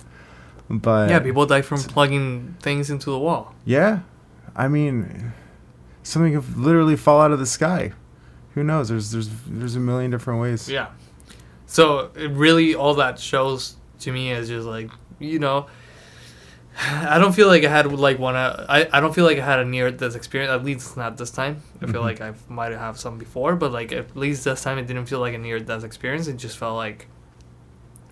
But 0.69 1.09
yeah, 1.09 1.21
people 1.21 1.47
die 1.47 1.63
from 1.63 1.79
plugging 1.81 2.57
things 2.61 2.91
into 2.91 3.11
the 3.11 3.19
wall. 3.19 3.55
Yeah, 3.65 4.01
I 4.55 4.69
mean, 4.69 5.33
something 6.03 6.35
could 6.35 6.57
literally 6.57 6.97
fall 6.97 7.21
out 7.21 7.33
of 7.33 7.39
the 7.39 7.47
sky. 7.47 7.93
Who 8.55 8.63
knows? 8.63 8.89
There's 8.89 9.11
there's 9.13 9.29
there's 9.47 9.77
a 9.77 9.81
million 9.81 10.11
different 10.11 10.41
ways. 10.41 10.69
Yeah. 10.69 10.89
So 11.67 12.11
it 12.15 12.31
really, 12.33 12.75
all 12.75 12.95
that 12.95 13.19
shows 13.19 13.77
to 14.01 14.13
me 14.13 14.31
is 14.31 14.49
just 14.49 14.67
like 14.67 14.91
you 15.19 15.39
know, 15.39 15.67
I 16.79 17.19
don't 17.19 17.33
feel 17.33 17.47
like 17.49 17.65
I 17.65 17.69
had 17.69 17.91
like 17.93 18.19
one. 18.19 18.35
Uh, 18.37 18.67
I 18.69 18.89
I 18.93 19.01
don't 19.01 19.15
feel 19.15 19.25
like 19.25 19.39
I 19.39 19.45
had 19.45 19.59
a 19.61 19.65
near 19.65 19.91
death 19.91 20.15
experience. 20.17 20.51
At 20.51 20.65
least 20.65 20.97
not 20.97 21.17
this 21.17 21.31
time. 21.31 21.63
I 21.81 21.87
feel 21.87 22.01
Mhm. 22.03 22.05
like 22.05 22.21
I 22.21 22.33
might 22.49 22.73
have 22.73 22.99
some 22.99 23.19
before, 23.19 23.57
but 23.57 23.73
like 23.73 23.93
at 23.93 24.17
least 24.17 24.45
this 24.45 24.63
time 24.63 24.79
it 24.79 24.87
didn't 24.87 25.07
feel 25.07 25.21
like 25.21 25.35
a 25.35 25.39
near 25.39 25.61
death 25.61 25.85
experience. 25.85 26.27
It 26.29 26.37
just 26.37 26.59
felt 26.59 26.77
like 26.77 27.09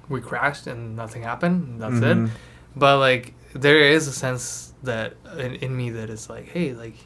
we 0.09 0.21
crashed 0.21 0.67
and 0.67 0.97
nothing 0.97 1.23
happened. 1.23 1.69
And 1.69 1.81
that's 1.81 1.95
Mhm. 1.95 2.27
it. 2.27 2.31
But 2.77 2.99
like 2.99 3.35
there 3.55 3.81
is 3.81 4.07
a 4.09 4.13
sense 4.13 4.73
that 4.85 5.15
in, 5.39 5.55
in 5.57 5.77
me 5.77 5.91
that 5.91 6.09
is 6.11 6.29
like, 6.31 6.49
hey, 6.49 6.73
like 6.73 6.97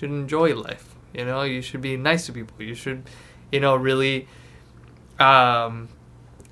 should 0.00 0.10
enjoy 0.10 0.54
life. 0.54 0.94
You 1.12 1.26
know, 1.26 1.42
you 1.42 1.60
should 1.60 1.82
be 1.82 1.96
nice 1.98 2.24
to 2.26 2.32
people. 2.32 2.62
You 2.62 2.74
should, 2.74 3.02
you 3.52 3.60
know, 3.60 3.76
really. 3.76 4.26
Um, 5.18 5.90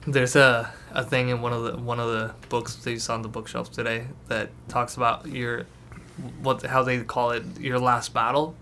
there's 0.07 0.36
a 0.36 0.70
a 0.92 1.03
thing 1.03 1.30
in 1.30 1.40
one 1.40 1.55
of 1.55 1.64
the 1.64 1.78
one 1.78 1.99
of 1.99 2.09
the 2.09 2.34
books 2.51 2.74
that 2.76 2.90
you 2.90 2.99
saw 2.99 3.14
on 3.14 3.22
the 3.22 3.28
bookshelf 3.28 3.72
today 3.72 4.09
that 4.28 4.51
talks 4.68 4.96
about 4.96 5.26
your 5.26 5.64
what 6.42 6.62
how 6.62 6.82
they 6.82 7.03
call 7.05 7.30
it 7.30 7.42
your 7.59 7.78
last 7.78 8.12
battle. 8.12 8.55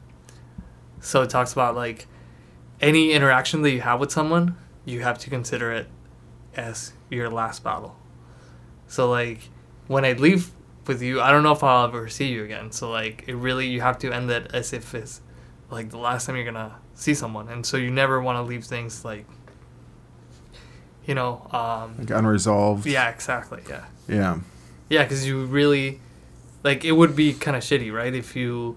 So 1.00 1.22
it 1.22 1.30
talks 1.30 1.52
about 1.52 1.74
like 1.74 2.06
any 2.80 3.12
interaction 3.12 3.62
that 3.62 3.70
you 3.70 3.80
have 3.80 3.98
with 3.98 4.12
someone, 4.12 4.56
you 4.84 5.00
have 5.00 5.18
to 5.18 5.30
consider 5.30 5.72
it 5.72 5.88
as 6.54 6.92
your 7.10 7.28
last 7.28 7.64
battle. 7.64 7.96
So 8.86 9.10
like 9.10 9.50
when 9.88 10.04
I 10.04 10.12
leave 10.12 10.52
with 10.88 11.02
you, 11.02 11.20
I 11.20 11.30
don't 11.30 11.42
know 11.42 11.52
if 11.52 11.62
I'll 11.64 11.86
ever 11.86 12.08
see 12.08 12.28
you 12.28 12.44
again. 12.44 12.72
So 12.72 12.90
like 12.90 13.24
it 13.26 13.34
really 13.34 13.66
you 13.68 13.80
have 13.80 13.98
to 14.00 14.12
end 14.12 14.30
it 14.30 14.50
as 14.54 14.72
if 14.72 14.94
it's 14.94 15.20
like 15.70 15.90
the 15.90 15.98
last 15.98 16.26
time 16.26 16.36
you're 16.36 16.44
gonna 16.44 16.76
see 16.94 17.14
someone, 17.14 17.48
and 17.48 17.64
so 17.66 17.76
you 17.76 17.90
never 17.90 18.20
want 18.20 18.36
to 18.36 18.42
leave 18.42 18.64
things 18.64 19.04
like 19.04 19.26
you 21.06 21.14
know 21.14 21.46
um, 21.52 21.96
Like 21.98 22.10
unresolved. 22.10 22.86
yeah 22.86 23.08
exactly 23.10 23.62
yeah 23.68 23.84
Yeah. 24.08 24.38
yeah 24.88 25.02
because 25.04 25.26
you 25.26 25.44
really 25.44 26.00
like 26.64 26.84
it 26.84 26.92
would 26.92 27.14
be 27.14 27.32
kind 27.32 27.56
of 27.56 27.62
shitty 27.62 27.92
right 27.92 28.12
if 28.14 28.34
you 28.34 28.76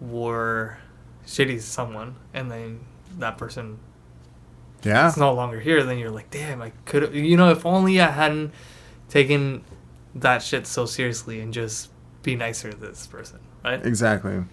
were 0.00 0.78
shitty 1.26 1.56
to 1.56 1.62
someone 1.62 2.16
and 2.34 2.50
then 2.50 2.80
that 3.18 3.38
person 3.38 3.78
Yeah. 4.82 5.06
it's 5.08 5.16
no 5.16 5.32
longer 5.32 5.60
here 5.60 5.84
then 5.84 5.98
you're 5.98 6.10
like 6.10 6.30
damn 6.30 6.60
i 6.62 6.70
could 6.86 7.02
have 7.02 7.14
you 7.14 7.36
know 7.36 7.50
if 7.50 7.64
only 7.64 8.00
i 8.00 8.10
hadn't 8.10 8.52
taken 9.08 9.62
that 10.20 10.42
shit 10.42 10.66
so 10.66 10.86
seriously 10.86 11.40
and 11.40 11.52
just 11.52 11.90
be 12.22 12.34
nicer 12.34 12.70
to 12.70 12.76
this 12.76 13.06
person 13.06 13.38
right 13.64 13.84
Exactly. 13.84 14.44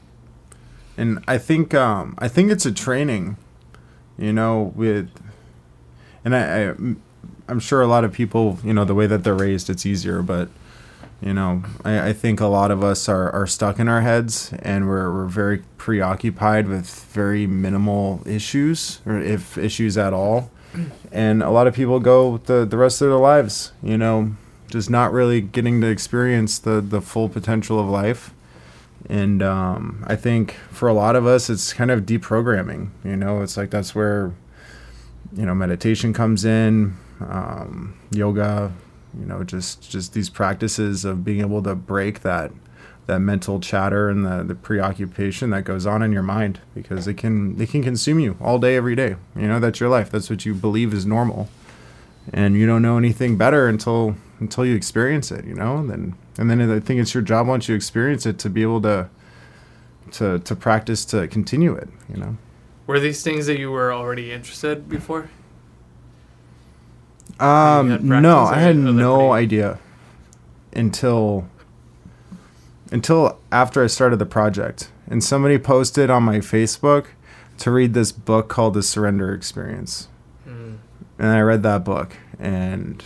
And 0.97 1.23
I 1.27 1.37
think 1.37 1.73
um, 1.73 2.15
I 2.19 2.27
think 2.27 2.51
it's 2.51 2.65
a 2.65 2.71
training, 2.71 3.37
you 4.17 4.31
know, 4.31 4.71
with, 4.75 5.09
and 6.23 6.35
I, 6.35 6.69
I 6.69 6.73
I'm 7.47 7.59
sure 7.59 7.81
a 7.81 7.87
lot 7.87 8.03
of 8.03 8.13
people, 8.13 8.59
you 8.63 8.73
know, 8.73 8.85
the 8.85 8.95
way 8.95 9.07
that 9.07 9.23
they're 9.23 9.35
raised, 9.35 9.69
it's 9.69 9.85
easier, 9.85 10.21
but 10.21 10.49
you 11.21 11.33
know, 11.33 11.63
I, 11.83 12.09
I 12.09 12.13
think 12.13 12.39
a 12.39 12.47
lot 12.47 12.71
of 12.71 12.83
us 12.83 13.07
are, 13.09 13.31
are 13.31 13.47
stuck 13.47 13.79
in 13.79 13.87
our 13.87 14.01
heads 14.01 14.53
and 14.59 14.87
we're 14.87 15.11
we're 15.13 15.25
very 15.25 15.63
preoccupied 15.77 16.67
with 16.67 16.87
very 17.11 17.45
minimal 17.45 18.21
issues, 18.25 19.01
or 19.05 19.19
if 19.19 19.57
issues 19.57 19.97
at 19.97 20.13
all. 20.13 20.51
And 21.11 21.41
a 21.41 21.49
lot 21.49 21.67
of 21.67 21.73
people 21.73 21.99
go 21.99 22.37
the 22.37 22.65
the 22.65 22.77
rest 22.77 23.01
of 23.01 23.09
their 23.09 23.17
lives, 23.17 23.71
you 23.81 23.97
know, 23.97 24.35
just 24.69 24.89
not 24.89 25.11
really 25.11 25.41
getting 25.41 25.81
to 25.81 25.87
experience 25.87 26.59
the 26.59 26.81
the 26.81 27.01
full 27.01 27.29
potential 27.29 27.79
of 27.79 27.87
life 27.87 28.33
and 29.09 29.43
um, 29.43 30.03
I 30.07 30.15
think 30.15 30.53
for 30.71 30.87
a 30.87 30.93
lot 30.93 31.15
of 31.15 31.25
us, 31.25 31.49
it's 31.49 31.73
kind 31.73 31.91
of 31.91 32.01
deprogramming. 32.05 32.89
You 33.03 33.15
know, 33.15 33.41
it's 33.41 33.57
like 33.57 33.69
that's 33.69 33.93
where 33.93 34.31
you 35.33 35.45
know 35.45 35.53
meditation 35.53 36.13
comes 36.13 36.45
in, 36.45 36.97
um, 37.19 37.97
yoga. 38.11 38.71
You 39.17 39.25
know, 39.25 39.43
just 39.43 39.89
just 39.89 40.13
these 40.13 40.29
practices 40.29 41.05
of 41.05 41.23
being 41.23 41.41
able 41.41 41.61
to 41.63 41.75
break 41.75 42.21
that 42.21 42.51
that 43.05 43.19
mental 43.19 43.59
chatter 43.59 44.09
and 44.09 44.25
the, 44.25 44.43
the 44.43 44.55
preoccupation 44.55 45.51
that 45.51 45.63
goes 45.63 45.85
on 45.85 46.01
in 46.01 46.11
your 46.11 46.23
mind 46.23 46.59
because 46.73 47.07
it 47.07 47.13
can 47.13 47.59
it 47.61 47.69
can 47.69 47.83
consume 47.83 48.19
you 48.19 48.35
all 48.41 48.57
day 48.57 48.75
every 48.75 48.95
day. 48.95 49.15
You 49.35 49.47
know, 49.47 49.59
that's 49.59 49.79
your 49.79 49.89
life. 49.89 50.09
That's 50.09 50.29
what 50.29 50.45
you 50.45 50.55
believe 50.55 50.93
is 50.93 51.05
normal, 51.05 51.47
and 52.33 52.55
you 52.55 52.65
don't 52.65 52.81
know 52.81 52.97
anything 52.97 53.37
better 53.37 53.67
until 53.67 54.15
until 54.39 54.65
you 54.65 54.75
experience 54.75 55.31
it. 55.31 55.45
You 55.45 55.53
know, 55.55 55.77
and 55.77 55.89
then 55.89 56.15
and 56.37 56.49
then 56.49 56.61
I 56.71 56.79
think 56.79 56.99
it's 57.01 57.13
your 57.13 57.23
job 57.23 57.47
once 57.47 57.67
you 57.69 57.75
experience 57.75 58.25
it 58.25 58.37
to 58.39 58.49
be 58.49 58.61
able 58.61 58.81
to 58.81 59.09
to 60.11 60.39
to 60.39 60.55
practice 60.55 61.05
to 61.05 61.27
continue 61.27 61.73
it. 61.73 61.89
You 62.09 62.17
know. 62.17 62.37
were 62.87 62.99
these 62.99 63.23
things 63.23 63.47
that 63.47 63.57
you 63.59 63.71
were 63.71 63.91
already 63.93 64.31
interested 64.31 64.87
before 64.87 65.29
Um, 67.39 68.07
no, 68.07 68.39
I 68.41 68.59
had 68.59 68.77
no 68.77 69.29
pretty- 69.29 69.43
idea 69.43 69.79
until 70.73 71.47
until 72.91 73.39
after 73.51 73.83
I 73.83 73.87
started 73.87 74.19
the 74.19 74.25
project, 74.25 74.91
and 75.09 75.23
somebody 75.23 75.57
posted 75.57 76.09
on 76.09 76.23
my 76.23 76.37
Facebook 76.37 77.07
to 77.57 77.71
read 77.71 77.93
this 77.93 78.11
book 78.11 78.47
called 78.47 78.73
The 78.75 78.83
Surrender 78.83 79.33
Experiment, 79.33 80.07
mm. 80.47 80.77
and 81.17 81.27
I 81.27 81.39
read 81.41 81.63
that 81.63 81.83
book, 81.83 82.15
and 82.39 83.03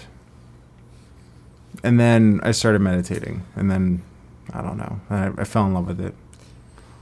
and 1.83 1.99
then 1.99 2.39
I 2.43 2.51
started 2.51 2.79
meditating, 2.79 3.43
and 3.55 3.69
then 3.69 4.01
I 4.53 4.61
don't 4.61 4.77
know, 4.77 4.99
I, 5.09 5.31
I 5.37 5.43
fell 5.43 5.65
in 5.65 5.73
love 5.73 5.87
with 5.87 6.01
it. 6.01 6.13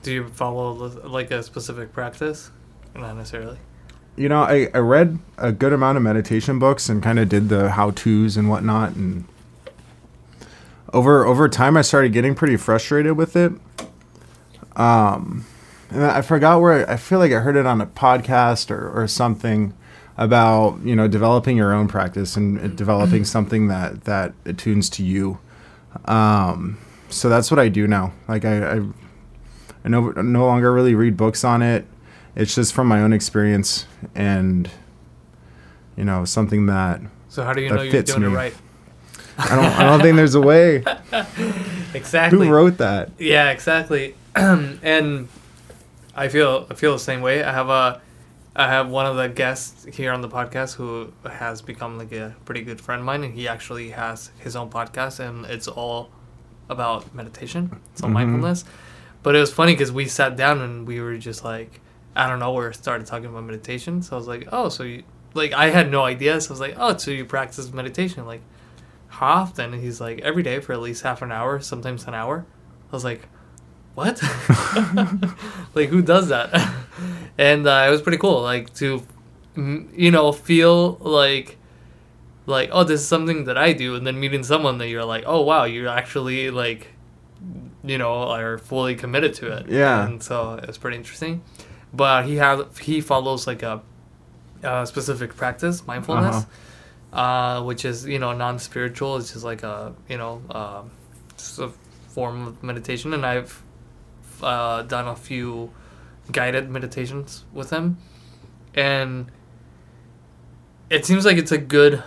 do 0.04 0.12
you 0.12 0.28
follow 0.30 0.74
like 1.08 1.32
a 1.32 1.44
specific 1.44 1.94
practice 1.94 2.52
not 2.96 3.16
necessarily 3.16 3.58
you 4.18 4.28
know, 4.28 4.42
I, 4.42 4.68
I 4.74 4.80
read 4.80 5.20
a 5.38 5.52
good 5.52 5.72
amount 5.72 5.98
of 5.98 6.04
meditation 6.04 6.58
books 6.58 6.90
and 6.90 7.02
kind 7.04 7.20
of 7.20 7.30
did 7.30 7.50
the 7.50 7.70
how 7.72 7.92
tos 7.92 8.36
and 8.36 8.50
whatnot. 8.50 8.96
And 8.96 9.26
over 10.92 11.24
over 11.26 11.48
time, 11.48 11.78
I 11.78 11.84
started 11.84 12.12
getting 12.12 12.34
pretty 12.34 12.58
frustrated 12.58 13.16
with 13.16 13.36
it. 13.36 13.54
Um, 14.76 15.46
and 15.92 16.04
I 16.04 16.22
forgot 16.22 16.60
where 16.62 16.90
I, 16.90 16.94
I 16.94 16.98
feel 16.98 17.20
like 17.20 17.32
I 17.32 17.40
heard 17.40 17.56
it 17.56 17.66
on 17.66 17.80
a 17.80 17.86
podcast 17.86 18.72
or, 18.72 18.90
or 18.90 19.08
something 19.08 19.74
about 20.18 20.80
you 20.84 20.96
know 20.96 21.08
developing 21.08 21.58
your 21.58 21.74
own 21.74 21.88
practice 21.88 22.36
and 22.36 22.60
uh, 22.60 22.68
developing 22.68 23.24
something 23.24 23.68
that 23.68 24.06
that 24.06 24.34
attunes 24.46 24.90
to 24.92 25.04
you. 25.04 25.40
Um, 26.06 26.78
so 27.10 27.30
that's 27.30 27.50
what 27.50 27.60
I 27.60 27.70
do 27.70 27.88
now. 27.88 28.14
Like 28.28 28.46
I, 28.46 28.78
I, 28.78 28.82
I 29.86 29.90
no, 29.90 30.10
no 30.12 30.46
longer 30.46 30.74
really 30.74 30.96
read 30.96 31.16
books 31.16 31.44
on 31.44 31.62
it 31.62 31.86
it's 32.38 32.54
just 32.54 32.72
from 32.72 32.88
my 32.88 33.02
own 33.02 33.12
experience 33.12 33.88
and 34.14 34.70
you 35.98 36.06
know 36.06 36.24
something 36.24 36.68
that 36.68 37.02
so 37.30 37.44
how 37.44 37.52
do 37.52 37.62
you 37.62 37.70
know 37.70 37.82
you're 37.82 38.04
doing 38.04 38.24
it 38.24 38.30
me. 38.30 38.34
right 38.34 38.56
I 39.40 39.56
don't 39.56 39.66
I 39.66 39.84
don't 39.84 40.02
think 40.02 40.16
there's 40.16 40.34
a 40.34 40.42
way. 40.42 40.84
exactly 41.94 42.48
Who 42.48 42.52
wrote 42.52 42.78
that? 42.78 43.12
Yeah, 43.20 43.52
exactly. 43.52 44.16
and 44.36 45.28
I 46.16 46.28
feel 46.28 46.66
I 46.72 46.74
feel 46.74 46.94
the 46.94 47.00
same 47.00 47.22
way. 47.22 47.44
I 47.44 47.52
have 47.52 47.70
a 47.70 48.02
I 48.60 48.68
have 48.68 48.90
one 48.90 49.06
of 49.06 49.16
the 49.16 49.30
guests 49.30 49.86
here 49.96 50.12
on 50.12 50.22
the 50.22 50.28
podcast 50.28 50.76
who 50.76 51.14
has 51.30 51.62
become 51.62 51.98
like 52.00 52.12
a 52.12 52.36
pretty 52.44 52.62
good 52.62 52.82
friend 52.82 53.02
of 53.02 53.06
mine, 53.06 53.24
and 53.24 53.34
he 53.34 53.48
actually 53.48 53.92
has 53.92 54.32
his 54.40 54.56
own 54.56 54.70
podcast, 54.72 55.20
and 55.20 55.46
it's 55.46 55.68
all 55.68 56.10
about 56.68 57.14
meditation, 57.14 57.80
it's 57.94 58.02
all 58.02 58.10
Mhm. 58.10 58.14
mindfulness. 58.14 58.66
But 59.24 59.36
it 59.36 59.40
was 59.40 59.54
funny 59.54 59.74
because 59.74 59.92
we 59.92 60.06
sat 60.06 60.36
down 60.36 60.60
and 60.62 60.88
we 60.88 61.00
were 61.00 61.18
just 61.18 61.44
like, 61.46 61.82
I 62.16 62.28
don't 62.28 62.40
know, 62.40 62.52
we 62.52 62.74
started 62.74 63.06
talking 63.06 63.28
about 63.28 63.44
meditation. 63.44 64.02
So 64.02 64.16
I 64.16 64.20
was 64.20 64.28
like, 64.28 64.48
oh, 64.52 64.70
so 64.70 64.84
you 64.84 65.04
like 65.34 65.54
I 65.54 65.70
had 65.70 65.92
no 65.92 66.04
idea. 66.04 66.42
So 66.42 66.50
I 66.50 66.54
was 66.54 66.60
like, 66.60 66.76
oh, 66.78 66.98
so 66.98 67.12
you 67.12 67.26
practice 67.26 67.72
meditation 67.72 68.26
like 68.26 68.42
how 69.10 69.28
often? 69.28 69.74
And 69.74 69.84
he's 69.84 70.02
like, 70.02 70.20
every 70.22 70.42
day 70.44 70.60
for 70.60 70.74
at 70.74 70.82
least 70.82 71.04
half 71.04 71.22
an 71.22 71.32
hour, 71.32 71.60
sometimes 71.60 72.06
an 72.06 72.14
hour. 72.16 72.46
I 72.92 72.96
was 72.96 73.04
like, 73.04 73.28
what? 73.98 74.22
like, 75.76 75.90
who 75.90 76.02
does 76.04 76.28
that? 76.30 76.50
and 77.38 77.66
uh, 77.68 77.86
it 77.88 77.90
was 77.90 78.02
pretty 78.02 78.20
cool, 78.20 78.42
like 78.44 78.72
to, 78.76 79.02
you 79.56 80.12
know, 80.12 80.32
feel 80.32 80.98
like, 81.02 81.58
like, 82.46 82.70
oh, 82.72 82.84
this 82.84 83.02
is 83.02 83.08
something 83.08 83.46
that 83.46 83.58
I 83.58 83.74
do, 83.74 83.96
and 83.96 84.06
then 84.06 84.20
meeting 84.20 84.44
someone 84.44 84.78
that 84.78 84.88
you're 84.88 85.04
like, 85.04 85.24
oh 85.26 85.42
wow, 85.42 85.64
you're 85.64 85.88
actually 85.88 86.52
like, 86.52 86.90
you 87.84 87.98
know, 87.98 88.14
are 88.30 88.60
fully 88.60 88.96
committed 88.96 89.34
to 89.36 89.52
it. 89.58 89.68
Yeah. 89.68 90.06
And 90.06 90.22
so 90.22 90.54
it 90.62 90.68
was 90.68 90.78
pretty 90.78 90.98
interesting. 90.98 91.42
But 91.92 92.26
he 92.26 92.36
has 92.36 92.62
he 92.80 93.02
follows 93.02 93.48
like 93.48 93.64
a, 93.64 93.82
a 94.62 94.86
specific 94.86 95.36
practice, 95.36 95.86
mindfulness 95.88 96.46
Uh-huh. 97.14 97.22
uh, 97.22 97.64
which 97.64 97.84
is 97.86 98.06
you 98.06 98.20
know 98.20 98.34
non-spiritual. 98.34 99.18
It's 99.18 99.34
just 99.34 99.44
like 99.44 99.64
a 99.64 99.94
you 100.08 100.18
know 100.18 100.42
um 100.52 100.92
just 101.36 101.58
a 101.60 101.70
form 102.10 102.48
of 102.48 102.62
meditation, 102.62 103.14
and 103.14 103.26
I've 103.26 103.64
uh, 104.44 104.84
done 104.84 105.08
a 105.08 105.16
few 105.16 105.72
guided 106.32 106.70
meditations 106.70 107.46
with 107.54 107.70
him, 107.70 107.98
and 108.76 109.32
it 110.90 111.06
seems 111.06 111.26
like 111.26 111.38
it's 111.38 111.52
a 111.52 111.58
good, 111.58 112.04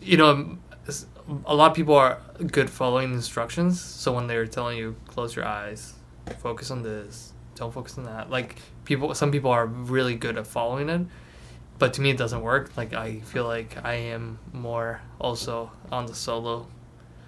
you 0.00 0.16
know, 0.16 0.58
a 1.44 1.54
lot 1.54 1.70
of 1.70 1.76
people 1.76 1.94
are 1.94 2.20
good 2.52 2.70
following 2.70 3.12
instructions. 3.12 3.80
So 3.80 4.12
when 4.12 4.26
they're 4.26 4.46
telling 4.46 4.78
you 4.78 4.96
close 5.08 5.34
your 5.34 5.44
eyes, 5.44 5.94
focus 6.38 6.70
on 6.70 6.82
this, 6.82 7.32
don't 7.54 7.72
focus 7.72 7.98
on 7.98 8.04
that. 8.04 8.30
Like 8.30 8.56
people, 8.84 9.14
some 9.14 9.32
people 9.32 9.50
are 9.50 9.66
really 9.66 10.14
good 10.14 10.38
at 10.38 10.46
following 10.46 10.88
it, 10.88 11.06
but 11.78 11.94
to 11.94 12.00
me 12.00 12.10
it 12.10 12.16
doesn't 12.16 12.42
work. 12.42 12.76
Like 12.76 12.94
I 12.94 13.20
feel 13.20 13.44
like 13.44 13.84
I 13.84 13.94
am 13.94 14.38
more 14.52 15.00
also 15.18 15.70
on 15.90 16.06
the 16.06 16.14
solo 16.14 16.68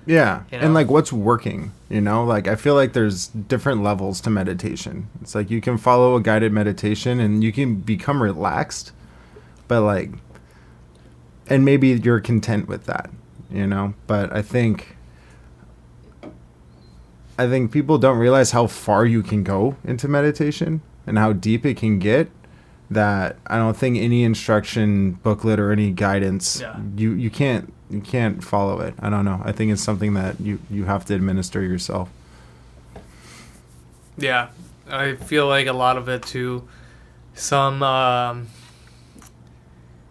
Yeah. 0.08 0.42
You 0.50 0.58
And 0.58 0.72
like 0.74 0.88
what's 0.90 1.12
working, 1.12 1.72
you 1.90 2.00
know? 2.00 2.24
Like 2.24 2.48
I 2.48 2.56
feel 2.56 2.74
like 2.74 2.94
there's 2.94 3.26
different 3.28 3.82
levels 3.82 4.20
to 4.22 4.30
meditation. 4.30 5.08
It's 5.20 5.34
like 5.34 5.50
you 5.50 5.60
can 5.60 5.76
follow 5.76 6.16
a 6.16 6.20
guided 6.22 6.50
meditation 6.52 7.20
and 7.20 7.44
you 7.44 7.52
can 7.52 7.76
become 7.76 8.22
relaxed, 8.22 8.92
but 9.68 9.82
like 9.82 10.10
and 11.50 11.64
maybe 11.64 11.88
you're 11.88 12.20
content 12.20 12.68
with 12.68 12.84
that, 12.86 13.10
you 13.50 13.66
know? 13.66 13.94
But 14.06 14.32
I 14.34 14.40
think 14.42 14.96
I 17.38 17.46
think 17.46 17.70
people 17.70 17.98
don't 17.98 18.18
realize 18.18 18.50
how 18.52 18.66
far 18.66 19.04
you 19.06 19.22
can 19.22 19.44
go 19.44 19.76
into 19.84 20.08
meditation 20.08 20.80
and 21.06 21.18
how 21.18 21.32
deep 21.32 21.64
it 21.64 21.76
can 21.76 21.98
get 21.98 22.30
that 22.90 23.36
I 23.46 23.58
don't 23.58 23.76
think 23.76 23.98
any 23.98 24.24
instruction 24.24 25.12
booklet 25.22 25.60
or 25.60 25.70
any 25.70 25.90
guidance 25.90 26.60
Yeah. 26.60 26.80
you 26.96 27.12
you 27.12 27.30
can't 27.30 27.72
you 27.90 28.00
can't 28.00 28.42
follow 28.44 28.80
it. 28.80 28.94
I 29.00 29.08
don't 29.10 29.24
know. 29.24 29.40
I 29.44 29.52
think 29.52 29.72
it's 29.72 29.82
something 29.82 30.14
that 30.14 30.40
you 30.40 30.58
you 30.70 30.84
have 30.84 31.04
to 31.06 31.14
administer 31.14 31.62
yourself. 31.62 32.10
Yeah, 34.16 34.48
I 34.88 35.14
feel 35.14 35.46
like 35.46 35.66
a 35.66 35.72
lot 35.72 35.96
of 35.96 36.08
it 36.08 36.22
too. 36.22 36.66
Some. 37.34 37.82
Um, 37.82 38.48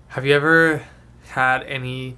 have 0.09 0.25
you 0.25 0.34
ever 0.34 0.84
had 1.30 1.63
any 1.63 2.15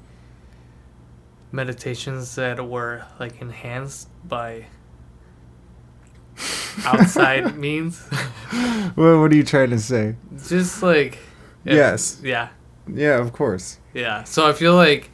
meditations 1.52 2.36
that 2.36 2.64
were 2.66 3.04
like 3.20 3.42
enhanced 3.42 4.08
by 4.28 4.66
outside 6.86 7.58
means? 7.58 8.00
What 8.96 9.20
what 9.20 9.32
are 9.32 9.36
you 9.36 9.44
trying 9.44 9.72
to 9.72 9.80
say? 9.80 10.16
Just 10.48 10.82
like. 10.84 11.16
if- 11.66 11.76
Yes. 11.76 12.22
Yeah. 12.24 12.50
Yeah, 12.92 13.18
of 13.20 13.34
course. 13.34 13.78
Yeah. 13.94 14.24
So 14.24 14.48
I 14.48 14.54
feel 14.54 14.76
like 14.76 15.10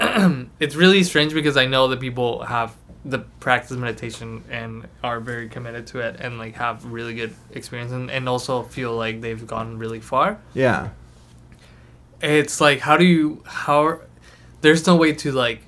it's 0.60 0.74
really 0.74 1.02
strange 1.04 1.34
because 1.34 1.56
I 1.56 1.66
know 1.66 1.88
that 1.88 2.00
people 2.00 2.42
have 2.44 2.74
the 3.04 3.18
practice 3.40 3.76
meditation 3.76 4.44
and 4.50 4.86
are 5.02 5.20
very 5.20 5.48
committed 5.48 5.86
to 5.88 6.00
it 6.00 6.16
and 6.20 6.38
like 6.38 6.54
have 6.56 6.84
really 6.84 7.14
good 7.14 7.34
experience 7.52 7.92
and, 7.92 8.10
and 8.10 8.28
also 8.28 8.62
feel 8.62 8.94
like 8.94 9.20
they've 9.20 9.46
gone 9.46 9.78
really 9.78 10.00
far. 10.00 10.38
Yeah. 10.54 10.90
It's 12.20 12.60
like 12.60 12.80
how 12.80 12.96
do 12.96 13.04
you 13.04 13.42
how 13.46 14.00
there's 14.60 14.86
no 14.86 14.96
way 14.96 15.12
to 15.14 15.32
like 15.32 15.62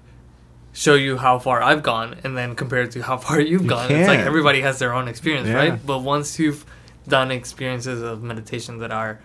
show 0.75 0.95
you 0.95 1.17
how 1.17 1.39
far 1.39 1.63
I've 1.63 1.83
gone 1.83 2.17
and 2.25 2.37
then 2.37 2.55
compare 2.55 2.83
it 2.83 2.91
to 2.93 3.03
how 3.03 3.17
far 3.27 3.41
you've 3.41 3.63
You 3.63 3.69
gone. 3.69 3.91
It's 3.91 4.09
like 4.09 4.21
everybody 4.21 4.61
has 4.61 4.79
their 4.79 4.93
own 4.93 5.09
experience, 5.09 5.49
Yeah. 5.49 5.55
right? 5.55 5.87
But 5.87 6.01
once 6.01 6.39
you've 6.39 6.65
done 7.09 7.31
experiences 7.31 8.03
of 8.03 8.23
meditation 8.23 8.79
that 8.79 8.93
are 8.93 9.21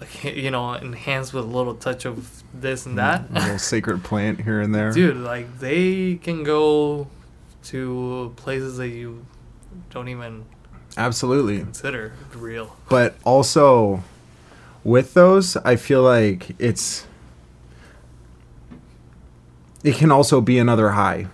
like 0.00 0.24
you 0.36 0.50
know 0.50 0.74
enhanced 0.74 1.32
with 1.32 1.44
a 1.44 1.48
little 1.48 1.74
touch 1.74 2.04
of 2.04 2.43
this 2.60 2.86
and 2.86 2.98
that 2.98 3.24
A 3.30 3.40
little 3.40 3.58
sacred 3.58 4.02
plant 4.04 4.40
here 4.42 4.60
and 4.60 4.74
there. 4.74 4.92
dude 4.92 5.16
like 5.18 5.58
they 5.58 6.16
can 6.16 6.44
go 6.44 7.08
to 7.64 8.32
places 8.36 8.76
that 8.78 8.88
you 8.88 9.24
don't 9.90 10.08
even 10.08 10.44
Absolutely. 10.96 11.58
consider 11.58 12.12
real 12.34 12.76
but 12.88 13.16
also 13.24 14.02
with 14.84 15.14
those 15.14 15.56
i 15.58 15.74
feel 15.76 16.02
like 16.02 16.50
it's 16.60 17.06
it 19.82 19.96
can 19.96 20.10
also 20.12 20.40
be 20.40 20.58
another 20.58 20.90
high 20.90 21.26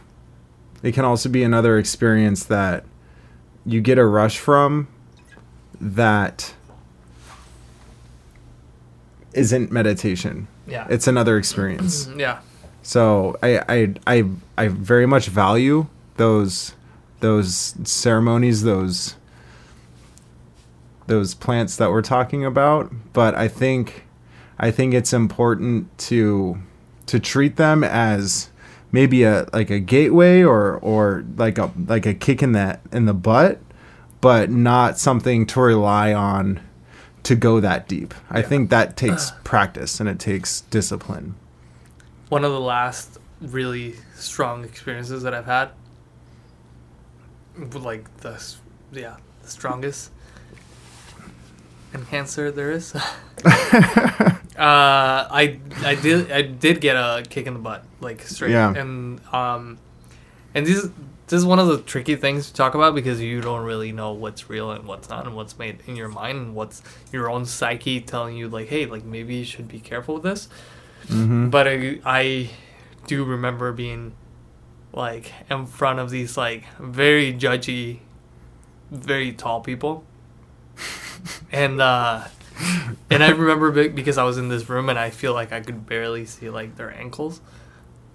it 0.82 0.92
can 0.94 1.04
also 1.04 1.28
be 1.28 1.42
another 1.42 1.76
experience 1.78 2.44
that 2.44 2.84
you 3.66 3.80
get 3.82 3.98
a 3.98 4.06
rush 4.06 4.38
from 4.38 4.88
that 5.80 6.54
isn't 9.34 9.70
meditation 9.70 10.48
yeah. 10.70 10.86
It's 10.88 11.06
another 11.06 11.36
experience. 11.36 12.06
Mm-hmm. 12.06 12.20
Yeah. 12.20 12.40
So 12.82 13.38
I, 13.42 13.58
I 13.68 13.94
I 14.06 14.24
I 14.56 14.68
very 14.68 15.06
much 15.06 15.26
value 15.26 15.86
those 16.16 16.74
those 17.20 17.74
ceremonies, 17.84 18.62
those 18.62 19.16
those 21.06 21.34
plants 21.34 21.76
that 21.76 21.90
we're 21.90 22.02
talking 22.02 22.44
about. 22.44 22.92
But 23.12 23.34
I 23.34 23.48
think 23.48 24.04
I 24.58 24.70
think 24.70 24.94
it's 24.94 25.12
important 25.12 25.96
to 25.98 26.58
to 27.06 27.18
treat 27.18 27.56
them 27.56 27.82
as 27.82 28.50
maybe 28.92 29.24
a 29.24 29.46
like 29.52 29.70
a 29.70 29.80
gateway 29.80 30.42
or 30.42 30.78
or 30.78 31.24
like 31.36 31.58
a 31.58 31.70
like 31.86 32.06
a 32.06 32.14
kick 32.14 32.42
in 32.42 32.52
that 32.52 32.80
in 32.92 33.06
the 33.06 33.14
butt, 33.14 33.60
but 34.20 34.50
not 34.50 34.98
something 34.98 35.46
to 35.46 35.60
rely 35.60 36.14
on 36.14 36.60
to 37.24 37.34
go 37.34 37.60
that 37.60 37.86
deep. 37.88 38.14
I 38.30 38.42
think 38.42 38.70
that 38.70 38.96
takes 38.96 39.32
practice 39.44 40.00
and 40.00 40.08
it 40.08 40.18
takes 40.18 40.62
discipline. 40.62 41.34
one 42.28 42.44
of 42.44 42.52
the 42.52 42.60
last 42.60 43.18
really 43.40 43.94
strong 44.14 44.64
experiences 44.64 45.22
that 45.22 45.32
i've 45.32 45.46
had 45.46 45.70
like 47.74 48.04
the 48.18 48.36
yeah 48.92 49.16
the 49.42 49.48
strongest 49.48 50.10
enhancer 51.94 52.50
there 52.50 52.70
is 52.70 52.94
uh 52.94 53.00
i 54.58 55.58
i 55.84 55.94
did 55.94 56.30
i 56.30 56.42
did 56.42 56.80
get 56.80 56.96
a 56.96 57.22
kick 57.28 57.46
in 57.46 57.54
the 57.54 57.60
butt 57.60 57.84
like 58.00 58.22
straight 58.22 58.52
Yeah. 58.52 58.74
and 58.74 59.20
um 59.32 59.78
and 60.54 60.66
this 60.66 60.84
is 60.84 60.90
this 61.30 61.38
is 61.38 61.46
one 61.46 61.60
of 61.60 61.68
the 61.68 61.78
tricky 61.78 62.16
things 62.16 62.48
to 62.48 62.52
talk 62.52 62.74
about 62.74 62.92
because 62.92 63.20
you 63.20 63.40
don't 63.40 63.64
really 63.64 63.92
know 63.92 64.12
what's 64.12 64.50
real 64.50 64.72
and 64.72 64.84
what's 64.84 65.08
not 65.08 65.26
and 65.26 65.36
what's 65.36 65.56
made 65.56 65.78
in 65.86 65.94
your 65.94 66.08
mind 66.08 66.38
and 66.38 66.54
what's 66.56 66.82
your 67.12 67.30
own 67.30 67.46
psyche 67.46 68.00
telling 68.00 68.36
you 68.36 68.48
like 68.48 68.66
hey 68.66 68.84
like 68.84 69.04
maybe 69.04 69.36
you 69.36 69.44
should 69.44 69.68
be 69.68 69.78
careful 69.78 70.14
with 70.14 70.24
this. 70.24 70.48
Mm-hmm. 71.06 71.48
but 71.48 71.66
I, 71.66 72.00
I 72.04 72.50
do 73.06 73.24
remember 73.24 73.72
being 73.72 74.12
like 74.92 75.32
in 75.48 75.66
front 75.66 76.00
of 76.00 76.10
these 76.10 76.36
like 76.36 76.64
very 76.78 77.32
judgy 77.32 78.00
very 78.90 79.32
tall 79.32 79.60
people. 79.60 80.04
And 81.52 81.80
uh 81.80 82.26
and 83.10 83.22
i 83.22 83.28
remember 83.30 83.88
because 83.88 84.16
i 84.18 84.22
was 84.22 84.38
in 84.38 84.48
this 84.48 84.68
room 84.68 84.88
and 84.88 84.98
i 84.98 85.10
feel 85.10 85.34
like 85.34 85.52
i 85.52 85.60
could 85.60 85.86
barely 85.86 86.24
see 86.26 86.50
like 86.50 86.76
their 86.76 86.92
ankles. 86.92 87.40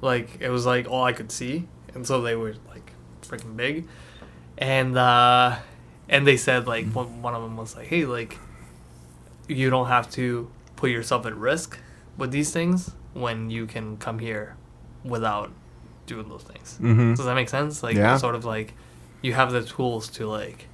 Like 0.02 0.42
it 0.42 0.50
was 0.50 0.66
like 0.66 0.90
all 0.90 1.04
i 1.04 1.14
could 1.14 1.32
see. 1.32 1.68
And 1.94 2.06
so 2.06 2.22
they 2.22 2.36
were 2.36 2.56
like 2.68 2.85
freaking 3.26 3.56
big 3.58 3.86
and 4.58 4.98
uh 4.98 5.56
and 6.08 6.26
they 6.28 6.38
said 6.38 6.68
like 6.68 6.86
one, 6.92 7.22
one 7.22 7.34
of 7.36 7.42
them 7.42 7.58
was 7.58 7.76
like 7.76 7.88
hey 7.88 8.06
like 8.06 8.38
you 9.48 9.70
don't 9.70 9.88
have 9.88 10.10
to 10.12 10.50
put 10.76 10.90
yourself 10.90 11.26
at 11.26 11.36
risk 11.36 11.78
with 12.18 12.32
these 12.32 12.52
things 12.52 12.92
when 13.14 13.50
you 13.50 13.66
can 13.66 13.98
come 13.98 14.20
here 14.20 14.56
without 15.04 15.52
doing 16.08 16.28
those 16.30 16.44
things. 16.44 16.78
Mm-hmm. 16.82 17.14
Does 17.14 17.26
that 17.26 17.36
make 17.36 17.50
sense? 17.50 17.82
Like 17.84 17.96
Yeah. 17.96 18.18
sort 18.18 18.36
of 18.36 18.44
like 18.46 18.74
you 19.22 19.34
have 19.34 19.52
the 19.52 19.64
tools 19.64 20.08
to 20.12 20.28
like 20.28 20.68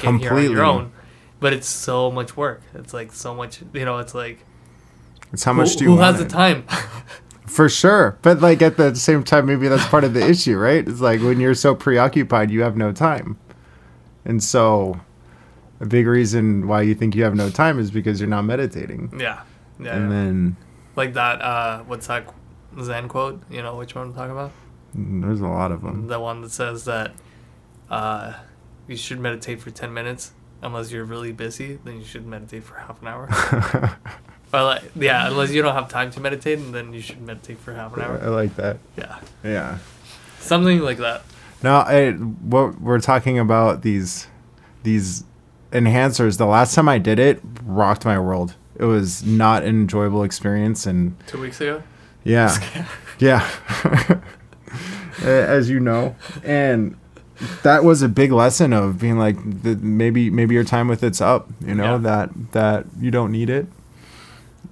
here 0.00 0.08
on 0.10 0.18
Completely. 0.18 0.54
your 0.54 0.64
own. 0.64 0.92
But 1.40 1.52
it's 1.52 1.68
so 1.68 2.10
much 2.10 2.36
work. 2.36 2.62
It's 2.74 2.92
like 2.92 3.12
so 3.12 3.34
much 3.34 3.60
you 3.72 3.84
know, 3.84 3.98
it's 3.98 4.14
like 4.14 4.44
It's 5.32 5.44
how 5.44 5.52
much 5.52 5.72
who, 5.74 5.78
do 5.78 5.84
you 5.84 5.90
who 5.92 5.98
has 5.98 6.18
the 6.18 6.24
time? 6.26 6.64
For 7.48 7.68
sure. 7.68 8.18
But 8.22 8.40
like 8.40 8.62
at 8.62 8.76
the 8.76 8.94
same 8.94 9.24
time 9.24 9.46
maybe 9.46 9.68
that's 9.68 9.86
part 9.86 10.04
of 10.04 10.14
the 10.14 10.26
issue, 10.28 10.56
right? 10.56 10.86
It's 10.86 11.00
like 11.00 11.20
when 11.20 11.40
you're 11.40 11.54
so 11.54 11.74
preoccupied 11.74 12.50
you 12.50 12.62
have 12.62 12.76
no 12.76 12.92
time. 12.92 13.38
And 14.24 14.42
so 14.42 15.00
a 15.80 15.86
big 15.86 16.06
reason 16.06 16.66
why 16.68 16.82
you 16.82 16.94
think 16.94 17.14
you 17.14 17.24
have 17.24 17.34
no 17.34 17.50
time 17.50 17.78
is 17.78 17.90
because 17.90 18.20
you're 18.20 18.28
not 18.28 18.42
meditating. 18.42 19.12
yeah. 19.18 19.42
Yeah. 19.80 19.94
and 19.94 20.10
yeah. 20.10 20.16
then 20.16 20.56
like 20.96 21.14
that 21.14 21.40
uh 21.40 21.84
what's 21.84 22.08
that 22.08 22.28
Zen 22.82 23.08
quote? 23.08 23.42
You 23.50 23.62
know 23.62 23.76
which 23.76 23.94
one 23.94 24.08
I'm 24.08 24.14
talking 24.14 24.32
about? 24.32 24.52
there's 24.94 25.40
a 25.40 25.46
lot 25.46 25.70
of 25.70 25.82
them. 25.82 26.06
The 26.08 26.18
one 26.18 26.40
that 26.42 26.50
says 26.50 26.84
that 26.84 27.12
uh 27.90 28.34
you 28.86 28.96
should 28.96 29.20
meditate 29.20 29.60
for 29.60 29.70
10 29.70 29.92
minutes 29.92 30.32
unless 30.62 30.90
you're 30.92 31.04
really 31.04 31.32
busy, 31.32 31.78
then 31.84 31.98
you 31.98 32.04
should 32.04 32.26
meditate 32.26 32.64
for 32.64 32.74
half 32.76 33.00
an 33.02 33.08
hour. 33.08 33.28
Or 34.50 34.62
like, 34.62 34.82
yeah, 34.96 35.28
unless 35.28 35.50
you 35.50 35.60
don't 35.60 35.74
have 35.74 35.90
time 35.90 36.10
to 36.12 36.20
meditate, 36.20 36.58
and 36.58 36.74
then 36.74 36.94
you 36.94 37.02
should 37.02 37.20
meditate 37.20 37.58
for 37.58 37.74
half 37.74 37.94
an 37.94 38.02
hour. 38.02 38.18
I 38.22 38.28
like 38.28 38.56
that. 38.56 38.78
Yeah, 38.96 39.18
Yeah. 39.44 39.76
something 40.40 40.78
like 40.80 40.96
that. 40.96 41.22
No, 41.62 41.74
I, 41.80 42.12
what 42.12 42.80
we're 42.80 42.98
talking 43.00 43.38
about 43.38 43.82
these 43.82 44.26
these 44.84 45.24
enhancers. 45.70 46.38
The 46.38 46.46
last 46.46 46.74
time 46.74 46.88
I 46.88 46.96
did 46.96 47.18
it, 47.18 47.42
rocked 47.62 48.06
my 48.06 48.18
world. 48.18 48.54
It 48.76 48.86
was 48.86 49.22
not 49.22 49.64
an 49.64 49.68
enjoyable 49.68 50.22
experience, 50.22 50.86
and 50.86 51.14
Two 51.26 51.42
weeks 51.42 51.60
ago. 51.60 51.82
yeah, 52.24 52.56
yeah, 53.18 53.46
as 55.22 55.68
you 55.68 55.80
know, 55.80 56.16
and 56.42 56.96
that 57.62 57.84
was 57.84 58.02
a 58.02 58.08
big 58.08 58.32
lesson 58.32 58.72
of 58.72 58.98
being 58.98 59.18
like, 59.18 59.36
the, 59.62 59.76
maybe 59.76 60.30
maybe 60.30 60.54
your 60.54 60.64
time 60.64 60.88
with 60.88 61.02
it's 61.02 61.20
up. 61.20 61.48
You 61.64 61.74
know 61.74 61.92
Yeah. 61.92 61.98
that 61.98 62.52
that 62.52 62.86
you 63.00 63.10
don't 63.10 63.30
need 63.32 63.50
it, 63.50 63.66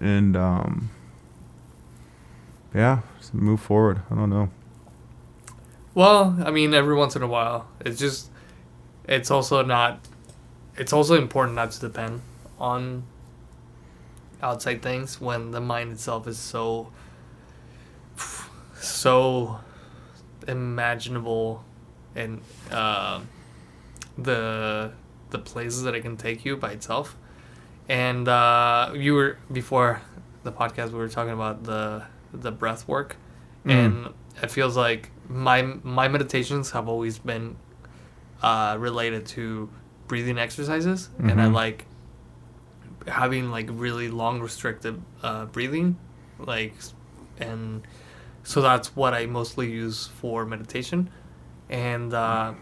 and 0.00 0.36
um, 0.36 0.90
yeah, 2.74 3.00
move 3.32 3.60
forward. 3.60 4.00
I 4.10 4.14
don't 4.14 4.30
know. 4.30 4.50
Well, 5.94 6.36
I 6.44 6.50
mean, 6.50 6.74
every 6.74 6.94
once 6.94 7.16
in 7.16 7.22
a 7.22 7.26
while, 7.26 7.68
it's 7.80 7.98
just, 7.98 8.30
it's 9.08 9.30
also 9.30 9.62
not, 9.62 9.98
it's 10.76 10.92
also 10.92 11.14
important 11.14 11.56
not 11.56 11.70
to 11.70 11.80
depend 11.80 12.20
on 12.58 13.04
outside 14.42 14.82
things 14.82 15.18
when 15.22 15.52
the 15.52 15.60
mind 15.60 15.92
itself 15.92 16.26
is 16.26 16.38
so, 16.38 16.88
so 18.18 18.44
so 18.78 19.60
imaginable 20.46 21.64
and 22.16 22.40
uh, 22.72 23.20
the 24.18 24.92
the 25.30 25.38
places 25.38 25.82
that 25.84 25.94
it 25.94 26.00
can 26.02 26.16
take 26.16 26.44
you 26.44 26.56
by 26.56 26.72
itself. 26.72 27.16
And 27.88 28.26
uh, 28.28 28.92
you 28.94 29.14
were 29.14 29.38
before 29.52 30.00
the 30.42 30.50
podcast 30.52 30.90
we 30.90 30.98
were 30.98 31.08
talking 31.08 31.32
about 31.32 31.64
the 31.64 32.02
the 32.32 32.50
breath 32.50 32.88
work, 32.88 33.16
Mm. 33.64 33.70
and 33.70 34.08
it 34.42 34.50
feels 34.50 34.76
like 34.76 35.10
my 35.28 35.62
my 35.82 36.08
meditations 36.08 36.70
have 36.72 36.88
always 36.88 37.18
been 37.18 37.56
uh, 38.42 38.76
related 38.78 39.26
to 39.26 39.68
breathing 40.08 40.38
exercises, 40.38 41.10
and 41.18 41.40
I 41.40 41.46
Mhm. 41.46 41.52
like 41.54 41.86
having 43.08 43.50
like 43.50 43.68
really 43.72 44.08
long 44.08 44.40
restricted 44.40 45.00
uh, 45.22 45.46
breathing, 45.46 45.96
like, 46.38 46.74
and 47.38 47.86
so 48.42 48.60
that's 48.60 48.94
what 48.96 49.14
I 49.14 49.26
mostly 49.26 49.70
use 49.70 50.06
for 50.20 50.44
meditation, 50.44 51.10
and 51.68 52.12
uh, 52.14 52.54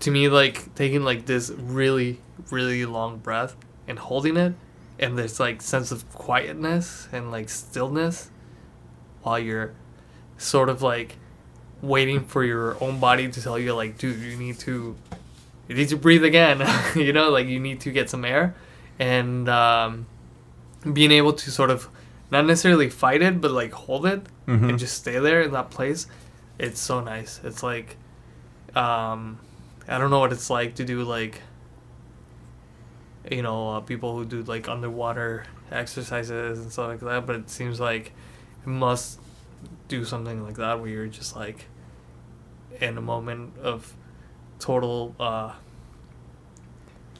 to 0.00 0.10
me, 0.10 0.28
like 0.28 0.74
taking 0.74 1.02
like 1.04 1.26
this 1.26 1.50
really 1.50 2.18
really 2.50 2.84
long 2.84 3.18
breath 3.18 3.56
and 3.86 3.98
holding 3.98 4.36
it, 4.36 4.54
and 4.98 5.18
this 5.18 5.38
like 5.40 5.62
sense 5.62 5.90
of 5.92 6.08
quietness 6.12 7.08
and 7.12 7.30
like 7.30 7.48
stillness, 7.48 8.30
while 9.22 9.38
you're 9.38 9.72
sort 10.38 10.68
of 10.68 10.82
like 10.82 11.16
waiting 11.80 12.24
for 12.24 12.44
your 12.44 12.76
own 12.82 12.98
body 13.00 13.28
to 13.28 13.42
tell 13.42 13.58
you 13.58 13.74
like 13.74 13.98
dude 13.98 14.18
you 14.20 14.36
need 14.36 14.56
to 14.58 14.96
you 15.68 15.74
need 15.74 15.88
to 15.88 15.96
breathe 15.96 16.22
again 16.24 16.62
you 16.96 17.12
know 17.12 17.28
like 17.30 17.46
you 17.48 17.58
need 17.58 17.80
to 17.80 17.90
get 17.90 18.08
some 18.08 18.24
air 18.24 18.54
and 19.00 19.48
um, 19.48 20.06
being 20.92 21.10
able 21.10 21.32
to 21.32 21.50
sort 21.50 21.70
of 21.70 21.88
not 22.30 22.44
necessarily 22.46 22.88
fight 22.88 23.20
it 23.20 23.40
but 23.40 23.50
like 23.50 23.72
hold 23.72 24.06
it 24.06 24.22
Mhm. 24.48 24.70
and 24.70 24.78
just 24.78 24.96
stay 24.96 25.18
there 25.20 25.42
in 25.42 25.52
that 25.52 25.70
place 25.70 26.06
it's 26.58 26.80
so 26.80 27.00
nice. 27.00 27.40
It's 27.44 27.62
like 27.62 27.96
um, 28.74 29.38
i 29.88 29.98
don't 29.98 30.10
know 30.10 30.20
what 30.20 30.32
it's 30.32 30.48
like 30.48 30.74
to 30.76 30.84
do 30.84 31.02
like 31.02 31.40
you 33.30 33.42
know 33.42 33.70
uh, 33.70 33.80
people 33.80 34.16
who 34.16 34.24
do 34.24 34.42
like 34.42 34.68
underwater 34.68 35.44
exercises 35.70 36.60
and 36.60 36.72
stuff 36.72 36.88
like 36.88 37.00
that 37.00 37.26
but 37.26 37.36
it 37.36 37.50
seems 37.50 37.80
like 37.80 38.12
it 38.62 38.68
must 38.68 39.18
do 39.88 40.04
something 40.04 40.42
like 40.42 40.56
that 40.56 40.80
where 40.80 40.88
you're 40.88 41.06
just 41.06 41.36
like 41.36 41.66
in 42.80 42.96
a 42.96 43.00
moment 43.00 43.56
of 43.58 43.94
total 44.58 45.14
uh 45.20 45.52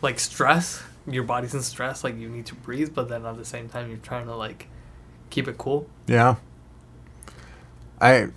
like 0.00 0.18
stress. 0.18 0.82
Your 1.06 1.22
body's 1.22 1.54
in 1.54 1.62
stress 1.62 2.02
like 2.02 2.18
you 2.18 2.28
need 2.28 2.46
to 2.46 2.54
breathe 2.54 2.94
but 2.94 3.08
then 3.08 3.24
at 3.24 3.36
the 3.36 3.44
same 3.44 3.68
time 3.68 3.88
you're 3.88 3.98
trying 3.98 4.26
to 4.26 4.34
like 4.34 4.68
keep 5.30 5.48
it 5.48 5.58
cool. 5.58 5.88
Yeah. 6.06 6.36
I 8.00 8.28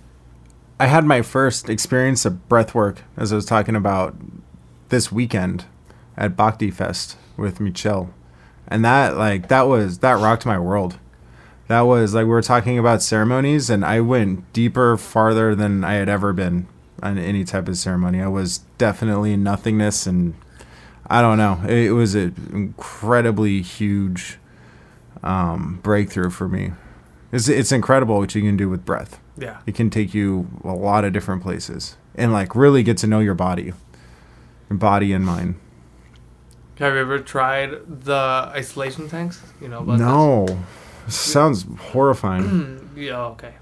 I 0.78 0.86
had 0.86 1.04
my 1.04 1.22
first 1.22 1.70
experience 1.70 2.24
of 2.24 2.48
breath 2.48 2.74
work 2.74 3.02
as 3.16 3.32
I 3.32 3.36
was 3.36 3.46
talking 3.46 3.76
about 3.76 4.14
this 4.90 5.10
weekend 5.10 5.64
at 6.16 6.36
Bhakti 6.36 6.70
Fest 6.70 7.16
with 7.36 7.60
Michelle. 7.60 8.12
And 8.68 8.84
that 8.84 9.16
like 9.16 9.48
that 9.48 9.62
was 9.62 10.00
that 10.00 10.20
rocked 10.20 10.44
my 10.44 10.58
world. 10.58 10.98
That 11.68 11.82
was 11.82 12.14
like 12.14 12.24
we 12.24 12.30
were 12.30 12.42
talking 12.42 12.78
about 12.78 13.02
ceremonies 13.02 13.70
and 13.70 13.84
I 13.84 14.00
went 14.00 14.52
deeper 14.52 14.96
farther 14.96 15.54
than 15.54 15.82
I 15.82 15.94
had 15.94 16.08
ever 16.08 16.32
been 16.32 16.66
on 17.02 17.16
any 17.16 17.44
type 17.44 17.68
of 17.68 17.78
ceremony. 17.78 18.20
I 18.20 18.28
was 18.28 18.58
definitely 18.78 19.32
in 19.32 19.42
nothingness 19.42 20.06
and 20.06 20.34
I 21.08 21.22
don't 21.22 21.38
know. 21.38 21.62
It, 21.68 21.92
was 21.92 22.14
an 22.14 22.34
incredibly 22.52 23.62
huge 23.62 24.38
um, 25.22 25.80
breakthrough 25.82 26.30
for 26.30 26.48
me. 26.48 26.72
It's, 27.32 27.48
it's 27.48 27.72
incredible 27.72 28.18
what 28.18 28.34
you 28.34 28.42
can 28.42 28.56
do 28.56 28.68
with 28.68 28.84
breath. 28.84 29.20
yeah 29.36 29.58
It 29.66 29.74
can 29.74 29.90
take 29.90 30.14
you 30.14 30.48
a 30.64 30.72
lot 30.74 31.04
of 31.04 31.12
different 31.12 31.42
places 31.42 31.96
and 32.14 32.32
like 32.32 32.54
really 32.54 32.82
get 32.82 32.96
to 32.98 33.06
know 33.06 33.18
your 33.20 33.34
body, 33.34 33.72
your 34.70 34.78
body 34.78 35.12
and 35.12 35.24
mind. 35.26 35.56
have 36.78 36.94
you 36.94 37.00
ever 37.00 37.18
tried 37.18 37.70
the 38.04 38.14
isolation 38.54 39.08
tanks 39.08 39.42
you 39.60 39.68
know 39.68 39.80
about 39.80 39.98
No, 39.98 40.46
sounds 41.08 41.66
horrifying. 41.92 42.90
yeah 42.96 43.20
okay 43.34 43.54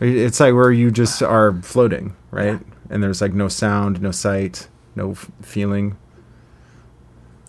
it's 0.00 0.40
like 0.40 0.54
where 0.54 0.72
you 0.72 0.90
just 0.90 1.22
are 1.22 1.52
floating, 1.60 2.16
right? 2.30 2.58
And 2.88 3.02
there's 3.02 3.20
like 3.20 3.34
no 3.34 3.48
sound, 3.48 4.00
no 4.00 4.10
sight, 4.12 4.66
no 4.96 5.10
f- 5.10 5.30
feeling. 5.42 5.98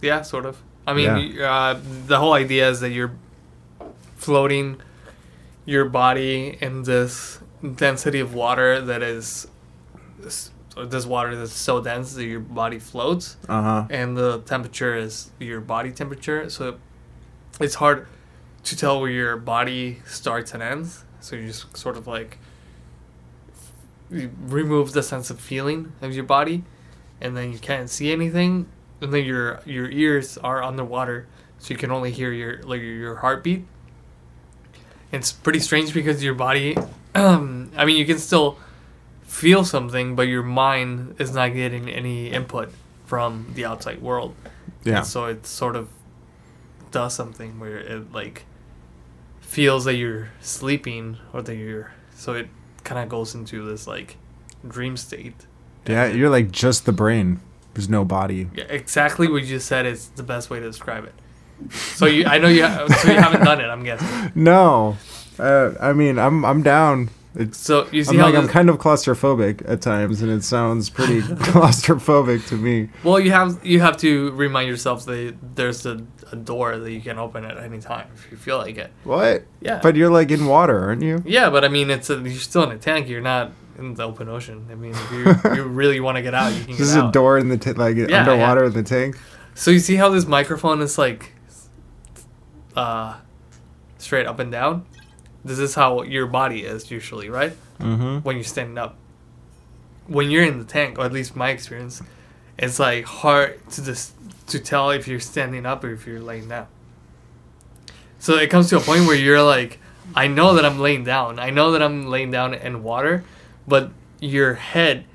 Yeah, 0.01 0.21
sort 0.23 0.45
of. 0.45 0.61
I 0.85 0.93
mean, 0.93 1.31
Yeah. 1.35 1.49
uh, 1.49 1.79
the 2.07 2.17
whole 2.19 2.33
idea 2.33 2.69
is 2.69 2.81
that 2.81 2.89
you're 2.89 3.13
floating 4.25 4.79
your 5.65 5.85
body 5.85 6.57
in 6.61 6.83
this 6.83 7.39
density 7.75 8.19
of 8.19 8.33
water 8.33 8.79
that 8.81 9.01
is 9.01 9.47
this 10.19 11.05
water 11.05 11.35
that's 11.35 11.53
so 11.53 11.81
dense 11.81 12.13
that 12.13 12.23
your 12.25 12.39
body 12.39 12.79
floats, 12.79 13.35
Uh 13.49 13.61
huh. 13.61 13.87
and 13.89 14.15
the 14.15 14.39
temperature 14.41 14.95
is 14.95 15.31
your 15.39 15.59
body 15.59 15.91
temperature. 15.91 16.49
So 16.49 16.77
it's 17.59 17.75
hard 17.75 18.07
to 18.63 18.75
tell 18.77 19.01
where 19.01 19.09
your 19.09 19.37
body 19.37 20.01
starts 20.05 20.53
and 20.53 20.63
ends. 20.63 21.03
So 21.19 21.35
you 21.35 21.47
just 21.47 21.75
sort 21.75 21.97
of 21.97 22.07
like 22.07 22.37
you 24.09 24.31
remove 24.47 24.93
the 24.93 25.03
sense 25.03 25.29
of 25.29 25.39
feeling 25.39 25.91
of 26.01 26.13
your 26.13 26.23
body, 26.25 26.63
and 27.19 27.35
then 27.35 27.51
you 27.51 27.59
can't 27.59 27.89
see 27.89 28.11
anything, 28.11 28.67
and 29.01 29.11
then 29.13 29.25
your 29.25 29.61
your 29.65 29.89
ears 29.89 30.37
are 30.37 30.63
underwater, 30.63 31.27
so 31.59 31.73
you 31.73 31.77
can 31.77 31.91
only 31.91 32.11
hear 32.11 32.31
your 32.31 32.61
like 32.63 32.81
your 32.81 33.15
heartbeat. 33.17 33.65
It's 35.11 35.31
pretty 35.31 35.59
strange 35.59 35.93
because 35.93 36.23
your 36.23 36.33
body, 36.33 36.77
um, 37.15 37.71
I 37.75 37.85
mean, 37.85 37.97
you 37.97 38.05
can 38.05 38.17
still 38.17 38.57
feel 39.23 39.63
something, 39.63 40.15
but 40.15 40.23
your 40.23 40.43
mind 40.43 41.15
is 41.19 41.33
not 41.33 41.53
getting 41.53 41.89
any 41.89 42.29
input 42.29 42.71
from 43.05 43.51
the 43.55 43.65
outside 43.65 44.01
world. 44.01 44.35
Yeah. 44.83 44.99
And 44.99 45.07
so 45.07 45.25
it 45.25 45.45
sort 45.45 45.75
of 45.75 45.89
does 46.91 47.13
something 47.13 47.59
where 47.59 47.77
it 47.77 48.11
like 48.11 48.45
feels 49.39 49.85
that 49.85 49.95
you're 49.95 50.29
sleeping 50.41 51.17
or 51.33 51.41
that 51.41 51.55
you're 51.55 51.91
so 52.15 52.33
it 52.33 52.47
kind 52.83 53.01
of 53.01 53.09
goes 53.09 53.35
into 53.35 53.65
this 53.65 53.87
like 53.87 54.17
dream 54.67 54.95
state. 54.95 55.45
Yeah. 55.87 56.07
You're 56.07 56.29
like 56.29 56.51
just 56.51 56.85
the 56.85 56.91
brain. 56.91 57.41
There's 57.73 57.89
no 57.89 58.03
body. 58.03 58.49
Yeah, 58.53 58.65
exactly 58.65 59.27
what 59.29 59.43
you 59.43 59.47
just 59.47 59.67
said 59.67 59.85
is 59.85 60.09
the 60.09 60.23
best 60.23 60.49
way 60.49 60.59
to 60.59 60.65
describe 60.65 61.05
it. 61.05 61.13
So 61.69 62.05
you, 62.05 62.25
I 62.25 62.37
know 62.37 62.47
you, 62.47 62.61
so 62.63 63.11
you 63.11 63.19
haven't 63.19 63.43
done 63.43 63.61
it. 63.61 63.65
I'm 63.67 63.83
guessing. 63.83 64.31
No. 64.35 64.97
Uh, 65.39 65.71
I 65.79 65.93
mean, 65.93 66.19
I'm 66.19 66.43
I'm 66.45 66.61
down. 66.61 67.09
It's 67.33 67.57
So 67.57 67.87
you 67.91 68.03
see 68.03 68.15
I'm 68.15 68.19
how 68.19 68.25
like 68.25 68.35
I'm 68.35 68.47
kind 68.49 68.69
of 68.69 68.77
claustrophobic 68.77 69.63
at 69.67 69.81
times, 69.81 70.21
and 70.21 70.29
it 70.29 70.43
sounds 70.43 70.89
pretty 70.89 71.21
claustrophobic 71.71 72.47
to 72.49 72.55
me. 72.57 72.89
well, 73.03 73.19
you 73.19 73.31
have 73.31 73.65
you 73.65 73.79
have 73.79 73.97
to 73.97 74.31
remind 74.31 74.67
yourself 74.67 75.05
that 75.05 75.35
there's 75.55 75.85
a, 75.85 76.05
a 76.31 76.35
door 76.35 76.77
that 76.77 76.91
you 76.91 77.01
can 77.01 77.17
open 77.17 77.45
at 77.45 77.57
any 77.57 77.79
time 77.79 78.07
if 78.15 78.29
you 78.31 78.37
feel 78.37 78.57
like 78.57 78.77
it. 78.77 78.91
What? 79.05 79.45
Yeah. 79.61 79.79
But 79.81 79.95
you're 79.95 80.09
like 80.11 80.29
in 80.31 80.45
water, 80.45 80.77
aren't 80.79 81.01
you? 81.03 81.23
Yeah, 81.25 81.49
but 81.49 81.63
I 81.63 81.69
mean, 81.69 81.89
it's 81.89 82.09
a, 82.09 82.17
you're 82.19 82.33
still 82.33 82.63
in 82.63 82.71
a 82.71 82.77
tank. 82.77 83.07
You're 83.07 83.21
not 83.21 83.51
in 83.79 83.93
the 83.95 84.03
open 84.03 84.27
ocean. 84.27 84.67
I 84.69 84.75
mean, 84.75 84.93
if 84.93 85.11
you, 85.11 85.51
you 85.55 85.63
really 85.63 85.99
want 86.01 86.17
to 86.17 86.21
get 86.21 86.33
out, 86.33 86.49
you 86.53 86.59
can 86.59 86.67
get 86.71 86.77
There's 86.79 86.95
out. 86.97 87.09
a 87.09 87.11
door 87.13 87.37
in 87.37 87.47
the 87.49 87.57
t- 87.57 87.73
like 87.73 87.95
Yeah, 87.95 88.19
underwater 88.19 88.65
in 88.65 88.73
the 88.73 88.83
tank. 88.83 89.17
So 89.55 89.71
you 89.71 89.79
see 89.79 89.95
how 89.95 90.09
this 90.09 90.25
microphone 90.27 90.81
is 90.81 90.97
like 90.97 91.31
uh 92.75 93.17
straight 93.97 94.25
up 94.25 94.39
and 94.39 94.51
down? 94.51 94.85
This 95.43 95.59
is 95.59 95.75
how 95.75 96.03
your 96.03 96.27
body 96.27 96.63
is 96.63 96.91
usually, 96.91 97.29
right? 97.29 97.53
Mm-hmm. 97.79 98.19
When 98.19 98.35
you're 98.35 98.43
standing 98.43 98.77
up. 98.77 98.95
When 100.07 100.29
you're 100.29 100.43
in 100.43 100.59
the 100.59 100.65
tank, 100.65 100.99
or 100.99 101.05
at 101.05 101.13
least 101.13 101.35
my 101.35 101.49
experience, 101.49 102.01
it's 102.57 102.79
like 102.79 103.05
hard 103.05 103.67
to 103.71 103.83
just 103.83 104.13
to 104.47 104.59
tell 104.59 104.91
if 104.91 105.07
you're 105.07 105.19
standing 105.19 105.65
up 105.65 105.83
or 105.83 105.91
if 105.91 106.05
you're 106.05 106.19
laying 106.19 106.49
down. 106.49 106.67
So 108.19 108.35
it 108.35 108.49
comes 108.49 108.69
to 108.69 108.77
a 108.77 108.79
point 108.79 109.07
where 109.07 109.15
you're 109.15 109.41
like, 109.41 109.79
I 110.15 110.27
know 110.27 110.55
that 110.55 110.65
I'm 110.65 110.79
laying 110.79 111.03
down. 111.03 111.39
I 111.39 111.49
know 111.49 111.71
that 111.71 111.81
I'm 111.81 112.07
laying 112.07 112.29
down 112.29 112.53
in 112.53 112.83
water, 112.83 113.23
but 113.67 113.91
your 114.19 114.55
head, 114.55 115.05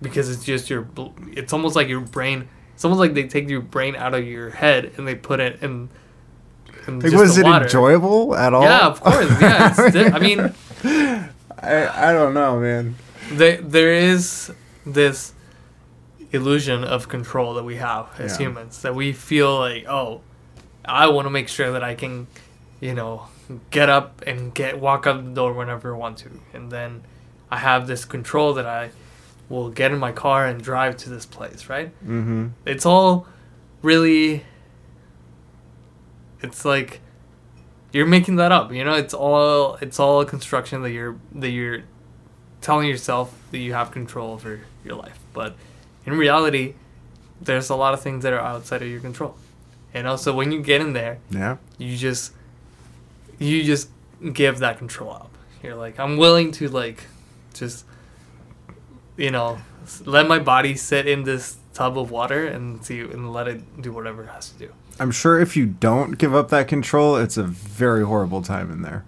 because 0.00 0.30
it's 0.30 0.44
just 0.44 0.70
your, 0.70 0.86
it's 1.32 1.52
almost 1.52 1.74
like 1.74 1.88
your 1.88 2.00
brain. 2.00 2.48
It's 2.74 2.84
almost 2.84 3.00
like 3.00 3.14
they 3.14 3.26
take 3.26 3.48
your 3.48 3.62
brain 3.62 3.96
out 3.96 4.14
of 4.14 4.26
your 4.26 4.50
head 4.50 4.92
and 4.96 5.08
they 5.08 5.14
put 5.14 5.40
it 5.40 5.62
in. 5.62 5.88
Like, 6.86 7.12
was 7.12 7.38
it 7.38 7.44
water. 7.44 7.64
enjoyable 7.64 8.34
at 8.36 8.52
all? 8.54 8.62
Yeah, 8.64 8.86
of 8.86 9.00
course. 9.00 9.30
Yeah, 9.40 10.10
I 10.14 10.18
mean, 10.18 10.52
I 11.62 12.08
I 12.08 12.12
don't 12.12 12.34
know, 12.34 12.58
man. 12.60 12.96
they, 13.32 13.56
there 13.56 13.92
is 13.92 14.50
this 14.84 15.32
illusion 16.32 16.82
of 16.84 17.08
control 17.08 17.54
that 17.54 17.64
we 17.64 17.76
have 17.76 18.06
as 18.18 18.32
Yeah. 18.32 18.46
humans 18.48 18.82
that 18.82 18.94
we 18.94 19.12
feel 19.12 19.58
like 19.58 19.84
oh 19.86 20.22
i 20.84 21.06
want 21.06 21.26
to 21.26 21.30
make 21.30 21.48
sure 21.48 21.70
that 21.72 21.84
i 21.84 21.94
can 21.94 22.26
you 22.80 22.94
know 22.94 23.26
get 23.70 23.88
up 23.90 24.22
and 24.26 24.52
get 24.54 24.80
walk 24.80 25.06
out 25.06 25.22
the 25.24 25.30
door 25.30 25.52
whenever 25.52 25.94
i 25.94 25.98
want 25.98 26.16
to 26.18 26.30
and 26.54 26.72
then 26.72 27.02
i 27.50 27.58
have 27.58 27.86
this 27.86 28.04
control 28.06 28.54
that 28.54 28.66
i 28.66 28.90
will 29.50 29.68
get 29.68 29.92
in 29.92 29.98
my 29.98 30.10
car 30.10 30.46
and 30.46 30.62
drive 30.62 30.96
to 30.96 31.10
this 31.10 31.26
place 31.26 31.68
right 31.68 31.90
Mm-hmm. 32.02 32.46
it's 32.66 32.86
all 32.86 33.26
really 33.82 34.42
it's 36.42 36.64
like 36.64 37.00
you're 37.92 38.06
making 38.06 38.36
that 38.36 38.52
up. 38.52 38.72
You 38.72 38.84
know, 38.84 38.94
it's 38.94 39.14
all 39.14 39.74
it's 39.76 39.98
all 40.00 40.20
a 40.20 40.26
construction 40.26 40.82
that 40.82 40.90
you're 40.90 41.16
that 41.34 41.50
you're 41.50 41.82
telling 42.60 42.88
yourself 42.88 43.34
that 43.50 43.58
you 43.58 43.72
have 43.74 43.90
control 43.90 44.32
over 44.32 44.60
your 44.84 44.94
life. 44.96 45.18
But 45.32 45.54
in 46.06 46.14
reality, 46.14 46.74
there's 47.40 47.70
a 47.70 47.76
lot 47.76 47.92
of 47.94 48.00
things 48.00 48.22
that 48.22 48.32
are 48.32 48.40
outside 48.40 48.82
of 48.82 48.88
your 48.88 49.00
control. 49.00 49.36
And 49.94 50.06
also 50.06 50.32
when 50.34 50.52
you 50.52 50.62
get 50.62 50.80
in 50.80 50.92
there, 50.94 51.18
Yeah. 51.30 51.56
you 51.78 51.96
just 51.96 52.32
you 53.38 53.62
just 53.64 53.88
give 54.32 54.58
that 54.60 54.78
control 54.78 55.10
up. 55.12 55.30
You're 55.62 55.74
like, 55.74 55.98
I'm 55.98 56.16
willing 56.16 56.52
to 56.52 56.68
like 56.68 57.04
just 57.54 57.84
you 59.16 59.30
know, 59.30 59.58
let 60.06 60.26
my 60.26 60.38
body 60.38 60.74
sit 60.74 61.06
in 61.06 61.24
this 61.24 61.56
tub 61.74 61.98
of 61.98 62.10
water 62.10 62.46
and 62.46 62.84
see 62.84 63.00
and 63.00 63.32
let 63.32 63.46
it 63.48 63.82
do 63.82 63.92
whatever 63.92 64.22
it 64.24 64.28
has 64.28 64.48
to 64.50 64.58
do. 64.58 64.72
I'm 65.02 65.10
sure 65.10 65.40
if 65.40 65.56
you 65.56 65.66
don't 65.66 66.16
give 66.16 66.32
up 66.32 66.48
that 66.50 66.68
control, 66.68 67.16
it's 67.16 67.36
a 67.36 67.42
very 67.42 68.04
horrible 68.04 68.40
time 68.40 68.70
in 68.70 68.82
there. 68.82 69.04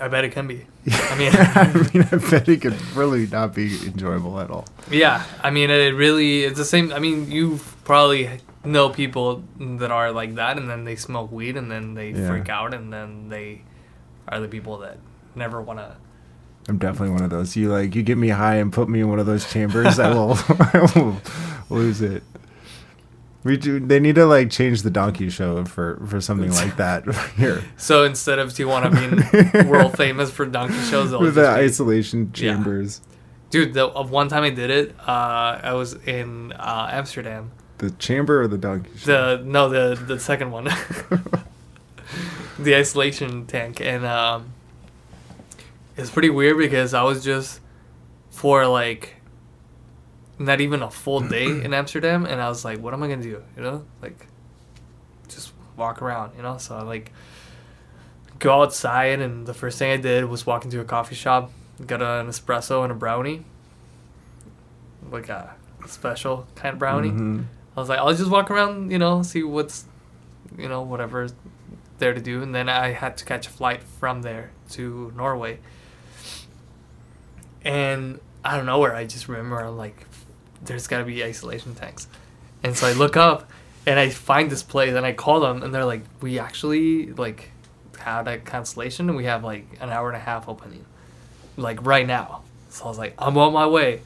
I 0.00 0.06
bet 0.06 0.24
it 0.24 0.30
can 0.30 0.46
be. 0.46 0.64
I 0.92 1.18
mean, 1.18 1.32
I 1.34 1.90
mean, 1.92 2.08
I 2.12 2.30
bet 2.30 2.48
it 2.48 2.60
could 2.60 2.80
really 2.94 3.26
not 3.26 3.56
be 3.56 3.74
enjoyable 3.86 4.38
at 4.38 4.50
all. 4.50 4.66
Yeah, 4.88 5.24
I 5.42 5.50
mean, 5.50 5.68
it 5.68 5.94
really 5.96 6.44
it's 6.44 6.58
the 6.58 6.64
same. 6.64 6.92
I 6.92 7.00
mean, 7.00 7.28
you 7.28 7.58
probably 7.82 8.30
know 8.64 8.88
people 8.90 9.42
that 9.58 9.90
are 9.90 10.12
like 10.12 10.36
that, 10.36 10.58
and 10.58 10.70
then 10.70 10.84
they 10.84 10.94
smoke 10.94 11.32
weed, 11.32 11.56
and 11.56 11.68
then 11.68 11.94
they 11.94 12.10
Yeah. 12.10 12.28
freak 12.28 12.48
out, 12.48 12.72
and 12.72 12.92
then 12.92 13.30
they 13.30 13.62
are 14.28 14.38
the 14.38 14.46
people 14.48 14.78
that 14.78 14.98
never 15.34 15.60
want 15.60 15.80
to. 15.80 15.96
I'm 16.68 16.78
definitely 16.78 17.10
one 17.14 17.22
of 17.22 17.30
those. 17.30 17.54
You 17.56 17.70
like 17.70 17.94
you 17.94 18.02
get 18.02 18.18
me 18.18 18.28
high 18.28 18.56
and 18.56 18.72
put 18.72 18.88
me 18.88 19.00
in 19.00 19.08
one 19.08 19.18
of 19.20 19.26
those 19.26 19.50
chambers, 19.52 19.98
I 19.98 20.10
will, 20.12 20.32
I 20.48 20.90
will 20.96 21.20
lose 21.70 22.00
it. 22.02 22.22
We 23.44 23.56
do. 23.56 23.78
They 23.78 24.00
need 24.00 24.16
to 24.16 24.26
like 24.26 24.50
change 24.50 24.82
the 24.82 24.90
donkey 24.90 25.30
show 25.30 25.64
for 25.64 26.02
for 26.08 26.20
something 26.20 26.50
like 26.50 26.76
that 26.78 27.04
here 27.36 27.62
So 27.76 28.02
instead 28.02 28.40
of 28.40 28.48
Tijuana 28.48 28.90
being 29.54 29.68
world 29.68 29.96
famous 29.96 30.32
for 30.32 30.44
donkey 30.46 30.80
shows, 30.90 31.12
with 31.12 31.36
the 31.36 31.42
be- 31.42 31.46
isolation 31.46 32.32
Yeah. 32.34 32.54
chambers. 32.54 33.00
dude. 33.50 33.74
The 33.74 33.86
of 33.86 34.10
one 34.10 34.26
time 34.28 34.42
I 34.42 34.50
did 34.50 34.70
it, 34.70 34.96
uh, 35.06 35.60
I 35.62 35.74
was 35.74 35.94
in 35.94 36.52
uh, 36.54 36.88
Amsterdam. 36.90 37.52
The 37.78 37.90
chamber 37.92 38.42
or 38.42 38.48
the 38.48 38.58
donkey 38.58 38.90
show? 38.98 39.36
The 39.36 39.44
no, 39.44 39.68
the 39.68 39.94
the 39.94 40.18
second 40.18 40.50
one, 40.50 40.64
the 42.58 42.74
isolation 42.74 43.46
tank, 43.46 43.80
and 43.80 44.04
um, 44.04 44.52
it's 45.96 46.10
pretty 46.10 46.30
weird 46.30 46.58
because 46.58 46.94
I 46.94 47.02
was 47.02 47.24
just 47.24 47.60
for 48.30 48.66
like 48.66 49.16
not 50.38 50.60
even 50.60 50.82
a 50.82 50.90
full 50.90 51.20
day 51.20 51.46
in 51.64 51.72
Amsterdam, 51.74 52.26
and 52.26 52.40
I 52.40 52.48
was 52.48 52.64
like, 52.64 52.78
what 52.80 52.92
am 52.94 53.02
I 53.02 53.08
gonna 53.08 53.22
do? 53.22 53.42
You 53.56 53.62
know, 53.62 53.84
like 54.02 54.26
just 55.28 55.52
walk 55.76 56.02
around. 56.02 56.32
You 56.36 56.42
know, 56.42 56.58
so 56.58 56.76
I 56.76 56.82
like 56.82 57.12
go 58.38 58.62
outside, 58.62 59.20
and 59.20 59.46
the 59.46 59.54
first 59.54 59.78
thing 59.78 59.90
I 59.92 59.96
did 59.96 60.24
was 60.26 60.46
walk 60.46 60.64
into 60.64 60.80
a 60.80 60.84
coffee 60.84 61.14
shop, 61.14 61.50
got 61.86 62.02
an 62.02 62.26
espresso 62.26 62.82
and 62.82 62.92
a 62.92 62.94
brownie, 62.94 63.44
like 65.10 65.28
a 65.28 65.54
special 65.86 66.46
kind 66.54 66.74
of 66.74 66.78
brownie. 66.78 67.10
Mhm. 67.10 67.44
I 67.76 67.80
was 67.80 67.88
like, 67.88 67.98
I'll 67.98 68.14
just 68.14 68.30
walk 68.30 68.50
around, 68.50 68.90
you 68.90 68.98
know, 68.98 69.22
see 69.22 69.42
what's, 69.42 69.84
you 70.56 70.66
know, 70.68 70.80
whatever 70.82 71.28
there 71.98 72.14
to 72.14 72.20
do. 72.20 72.42
And 72.42 72.54
then 72.54 72.68
I 72.70 72.92
had 72.92 73.18
to 73.18 73.24
catch 73.26 73.46
a 73.46 73.50
flight 73.50 73.82
from 73.82 74.22
there 74.22 74.50
to 74.70 75.12
Norway. 75.14 75.58
And 77.66 78.20
I 78.44 78.56
don't 78.56 78.66
know 78.66 78.78
where, 78.78 78.94
I 78.94 79.04
just 79.04 79.28
remember, 79.28 79.60
I'm 79.60 79.76
like, 79.76 80.06
there's 80.62 80.86
got 80.86 80.98
to 80.98 81.04
be 81.04 81.24
isolation 81.24 81.74
tanks. 81.74 82.08
And 82.62 82.76
so 82.76 82.86
I 82.86 82.92
look 82.92 83.16
up 83.16 83.50
and 83.86 83.98
I 83.98 84.08
find 84.10 84.50
this 84.50 84.62
place 84.62 84.94
and 84.94 85.04
I 85.04 85.12
call 85.12 85.40
them 85.40 85.62
and 85.62 85.74
they're 85.74 85.84
like, 85.84 86.02
we 86.20 86.38
actually, 86.38 87.12
like, 87.12 87.50
had 87.98 88.28
a 88.28 88.38
cancellation 88.38 89.08
and 89.08 89.16
we 89.16 89.24
have, 89.24 89.44
like, 89.44 89.66
an 89.80 89.90
hour 89.90 90.08
and 90.08 90.16
a 90.16 90.20
half 90.20 90.48
opening, 90.48 90.84
like, 91.56 91.84
right 91.84 92.06
now. 92.06 92.42
So 92.68 92.84
I 92.84 92.88
was 92.88 92.98
like, 92.98 93.14
I'm 93.18 93.36
on 93.36 93.52
my 93.52 93.66
way 93.66 94.02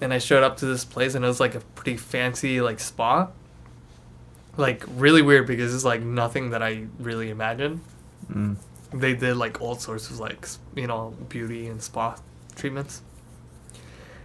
and 0.00 0.12
I 0.12 0.18
showed 0.18 0.42
up 0.42 0.58
to 0.58 0.66
this 0.66 0.84
place 0.84 1.14
and 1.14 1.24
it 1.24 1.28
was 1.28 1.40
like 1.40 1.54
a 1.54 1.60
pretty 1.60 1.96
fancy 1.96 2.60
like 2.60 2.80
spa. 2.80 3.28
Like 4.56 4.84
really 4.96 5.22
weird 5.22 5.46
because 5.46 5.74
it's 5.74 5.84
like 5.84 6.02
nothing 6.02 6.50
that 6.50 6.62
I 6.62 6.86
really 6.98 7.30
imagined. 7.30 7.80
Mm. 8.30 8.56
They 8.92 9.14
did 9.14 9.36
like 9.36 9.60
all 9.60 9.74
sorts 9.76 10.10
of 10.10 10.18
like 10.18 10.46
you 10.74 10.86
know 10.86 11.14
beauty 11.28 11.66
and 11.68 11.82
spa 11.82 12.16
treatments. 12.58 13.02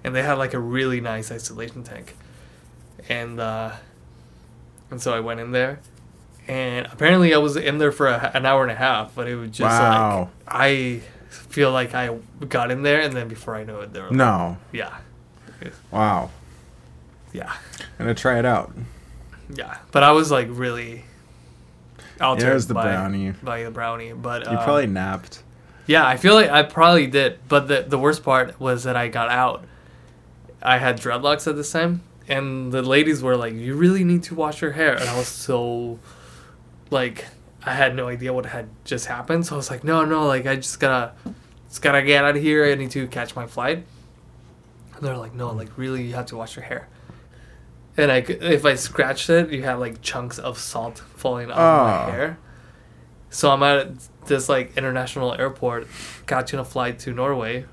And 0.03 0.13
they 0.13 0.21
had 0.23 0.37
like 0.37 0.53
a 0.53 0.59
really 0.59 0.99
nice 0.99 1.31
isolation 1.31 1.83
tank. 1.83 2.15
And 3.09 3.39
uh 3.39 3.71
and 4.91 5.01
so 5.01 5.13
I 5.13 5.19
went 5.21 5.39
in 5.39 5.51
there 5.51 5.79
and 6.47 6.85
apparently 6.87 7.33
I 7.33 7.37
was 7.37 7.55
in 7.55 7.77
there 7.77 7.91
for 7.91 8.07
a, 8.07 8.31
an 8.33 8.45
hour 8.45 8.63
and 8.63 8.71
a 8.71 8.75
half, 8.75 9.15
but 9.15 9.27
it 9.27 9.35
was 9.35 9.49
just 9.51 9.61
Wow. 9.79 10.29
like 10.45 10.55
I 10.55 11.01
feel 11.29 11.71
like 11.71 11.93
I 11.95 12.17
got 12.49 12.69
in 12.71 12.83
there 12.83 12.99
and 13.01 13.13
then 13.15 13.27
before 13.27 13.55
I 13.55 13.63
know 13.63 13.79
it 13.81 13.93
there 13.93 14.09
No. 14.11 14.57
yeah. 14.71 14.97
Wow. 15.91 16.29
Yeah. 17.31 17.53
Gonna 17.97 18.13
try 18.13 18.37
it 18.39 18.45
out. 18.45 18.73
Yeah, 19.55 19.77
but 19.91 20.03
I 20.03 20.11
was 20.11 20.29
like 20.31 20.47
really 20.51 21.05
altered 22.19 22.43
Yeah, 22.45 22.51
it 22.51 22.53
was 22.55 22.67
the 22.67 22.73
by, 22.73 22.83
brownie. 22.83 23.31
by 23.31 23.63
the 23.63 23.71
brownie. 23.71 24.13
But 24.13 24.43
You 24.45 24.57
um, 24.57 24.63
probably 24.63 24.87
napped. 24.87 25.41
Yeah, 25.87 26.05
I 26.05 26.17
feel 26.17 26.33
like 26.35 26.49
I 26.49 26.63
probably 26.63 27.07
did. 27.07 27.39
But 27.47 27.67
the 27.67 27.83
the 27.87 27.97
worst 27.97 28.23
part 28.23 28.59
was 28.59 28.83
that 28.83 28.95
I 28.95 29.07
got 29.07 29.29
out. 29.29 29.65
I 30.61 30.77
had 30.77 30.97
dreadlocks 30.99 31.47
at 31.47 31.55
this 31.55 31.71
time, 31.71 32.01
and 32.27 32.71
the 32.71 32.81
ladies 32.81 33.21
were 33.21 33.35
like, 33.35 33.53
"You 33.53 33.75
really 33.75 34.03
need 34.03 34.23
to 34.23 34.35
wash 34.35 34.61
your 34.61 34.71
hair," 34.71 34.93
and 34.95 35.07
I 35.09 35.17
was 35.17 35.27
so 35.27 35.99
like 36.89 37.25
I 37.65 37.73
had 37.73 37.95
no 37.95 38.07
idea 38.07 38.31
what 38.33 38.45
had 38.45 38.69
just 38.85 39.05
happened. 39.07 39.45
So 39.45 39.55
I 39.55 39.57
was 39.57 39.69
like, 39.69 39.83
"No, 39.83 40.05
no, 40.05 40.25
like 40.27 40.45
I 40.45 40.55
just 40.55 40.79
gotta 40.79 41.13
just 41.67 41.81
gotta 41.81 42.01
get 42.01 42.23
out 42.23 42.35
of 42.37 42.41
here. 42.41 42.65
I 42.65 42.75
need 42.75 42.91
to 42.91 43.07
catch 43.07 43.35
my 43.35 43.45
flight." 43.47 43.85
And 44.95 45.01
they're 45.05 45.17
like, 45.17 45.33
"No, 45.33 45.51
like 45.51 45.69
really, 45.77 46.03
you 46.03 46.13
have 46.13 46.27
to 46.27 46.37
wash 46.37 46.55
your 46.55 46.63
hair." 46.65 46.87
And 47.95 48.11
I, 48.11 48.23
c- 48.23 48.33
if 48.41 48.65
I 48.65 48.73
scratched 48.75 49.29
it, 49.29 49.51
you 49.51 49.61
had 49.63 49.75
like 49.75 50.01
chunks 50.01 50.39
of 50.39 50.57
salt 50.57 50.99
falling 51.15 51.51
off 51.51 51.57
Ah. 51.59 52.05
my 52.07 52.11
hair. 52.11 52.37
So 53.33 53.49
I'm 53.51 53.63
at 53.63 53.89
this 54.27 54.47
like 54.47 54.77
international 54.77 55.33
airport, 55.33 55.87
catching 56.27 56.59
a 56.59 56.63
flight 56.63 56.99
to 56.99 57.11
Norway 57.11 57.65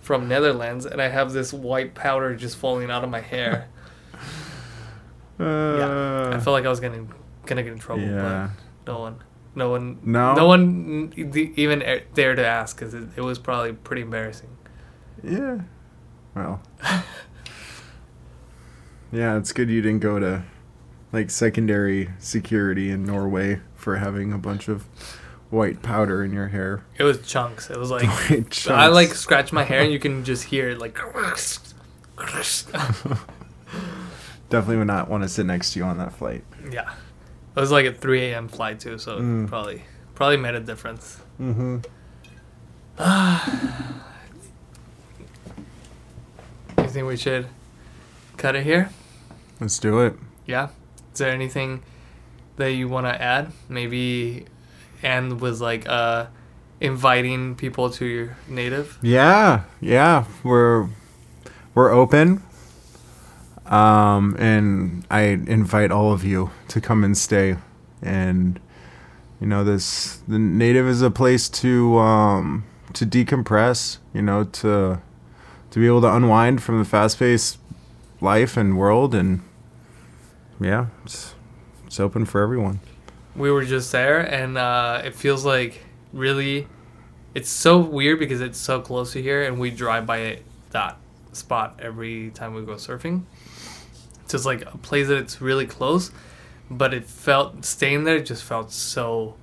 from 0.00 0.26
Netherlands, 0.26 0.86
and 0.86 1.02
I 1.02 1.08
have 1.08 1.32
this 1.32 1.52
white 1.52 1.94
powder 1.94 2.34
just 2.34 2.56
falling 2.56 2.90
out 2.90 3.04
of 3.04 3.10
my 3.10 3.20
hair. 3.20 3.68
yeah, 5.38 5.46
I 5.46 6.34
Uh, 6.34 6.40
felt 6.40 6.54
like 6.54 6.64
I 6.64 6.70
was 6.70 6.80
gonna 6.80 7.06
gonna 7.44 7.62
get 7.62 7.72
in 7.72 7.78
trouble, 7.78 8.02
Yeah. 8.04 8.50
but 8.86 8.92
no 8.92 9.00
one, 9.00 9.16
no 9.54 9.70
one, 9.70 9.98
No? 10.02 10.34
no 10.34 10.46
one 10.46 11.12
even 11.16 11.82
a- 11.82 12.02
dared 12.14 12.38
to 12.38 12.46
ask 12.46 12.76
because 12.78 12.94
it, 12.94 13.04
it 13.16 13.20
was 13.20 13.38
probably 13.38 13.72
pretty 13.74 14.02
embarrassing. 14.02 14.48
Yeah. 15.22 15.58
Well. 16.34 16.62
yeah, 19.12 19.36
it's 19.36 19.52
good 19.52 19.68
you 19.70 19.82
didn't 19.82 20.00
go 20.00 20.18
to 20.18 20.42
like 21.12 21.30
secondary 21.30 22.10
security 22.18 22.90
in 22.90 23.04
Norway 23.04 23.60
for 23.86 23.96
having 23.98 24.32
a 24.32 24.38
bunch 24.38 24.66
of 24.66 24.82
white 25.50 25.80
powder 25.80 26.24
in 26.24 26.32
your 26.32 26.48
hair. 26.48 26.82
It 26.98 27.04
was 27.04 27.24
chunks. 27.24 27.70
It 27.70 27.78
was 27.78 27.88
like 27.88 28.02
I 28.68 28.88
like 28.88 29.14
scratch 29.14 29.52
my 29.52 29.62
hair 29.62 29.80
and 29.82 29.92
you 29.92 30.00
can 30.00 30.24
just 30.24 30.42
hear 30.42 30.70
it 30.70 30.78
like. 30.80 30.98
Definitely 34.48 34.76
would 34.78 34.88
not 34.88 35.08
want 35.08 35.22
to 35.22 35.28
sit 35.28 35.46
next 35.46 35.72
to 35.74 35.78
you 35.78 35.84
on 35.84 35.98
that 35.98 36.12
flight. 36.12 36.42
yeah, 36.68 36.90
it 37.56 37.60
was 37.60 37.70
like 37.70 37.86
a 37.86 37.92
3 37.92 38.22
a.m. 38.32 38.48
flight 38.48 38.80
too, 38.80 38.98
so 38.98 39.20
Mm. 39.20 39.46
probably 39.46 39.84
probably 40.16 40.36
made 40.38 40.56
a 40.56 40.60
difference. 40.60 41.20
Mm-hmm. 41.40 41.78
You 46.78 46.88
think 46.88 47.06
we 47.06 47.16
should 47.16 47.46
cut 48.36 48.56
it 48.56 48.64
here? 48.64 48.90
Let's 49.60 49.78
do 49.78 50.00
it. 50.00 50.14
Yeah. 50.44 50.70
Is 51.12 51.18
there 51.20 51.30
anything 51.30 51.82
that 52.56 52.72
you 52.72 52.88
want 52.88 53.06
to 53.06 53.22
add? 53.22 53.52
Maybe 53.68 54.46
end 55.02 55.40
with 55.40 55.60
like 55.60 55.86
uh 55.88 56.26
inviting 56.80 57.54
people 57.54 57.90
to 57.90 58.04
your 58.04 58.36
native. 58.48 58.98
Yeah, 59.02 59.62
yeah, 59.80 60.24
we're 60.42 60.88
we're 61.74 61.90
open. 61.90 62.42
Um, 63.66 64.36
and 64.38 65.04
I 65.10 65.20
invite 65.22 65.90
all 65.90 66.12
of 66.12 66.22
you 66.24 66.50
to 66.68 66.80
come 66.80 67.02
and 67.02 67.16
stay. 67.16 67.56
And 68.02 68.60
you 69.40 69.46
know, 69.46 69.64
this 69.64 70.20
the 70.28 70.38
native 70.38 70.86
is 70.86 71.02
a 71.02 71.10
place 71.10 71.48
to 71.48 71.98
um 71.98 72.64
to 72.94 73.06
decompress. 73.06 73.98
You 74.12 74.22
know, 74.22 74.44
to 74.44 75.00
to 75.70 75.78
be 75.78 75.86
able 75.86 76.00
to 76.02 76.14
unwind 76.14 76.62
from 76.62 76.78
the 76.78 76.84
fast-paced 76.84 77.58
life 78.20 78.56
and 78.56 78.78
world. 78.78 79.14
And 79.14 79.42
yeah, 80.60 80.86
it's 81.04 81.34
it's 81.96 82.00
open 82.00 82.26
for 82.26 82.42
everyone. 82.42 82.78
We 83.34 83.50
were 83.50 83.64
just 83.64 83.90
there, 83.90 84.20
and 84.20 84.58
uh, 84.58 85.00
it 85.02 85.14
feels 85.14 85.46
like 85.46 85.82
really. 86.12 86.68
It's 87.34 87.48
so 87.48 87.78
weird 87.78 88.18
because 88.18 88.42
it's 88.42 88.58
so 88.58 88.82
close 88.82 89.12
to 89.12 89.22
here, 89.22 89.44
and 89.44 89.58
we 89.58 89.70
drive 89.70 90.04
by 90.06 90.18
it, 90.18 90.44
that 90.70 90.98
spot 91.32 91.80
every 91.82 92.30
time 92.30 92.52
we 92.52 92.62
go 92.66 92.74
surfing. 92.74 93.22
It's 94.24 94.44
like 94.44 94.62
a 94.62 94.76
place 94.76 95.08
that 95.08 95.16
it's 95.16 95.40
really 95.40 95.66
close, 95.66 96.10
but 96.70 96.92
it 96.92 97.04
felt 97.04 97.64
staying 97.64 98.04
there 98.04 98.20
just 98.20 98.44
felt 98.44 98.72
so 98.72 99.36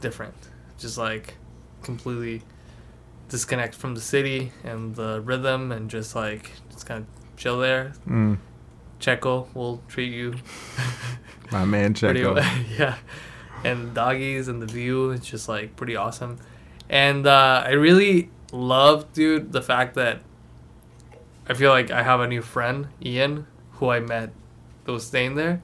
different. 0.00 0.34
Just 0.78 0.96
like 0.96 1.34
completely 1.82 2.42
disconnect 3.28 3.74
from 3.74 3.94
the 3.96 4.00
city 4.00 4.52
and 4.62 4.94
the 4.94 5.20
rhythm 5.22 5.72
and 5.72 5.90
just 5.90 6.14
like 6.14 6.52
just 6.70 6.86
kind 6.86 7.04
of 7.04 7.36
chill 7.36 7.58
there. 7.58 7.92
Mm. 8.08 8.38
Checo 9.00 9.52
will 9.54 9.82
treat 9.88 10.12
you 10.12 10.34
My 11.50 11.64
man, 11.64 11.94
Checo. 11.94 12.36
yeah. 12.78 12.96
And 13.64 13.92
doggies 13.92 14.48
and 14.48 14.62
the 14.62 14.66
view, 14.66 15.10
it's 15.10 15.26
just 15.26 15.48
like 15.48 15.76
pretty 15.76 15.96
awesome. 15.96 16.38
And 16.88 17.26
uh, 17.26 17.64
I 17.66 17.72
really 17.72 18.30
love, 18.52 19.12
dude, 19.12 19.52
the 19.52 19.62
fact 19.62 19.94
that 19.94 20.22
I 21.48 21.54
feel 21.54 21.70
like 21.70 21.90
I 21.90 22.02
have 22.02 22.20
a 22.20 22.28
new 22.28 22.42
friend, 22.42 22.88
Ian, 23.04 23.46
who 23.72 23.90
I 23.90 24.00
met 24.00 24.30
that 24.84 24.92
was 24.92 25.06
staying 25.06 25.34
there. 25.34 25.62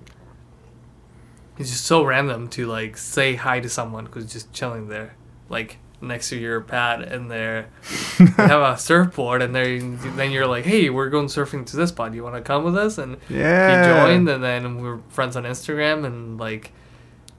It's 1.58 1.70
just 1.70 1.84
so 1.84 2.04
random 2.04 2.48
to 2.48 2.66
like 2.66 2.98
say 2.98 3.34
hi 3.36 3.60
to 3.60 3.68
someone 3.68 4.06
who's 4.06 4.30
just 4.30 4.52
chilling 4.52 4.88
there, 4.88 5.14
like 5.48 5.78
next 6.00 6.28
to 6.30 6.36
your 6.36 6.60
pad, 6.60 7.02
and 7.02 7.30
they're 7.30 7.68
they 8.18 8.24
have 8.26 8.60
a 8.62 8.76
surfboard, 8.78 9.42
and 9.42 9.54
they 9.54 9.78
then 9.78 10.30
you're 10.30 10.46
like, 10.46 10.64
hey, 10.64 10.90
we're 10.90 11.08
going 11.10 11.26
surfing 11.26 11.64
to 11.66 11.76
this 11.76 11.90
spot. 11.90 12.14
You 12.14 12.22
want 12.22 12.34
to 12.36 12.42
come 12.42 12.64
with 12.64 12.76
us? 12.76 12.98
And 12.98 13.16
Yeah. 13.28 13.80
he 13.80 13.86
joined 13.86 14.28
and 14.28 14.42
then 14.44 14.80
we 14.80 14.88
are 14.88 15.00
friends 15.08 15.36
on 15.36 15.44
instagram 15.44 16.04
and 16.06 16.38
like 16.38 16.72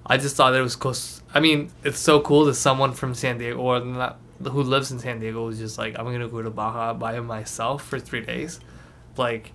i 0.06 0.18
just 0.18 0.36
thought 0.36 0.54
it 0.56 0.62
was 0.62 0.76
close 0.76 1.22
i 1.34 1.40
mean 1.40 1.70
it's 1.84 2.00
so 2.00 2.20
cool 2.22 2.46
that 2.46 2.54
someone 2.56 2.94
from 2.94 3.14
san 3.14 3.38
diego 3.38 3.58
or 3.58 3.80
not 3.80 4.18
who 4.42 4.62
lives 4.64 4.92
in 4.92 5.00
san 5.00 5.20
diego 5.20 5.46
was 5.46 5.58
just 5.58 5.78
like 5.78 5.98
i'm 6.00 6.06
gonna 6.06 6.28
go 6.28 6.42
to 6.42 6.50
baja 6.50 6.94
by 6.94 7.20
myself 7.20 7.84
for 7.84 8.00
three 8.00 8.22
days 8.22 8.60
like 9.18 9.52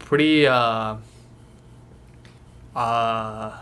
pretty 0.00 0.46
uh 0.46 0.96
uh 2.74 3.56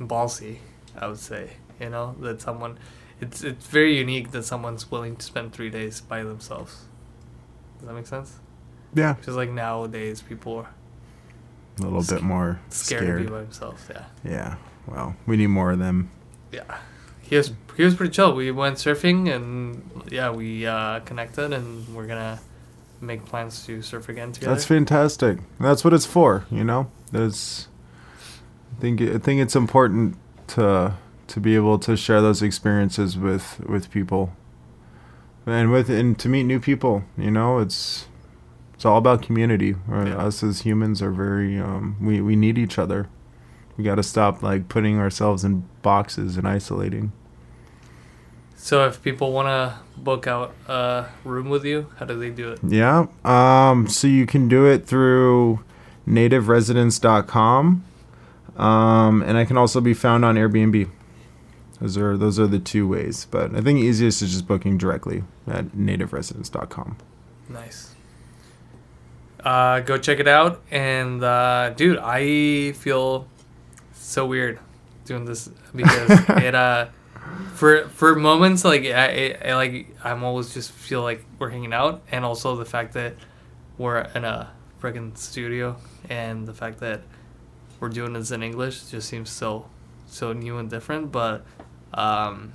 ballsy 0.00 0.56
i 0.98 1.06
would 1.06 1.18
say 1.18 1.50
you 1.80 1.88
know 1.90 2.14
that 2.20 2.40
someone 2.40 2.78
it's 3.22 3.42
it's 3.42 3.66
very 3.68 3.96
unique 3.98 4.30
that 4.32 4.42
someone's 4.44 4.90
willing 4.90 5.16
to 5.16 5.24
spend 5.24 5.52
three 5.52 5.70
days 5.70 6.00
by 6.00 6.22
themselves 6.22 6.84
does 7.78 7.88
that 7.88 7.94
make 7.94 8.06
sense 8.06 8.38
Yeah. 8.94 9.14
because 9.14 9.36
like 9.36 9.50
nowadays 9.50 10.20
people 10.22 10.56
are 10.58 10.68
A 11.80 11.82
little 11.88 12.02
bit 12.02 12.22
more 12.22 12.60
scared, 12.68 13.02
scared. 13.02 13.18
to 13.20 13.24
be 13.24 13.30
by 13.30 13.40
himself. 13.40 13.88
Yeah, 13.90 14.04
Yeah. 14.24 14.54
Well, 14.86 15.14
we 15.26 15.36
need 15.36 15.46
more 15.46 15.70
of 15.72 15.78
them. 15.78 16.10
yeah. 16.52 16.78
He 17.22 17.36
was 17.36 17.52
he 17.76 17.82
was 17.84 17.94
pretty 17.94 18.12
chill. 18.12 18.34
We 18.34 18.50
went 18.50 18.76
surfing 18.76 19.34
and 19.34 19.80
yeah, 20.10 20.28
we 20.30 20.66
uh, 20.66 21.00
connected 21.00 21.52
and 21.54 21.88
we're 21.94 22.06
gonna 22.06 22.40
make 23.00 23.24
plans 23.24 23.64
to 23.66 23.80
surf 23.80 24.08
again 24.10 24.32
together. 24.32 24.52
That's 24.52 24.66
fantastic. 24.66 25.38
That's 25.58 25.82
what 25.82 25.94
it's 25.94 26.04
for, 26.04 26.44
you 26.50 26.62
know. 26.64 26.90
There's, 27.10 27.68
I 28.76 28.80
think 28.82 29.00
I 29.00 29.16
think 29.18 29.40
it's 29.40 29.56
important 29.56 30.16
to 30.48 30.94
to 31.28 31.40
be 31.40 31.54
able 31.54 31.78
to 31.80 31.96
share 31.96 32.20
those 32.20 32.42
experiences 32.42 33.16
with 33.16 33.60
with 33.60 33.90
people, 33.90 34.32
and 35.46 35.70
with 35.70 35.88
and 35.90 36.18
to 36.18 36.28
meet 36.28 36.44
new 36.44 36.60
people. 36.60 37.04
You 37.16 37.30
know, 37.30 37.58
it's 37.58 38.06
it's 38.74 38.84
all 38.84 38.98
about 38.98 39.22
community. 39.22 39.76
Right? 39.86 40.08
Yeah. 40.08 40.26
Us 40.26 40.42
as 40.42 40.62
humans 40.62 41.02
are 41.02 41.10
very 41.10 41.58
um, 41.58 41.96
we 42.00 42.20
we 42.20 42.36
need 42.36 42.58
each 42.58 42.78
other. 42.78 43.08
We 43.76 43.84
got 43.84 43.94
to 43.94 44.02
stop 44.02 44.42
like 44.42 44.68
putting 44.68 44.98
ourselves 44.98 45.44
in 45.44 45.64
boxes 45.80 46.36
and 46.36 46.46
isolating. 46.46 47.12
so 48.54 48.86
if 48.86 49.02
people 49.02 49.32
want 49.32 49.48
to 49.48 49.78
book 50.00 50.26
out 50.26 50.54
a 50.68 51.06
room 51.24 51.48
with 51.48 51.64
you, 51.64 51.90
how 51.96 52.04
do 52.04 52.18
they 52.18 52.30
do 52.30 52.52
it? 52.52 52.60
Yeah. 52.62 53.06
Um, 53.24 53.88
so 53.88 54.06
you 54.06 54.26
can 54.26 54.46
do 54.48 54.66
it 54.66 54.86
through 54.86 55.64
nativeresidence.com. 56.06 57.84
Um, 58.56 59.22
and 59.22 59.38
I 59.38 59.44
can 59.44 59.56
also 59.56 59.80
be 59.80 59.94
found 59.94 60.24
on 60.24 60.36
Airbnb. 60.36 60.88
Those 61.82 61.98
are 61.98 62.16
those 62.16 62.38
are 62.38 62.46
the 62.46 62.60
two 62.60 62.86
ways. 62.86 63.26
But 63.28 63.56
I 63.56 63.60
think 63.60 63.80
easiest 63.80 64.22
is 64.22 64.30
just 64.30 64.46
booking 64.46 64.78
directly 64.78 65.24
at 65.48 65.70
nativeresidence.com. 65.70 66.96
Nice. 67.48 67.96
Uh, 69.42 69.80
go 69.80 69.98
check 69.98 70.20
it 70.20 70.28
out. 70.28 70.62
And 70.70 71.24
uh, 71.24 71.70
dude, 71.70 71.98
I 71.98 72.70
feel 72.72 73.26
so 73.94 74.26
weird 74.26 74.60
doing 75.04 75.24
this 75.24 75.48
because 75.74 76.24
it 76.28 76.54
uh 76.54 76.86
for 77.54 77.88
for 77.88 78.14
moments 78.14 78.64
like 78.64 78.84
I, 78.84 79.36
I, 79.42 79.50
I 79.50 79.54
like 79.54 79.96
I'm 80.04 80.22
always 80.22 80.54
just 80.54 80.70
feel 80.70 81.02
like 81.02 81.24
we're 81.40 81.50
hanging 81.50 81.72
out, 81.72 82.02
and 82.12 82.24
also 82.24 82.54
the 82.54 82.64
fact 82.64 82.92
that 82.92 83.14
we're 83.76 83.98
in 84.14 84.24
a 84.24 84.52
freaking 84.80 85.18
studio, 85.18 85.76
and 86.08 86.46
the 86.46 86.54
fact 86.54 86.78
that 86.78 87.00
we're 87.80 87.88
doing 87.88 88.12
this 88.12 88.30
in 88.30 88.44
English 88.44 88.84
just 88.84 89.08
seems 89.08 89.30
so 89.30 89.66
so 90.06 90.32
new 90.32 90.58
and 90.58 90.70
different. 90.70 91.10
But 91.10 91.44
um, 91.94 92.52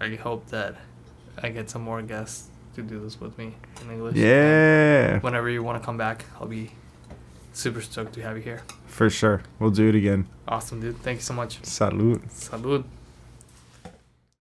I 0.00 0.14
hope 0.16 0.46
that 0.48 0.76
I 1.42 1.48
get 1.50 1.70
some 1.70 1.82
more 1.82 2.02
guests 2.02 2.48
to 2.74 2.82
do 2.82 3.00
this 3.00 3.20
with 3.20 3.36
me 3.38 3.54
in 3.82 3.90
English. 3.90 4.16
Yeah, 4.16 5.18
Whenever 5.20 5.48
you 5.48 5.62
want 5.62 5.80
to 5.80 5.84
come 5.84 5.96
back, 5.96 6.24
I'll 6.40 6.46
be 6.46 6.70
super 7.52 7.80
stoked 7.80 8.12
to 8.14 8.22
have 8.22 8.36
you 8.36 8.42
here. 8.42 8.62
for 8.86 9.08
sure. 9.10 9.42
We'll 9.58 9.70
do 9.70 9.88
it 9.88 9.94
again. 9.94 10.26
Awesome, 10.48 10.80
dude. 10.80 10.96
Thank 10.98 11.18
you 11.18 11.22
so 11.22 11.34
much. 11.34 11.62
Salute. 11.64 12.22
Salud. 12.28 12.84